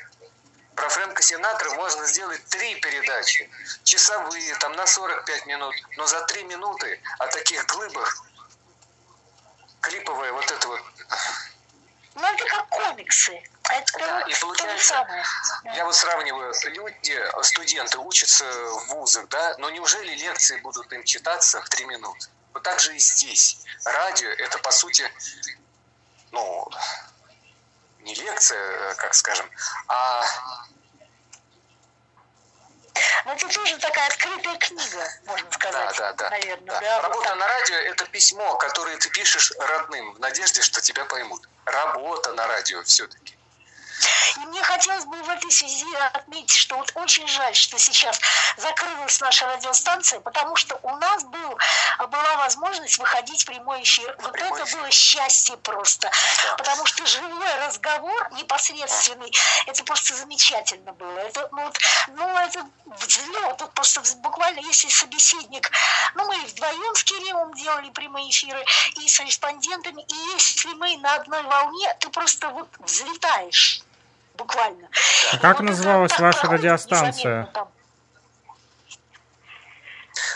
[0.76, 3.50] про Фрэнка Синатра можно сделать три передачи,
[3.84, 8.26] часовые, там, на 45 минут, но за три минуты о таких глыбах
[9.82, 10.82] клиповое вот это вот
[12.16, 13.42] Ну, это как комиксы.
[13.70, 15.08] Это Да, вот и получается.
[15.64, 21.62] Я вот сравниваю, люди, студенты учатся в вузах, да, но неужели лекции будут им читаться
[21.62, 22.28] в три минуты?
[22.54, 23.58] Вот так же и здесь.
[23.84, 25.12] Радио– это, по сути,
[26.32, 26.70] ну,
[28.00, 29.50] не лекция, как скажем,
[29.88, 30.24] а
[33.26, 35.98] Ну, это тоже такая открытая книга, можно сказать.
[35.98, 36.66] да, да, наверное.
[36.66, 36.80] да.
[36.80, 37.38] Да, вот Работа так.
[37.38, 41.48] на радио– это письмо, которое ты пишешь родным в надежде, что тебя поймут.
[41.66, 43.35] Работа на радио все-таки.
[44.38, 48.20] И мне хотелось бы в этой связи отметить, что вот очень жаль, что сейчас
[48.58, 51.58] закрылась наша радиостанция, потому что у нас был,
[52.00, 54.16] была возможность выходить в прямой эфир.
[54.20, 56.12] Вот это было счастье просто.
[56.58, 59.32] Потому что живой разговор непосредственный,
[59.68, 61.18] это просто замечательно было.
[61.20, 61.78] Это, ну, вот,
[62.10, 63.62] ну, это взлет.
[63.62, 65.72] Вот просто буквально, если собеседник,
[66.16, 68.64] ну, мы и вдвоем с Кириллом делали прямые эфиры,
[69.02, 73.82] и с респондентами, и если мы на одной волне, ты просто вот взлетаешь
[74.36, 74.90] буквально.
[75.34, 77.50] А как называлась ваша радиостанция?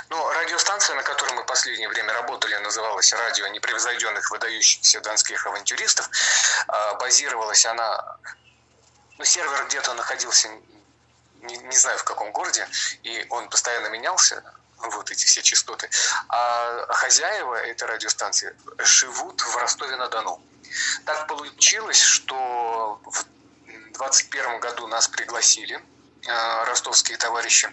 [0.10, 6.10] Ну, радиостанция, на которой мы последнее время работали, называлась «Радио непревзойденных выдающихся донских авантюристов».
[6.68, 8.18] А, Базировалась она...
[9.18, 10.50] Ну, сервер где-то находился,
[11.42, 12.68] не, не знаю в каком городе,
[13.04, 14.42] и он постоянно менялся,
[14.78, 15.90] вот эти все частоты.
[16.30, 20.42] А хозяева этой радиостанции живут в Ростове-на-Дону.
[21.06, 23.26] Так получилось, что в
[24.00, 27.70] 2021 году нас пригласили э, ростовские товарищи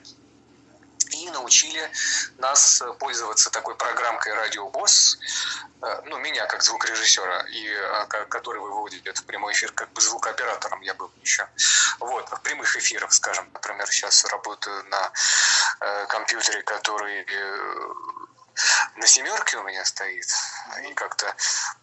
[1.13, 1.89] и научили
[2.39, 5.19] нас пользоваться такой программкой «Радио Босс»,
[5.83, 10.01] э, ну, меня как звукорежиссера, и, э, ко- который выводит в прямой эфир, как бы
[10.01, 11.49] звукооператором я был еще.
[12.01, 13.49] Вот, в прямых эфирах, скажем.
[13.55, 15.13] Например, сейчас работаю на
[15.81, 17.59] э, компьютере, который э,
[18.97, 20.27] на семерке у меня стоит.
[20.83, 21.35] И как-то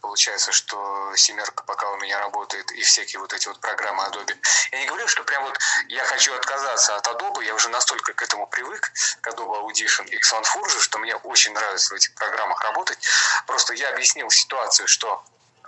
[0.02, 4.36] получается, что семерка пока у меня работает, и всякие вот эти вот программы Adobe.
[4.72, 8.22] Я не говорю, что прям вот я хочу отказаться от Adobe, я уже настолько к
[8.22, 8.91] этому привык,
[9.22, 12.98] к Adobe Audition и к SoundForge, что мне очень нравится в этих программах работать.
[13.48, 15.24] Просто я объяснил ситуацию, что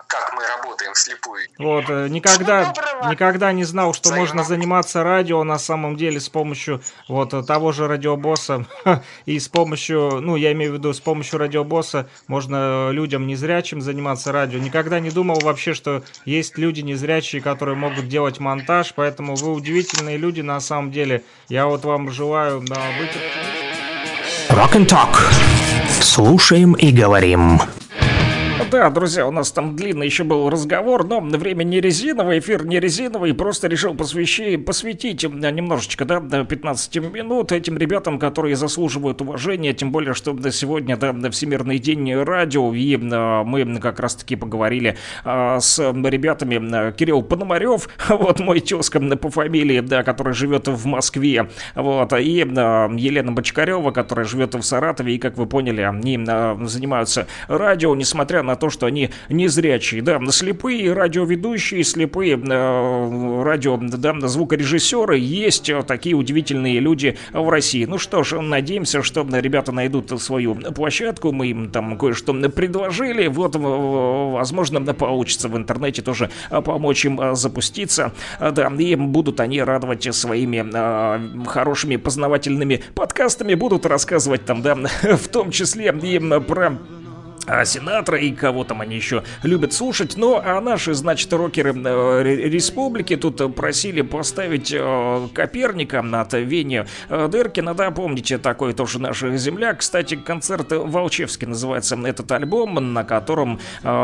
[0.07, 1.48] как мы работаем вслепую.
[1.57, 2.73] Вот, э, никогда,
[3.10, 7.72] никогда не знал, что можно заниматься радио на самом деле с помощью вот э, того
[7.72, 8.65] же радиобосса
[9.26, 14.32] и с помощью, ну, я имею в виду, с помощью радиобосса можно людям незрячим заниматься
[14.32, 14.60] радио.
[14.60, 20.18] Никогда не думал вообще, что есть люди незрячие, которые могут делать монтаж, поэтому вы удивительные
[20.18, 21.23] люди на самом деле.
[21.49, 23.11] Я вот вам желаю да, быть
[24.49, 25.18] Rock and Talk.
[26.02, 27.60] Слушаем и говорим.
[28.72, 32.80] Да, друзья, у нас там длинный еще был разговор, но время не резиновый, эфир не
[32.80, 39.73] резиновый, просто решил посвящи, посвятить немножечко, да, до 15 минут этим ребятам, которые заслуживают уважения,
[39.73, 45.57] тем более, что сегодня, да, Всемирный день радио, и э, мы как раз-таки поговорили э,
[45.60, 51.49] с ребятами, э, Кирилл Пономарев, вот мой тезка по фамилии, да, который живет в Москве,
[51.76, 56.18] вот, и э, Елена Бочкарева, которая живет в Саратове, и, как вы поняли, они
[56.65, 64.27] занимаются радио, несмотря на то, что они незрячие, да, слепые радиоведущие, слепые э, радио, да,
[64.27, 67.85] звукорежиссеры, есть э, такие удивительные люди в России.
[67.85, 73.55] Ну что ж, надеемся, что ребята найдут свою площадку, мы им там кое-что предложили, вот,
[73.55, 80.13] возможно, получится в интернете тоже э, помочь им э, запуститься, да, и будут они радовать
[80.15, 86.77] своими э, хорошими познавательными подкастами, будут рассказывать там, да, в том числе и про
[87.65, 90.15] Синатра и кого там они еще любят слушать.
[90.17, 96.85] Ну, а наши, значит, рокеры э, ре- республики тут просили поставить э, Коперника от Вени
[97.09, 97.73] э, Дыркина.
[97.73, 99.73] Да, помните, такой тоже наш земля.
[99.73, 103.59] Кстати, концерт Волчевский называется этот альбом, на котором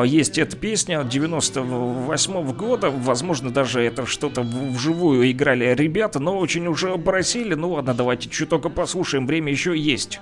[0.06, 2.90] есть эта песня 98 года.
[2.92, 7.54] Возможно, даже это что-то вживую играли ребята, но очень уже просили.
[7.54, 10.20] Ну ладно, давайте чуток послушаем, время еще есть.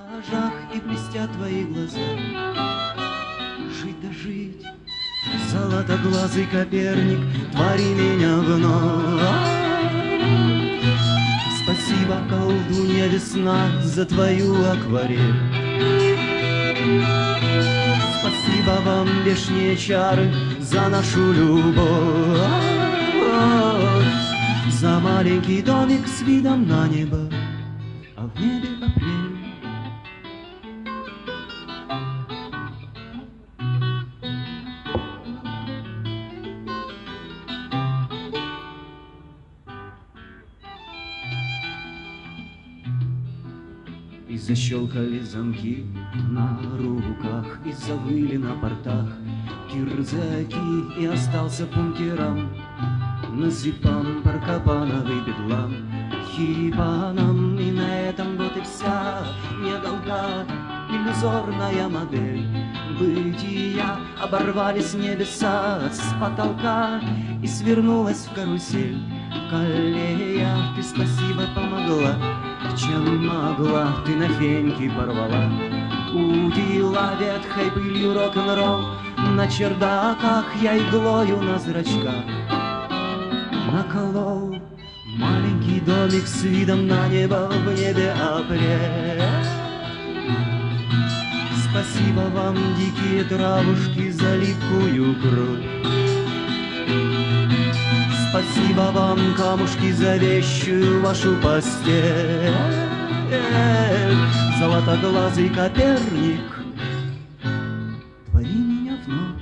[0.74, 2.79] и блестят твои глаза.
[5.52, 7.20] Золотоглазый Коперник,
[7.52, 9.60] твори меня вновь.
[11.64, 15.36] Спасибо, колдунья весна, за твою акварель.
[18.20, 22.40] Спасибо вам, вешние чары, за нашу любовь.
[24.80, 27.20] За маленький домик с видом на небо,
[44.90, 45.86] защелкали замки
[46.30, 49.08] на руках, И завыли на портах.
[49.72, 52.50] Кирзаки, И остался пункерам
[53.32, 55.74] Назипам, Паркапановый бедлам,
[56.32, 59.24] Хипанам, и на этом вот и вся
[59.62, 60.46] недолга
[60.90, 62.46] иллюзорная модель.
[63.00, 67.00] Бытия Оборвались небеса с потолка
[67.42, 68.98] И свернулась в карусель.
[69.50, 72.16] Колея Ты спасибо помогла,
[72.80, 75.52] чем могла Ты на феньки порвала.
[76.14, 78.82] Удила ветхой пылью рок-н-ролл
[79.36, 82.26] На чердаках я иглою на зрачках.
[83.72, 84.56] Наколол
[85.18, 89.22] маленький домик с видом на небо В небе апрель.
[91.70, 95.80] Спасибо вам, дикие травушки, за липкую кровь.
[98.30, 102.54] Спасибо вам, камушки, за вещую вашу постель.
[104.60, 106.42] Золотоглазый Коперник,
[108.30, 109.42] твори меня вновь.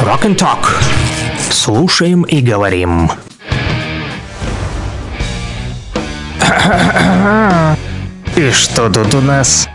[0.00, 0.66] Rock and Talk.
[1.50, 3.10] Слушаем и говорим.
[8.36, 9.66] И что тут у нас?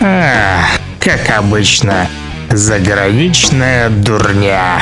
[0.00, 0.64] А,
[1.00, 2.06] как обычно,
[2.56, 4.78] заграничная дурня.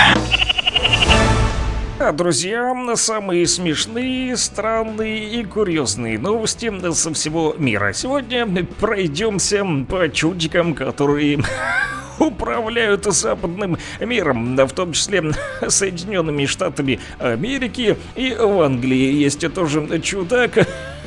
[1.98, 7.92] А, Друзья, самые смешные, странные и курьезные новости со всего мира.
[7.92, 8.46] Сегодня
[8.80, 11.38] пройдемся по чудикам, которые
[12.18, 15.32] управляют западным миром, в том числе
[15.68, 19.12] Соединенными Штатами Америки и в Англии.
[19.12, 20.66] Есть тоже чудак,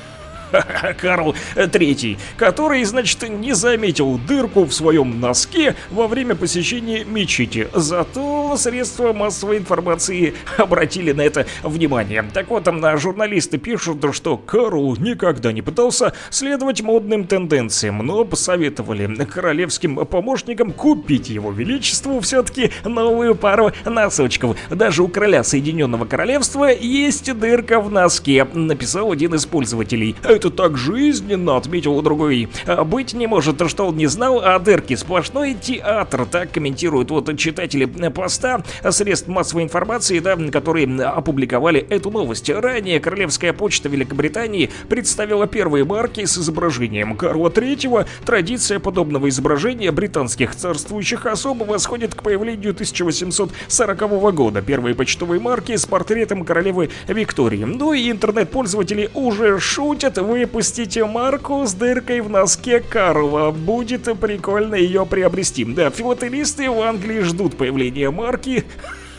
[1.01, 1.35] Карл
[1.71, 7.67] Третий, который, значит, не заметил дырку в своем носке во время посещения мечети.
[7.73, 12.23] Зато средства массовой информации обратили на это внимание.
[12.33, 18.25] Так вот, там на журналисты пишут, что Карл никогда не пытался следовать модным тенденциям, но
[18.25, 24.57] посоветовали королевским помощникам купить его величеству все-таки новую пару носочков.
[24.69, 30.77] Даже у короля Соединенного Королевства есть дырка в носке, написал один из пользователей это так
[30.77, 32.49] жизненно, отметил другой.
[32.65, 34.97] «А Быть не может, а что он не знал о дырке.
[34.97, 42.49] Сплошной театр, так комментируют вот читатели поста средств массовой информации, да, которые опубликовали эту новость.
[42.49, 48.05] Ранее Королевская почта Великобритании представила первые марки с изображением Карла III.
[48.25, 54.61] Традиция подобного изображения британских царствующих особ восходит к появлению 1840 года.
[54.61, 57.63] Первые почтовые марки с портретом королевы Виктории.
[57.63, 63.51] Ну и интернет-пользователи уже шутят выпустить марку с дыркой в носке Карла.
[63.51, 65.65] Будет прикольно ее приобрести.
[65.65, 68.63] Да, филателисты в Англии ждут появления марки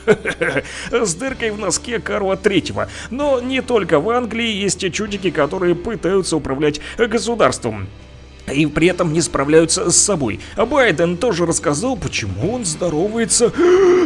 [0.91, 2.89] с дыркой в носке Карла Третьего.
[3.11, 7.87] Но не только в Англии есть чудики, которые пытаются управлять государством.
[8.53, 10.41] И при этом не справляются с собой.
[10.57, 13.53] А Байден тоже рассказал, почему он здоровается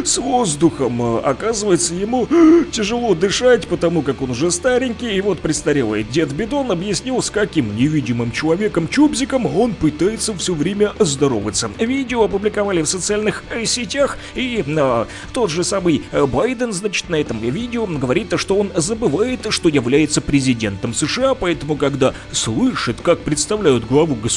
[0.03, 1.17] с воздухом.
[1.17, 2.27] Оказывается, ему
[2.71, 5.15] тяжело дышать, потому как он уже старенький.
[5.15, 11.69] И вот престарелый дед Бидон объяснил, с каким невидимым человеком-чубзиком он пытается все время здороваться.
[11.77, 17.15] Видео опубликовали в социальных э, сетях, и а, тот же самый э, Байден, значит, на
[17.15, 23.85] этом видео говорит, что он забывает, что является президентом США, поэтому, когда слышит, как представляют
[23.85, 24.28] главу государства,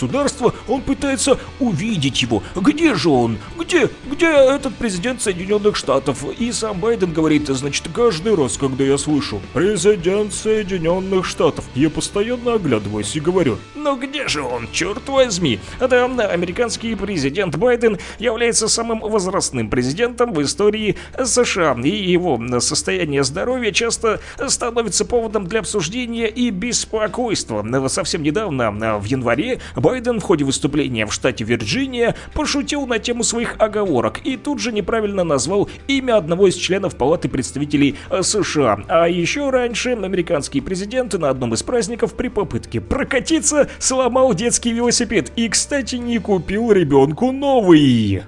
[0.69, 2.43] он пытается увидеть его.
[2.57, 3.39] Где же он?
[3.59, 3.89] Где?
[4.11, 6.25] Где этот президент Соединенных Штатов?
[6.39, 12.55] И сам Байден говорит, значит, каждый раз, когда я слышу «Президент Соединенных Штатов», я постоянно
[12.55, 15.59] оглядываюсь и говорю, ну где же он, черт возьми?
[15.81, 23.73] Да, американский президент Байден является самым возрастным президентом в истории США, и его состояние здоровья
[23.73, 27.65] часто становится поводом для обсуждения и беспокойства.
[27.89, 33.57] Совсем недавно, в январе, Байден в ходе выступления в штате Вирджиния пошутил на тему своих
[33.59, 38.79] оговорок и тут же неправильно назвал имя одного из членов Палаты представителей э, США.
[38.87, 45.33] А еще раньше американский президент на одном из праздников при попытке прокатиться сломал детский велосипед
[45.35, 48.23] и, кстати, не купил ребенку новый.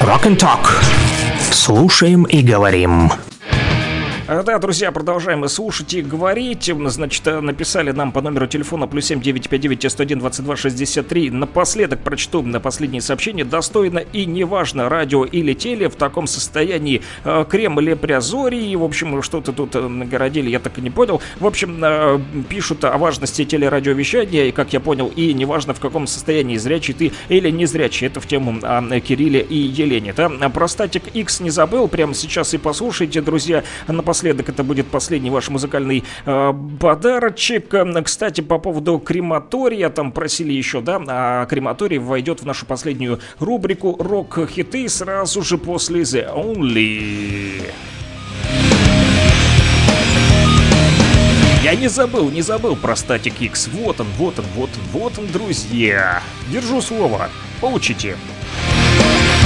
[0.00, 0.66] Rock and Talk.
[1.52, 3.10] Слушаем и говорим.
[4.28, 6.68] А, Да, друзья, продолжаем слушать и говорить.
[6.86, 11.30] Значит, э, написали нам по номеру телефона плюс 7959 101 22 63.
[11.30, 13.44] Напоследок прочту на последнее сообщение.
[13.44, 18.74] Достойно и неважно, радио или теле в таком состоянии э, Кремль или Приазорий.
[18.74, 21.22] В общем, что-то тут э, нагородили, я так и не понял.
[21.38, 26.08] В общем, э, пишут о важности телерадиовещания, и, как я понял, и неважно в каком
[26.08, 28.08] состоянии, зрячий ты или не зрячий.
[28.08, 30.12] Это в тему о Кирилле и Елене.
[30.14, 30.28] Да?
[30.28, 33.62] Про статик X не забыл, прямо сейчас и послушайте, друзья.
[33.86, 37.72] Напоследок это будет последний ваш музыкальный э, подарочек.
[37.74, 43.20] Э, Кстати, по поводу крематория, там просили еще, да, а крематорий войдет в нашу последнюю
[43.38, 47.62] рубрику «Рок-хиты» сразу же после The Only.
[51.62, 53.68] Я не забыл, не забыл про Static X.
[53.72, 56.22] Вот он, вот он, вот он, вот он, друзья.
[56.48, 57.28] Держу слово.
[57.60, 58.16] Получите.
[58.98, 59.45] I'm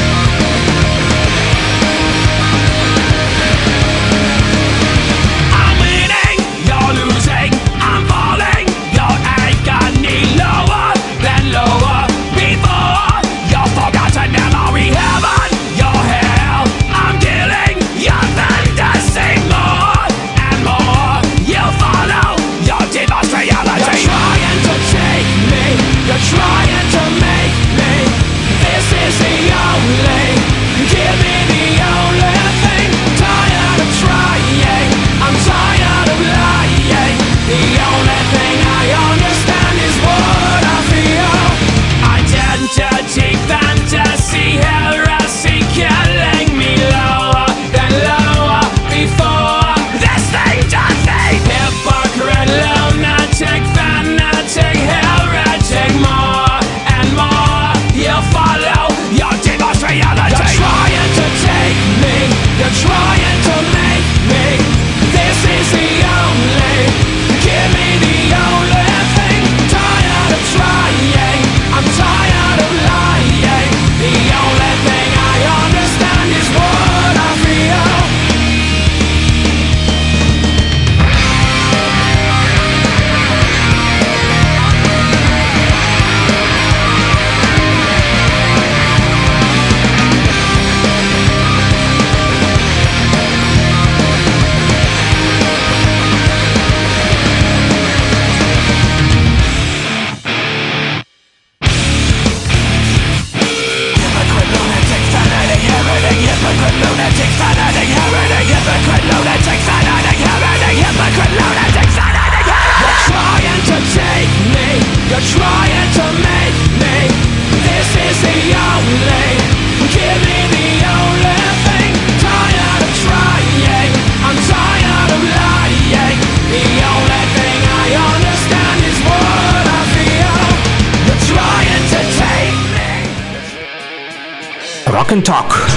[135.10, 135.70] Rock and Talk.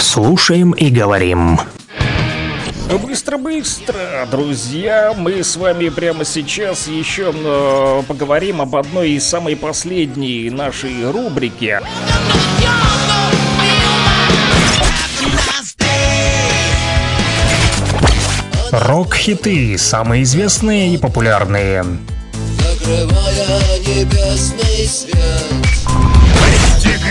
[0.00, 1.60] Слушаем и говорим.
[3.02, 10.48] Быстро-быстро, друзья, мы с вами прямо сейчас еще э, поговорим об одной из самой последней
[10.50, 11.80] нашей рубрики.
[18.70, 21.84] Рок-хиты, самые известные и популярные.
[22.58, 25.51] Закрывая небесный свет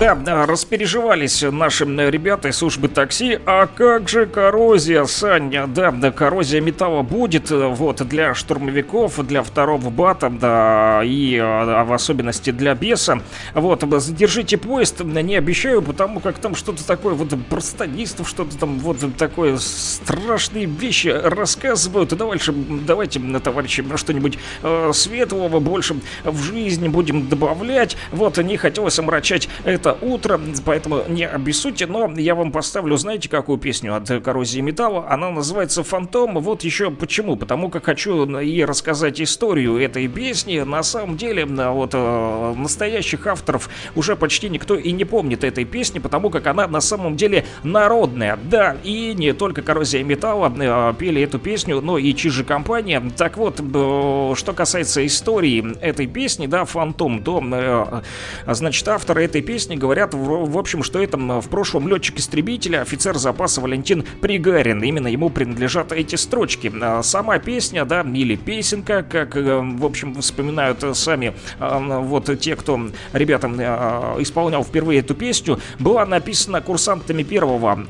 [0.00, 3.38] Да, да, распереживались наши ребята из службы такси.
[3.44, 5.66] А как же коррозия, Саня?
[5.66, 11.84] Да, да, коррозия металла будет э, вот для штурмовиков, для второго бата, да, и а,
[11.84, 13.20] в особенности для беса.
[13.52, 19.04] Вот, задержите поезд, не обещаю, потому как там что-то такое, вот простонистов, что-то там вот
[19.18, 22.14] такое страшные вещи рассказывают.
[22.14, 27.98] И дальше давайте, товарищи, что-нибудь э, светлого больше в жизни будем добавлять.
[28.12, 33.58] Вот, не хотелось омрачать это утро, поэтому не обессудьте, но я вам поставлю, знаете, какую
[33.58, 35.06] песню от коррозии металла?
[35.08, 36.38] Она называется «Фантом».
[36.38, 37.36] Вот еще почему.
[37.36, 40.60] Потому как хочу и рассказать историю этой песни.
[40.60, 45.98] На самом деле, вот э, настоящих авторов уже почти никто и не помнит этой песни,
[45.98, 48.38] потому как она на самом деле народная.
[48.44, 53.02] Да, и не только коррозия металла э, пели эту песню, но и чижи компания.
[53.16, 58.02] Так вот, э, что касается истории этой песни, да, «Фантом», то,
[58.46, 63.60] значит, авторы этой песни говорят, в, в общем, что это в прошлом летчик-истребителя, офицер запаса
[63.60, 64.82] Валентин Пригарин.
[64.82, 66.70] Именно ему принадлежат эти строчки.
[66.80, 72.54] А сама песня, да, или песенка, как, э, в общем, вспоминают сами а, вот те,
[72.54, 72.78] кто,
[73.12, 77.86] ребята, а, исполнял впервые эту песню, была написана курсантами первого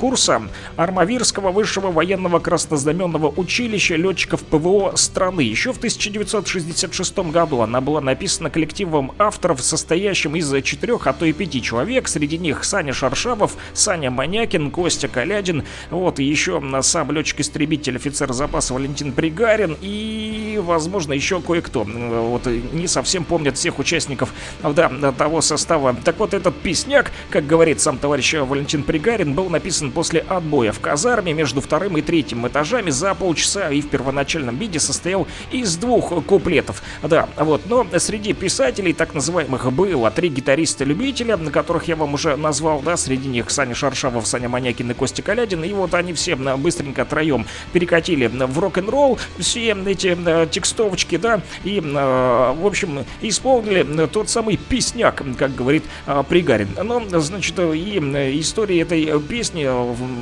[0.00, 0.42] курса
[0.76, 5.42] Армавирского высшего военного краснознаменного училища летчиков ПВО страны.
[5.42, 11.62] Еще в 1966 году она была написана коллективом авторов, состоящим из четырех, а то пяти
[11.62, 12.08] человек.
[12.08, 18.74] Среди них Саня Шаршавов, Саня Манякин, Костя Калядин, вот и еще сам летчик-истребитель, офицер запаса
[18.74, 21.84] Валентин Пригарин и, возможно, еще кое-кто.
[21.84, 24.32] Вот не совсем помнят всех участников
[24.62, 25.94] да, того состава.
[26.04, 30.80] Так вот, этот песняк, как говорит сам товарищ Валентин Пригарин, был написан после отбоя в
[30.80, 36.24] казарме между вторым и третьим этажами за полчаса и в первоначальном виде состоял из двух
[36.26, 36.82] куплетов.
[37.02, 42.14] Да, вот, но среди писателей так называемых было три гитариста-любителя, исполнителя, на которых я вам
[42.14, 46.12] уже назвал, да, среди них Саня Шаршавов, Саня Манякин и Костя Калядин, и вот они
[46.12, 53.04] все быстренько троем перекатили в рок-н-ролл все эти э, текстовочки, да, и, э, в общем,
[53.22, 56.68] исполнили тот самый песняк, как говорит э, Пригарин.
[56.82, 57.98] Но, значит, и
[58.40, 59.68] история этой песни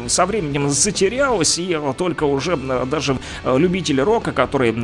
[0.08, 4.74] со временем затерялась, и только уже даже любители рока, которые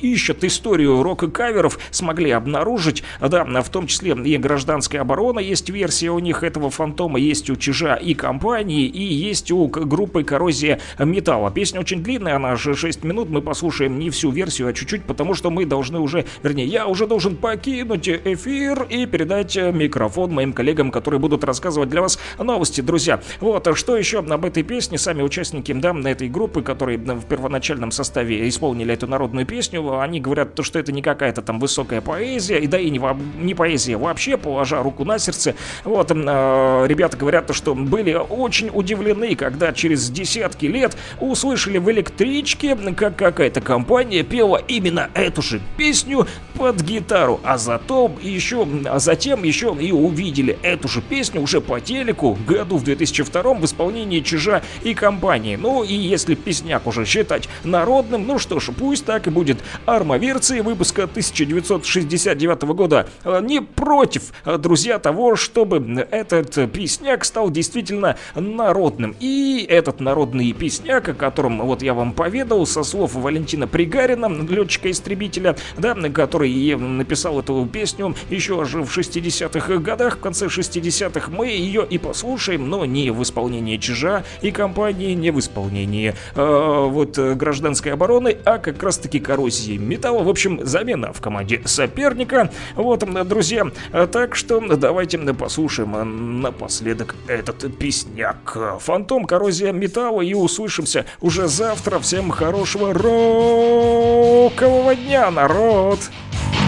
[0.00, 6.18] ищут историю рока-каверов, смогли обнаружить, да, в том числе и гражданская оборона, есть версия у
[6.18, 11.50] них этого фантома, есть у Чижа и компании, и есть у группы Коррозия Металла.
[11.50, 15.34] Песня очень длинная, она же 6 минут, мы послушаем не всю версию, а чуть-чуть, потому
[15.34, 20.90] что мы должны уже, вернее, я уже должен покинуть эфир и передать микрофон моим коллегам,
[20.90, 23.20] которые будут рассказывать для вас новости, друзья.
[23.40, 28.48] Вот, что еще об этой песне, сами участники, да, этой группы, которые в первоначальном составе
[28.48, 32.78] исполнили эту народную песню, они говорят, что это не какая-то там высокая поэзия, и да
[32.78, 33.00] и не,
[33.40, 35.54] не поэзия вообще, положа руку на сердце.
[35.84, 42.76] Вот, э, ребята говорят, что были очень удивлены, когда через десятки лет услышали в электричке,
[42.96, 49.42] как какая-то компания пела именно эту же песню под гитару, а затем еще, а затем
[49.42, 54.62] еще и увидели эту же песню уже по телеку году в 2002 в исполнении Чижа
[54.82, 55.56] и компании.
[55.56, 59.58] Ну и если песняк уже считать народным, ну что ж, пусть так и будет.
[59.86, 68.16] Армавирцы выпуска 1969 года э, не против, э, друзья, того, чтобы этот песняк стал действительно
[68.34, 69.14] народным.
[69.20, 75.56] И этот народный песняк, о котором вот я вам поведал, со слов Валентина Пригарина, летчика-истребителя,
[75.76, 81.86] да, который написал эту песню еще же в 60-х годах, в конце 60-х, мы ее
[81.88, 87.92] и послушаем, но не в исполнении Чижа и компании, не в исполнении э, вот гражданской
[87.92, 90.22] обороны, а как раз-таки коррозии металла.
[90.22, 92.50] В общем, замена в команде соперника.
[92.76, 93.66] Вот, друзья,
[94.12, 94.91] так что давайте
[95.34, 98.56] послушаем напоследок этот песняк.
[98.80, 101.98] Фантом, коррозия металла и услышимся уже завтра.
[101.98, 105.98] Всем хорошего рокового дня, народ!
[106.42, 106.61] трехликий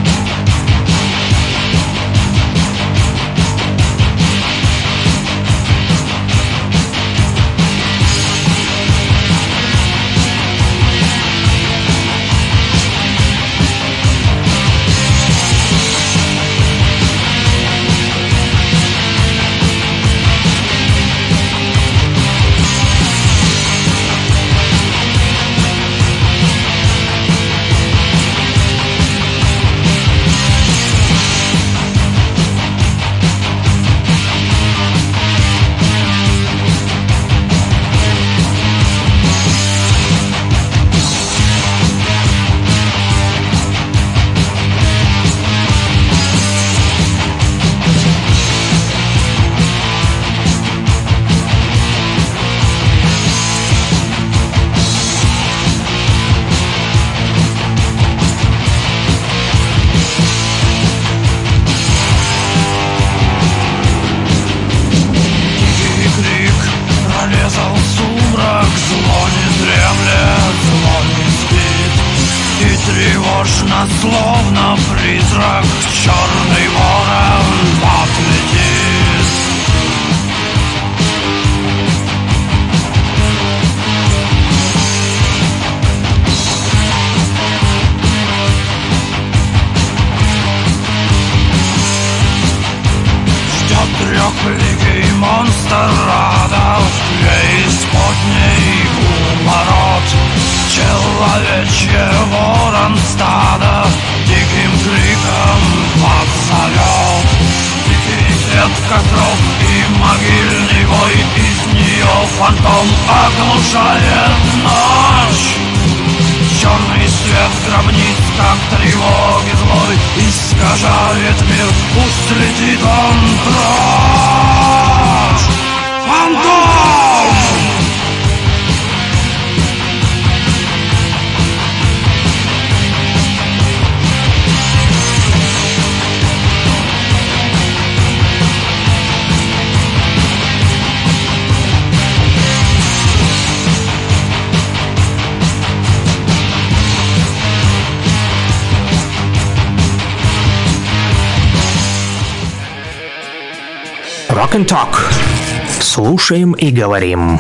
[156.25, 157.39] Слушаем и говорим.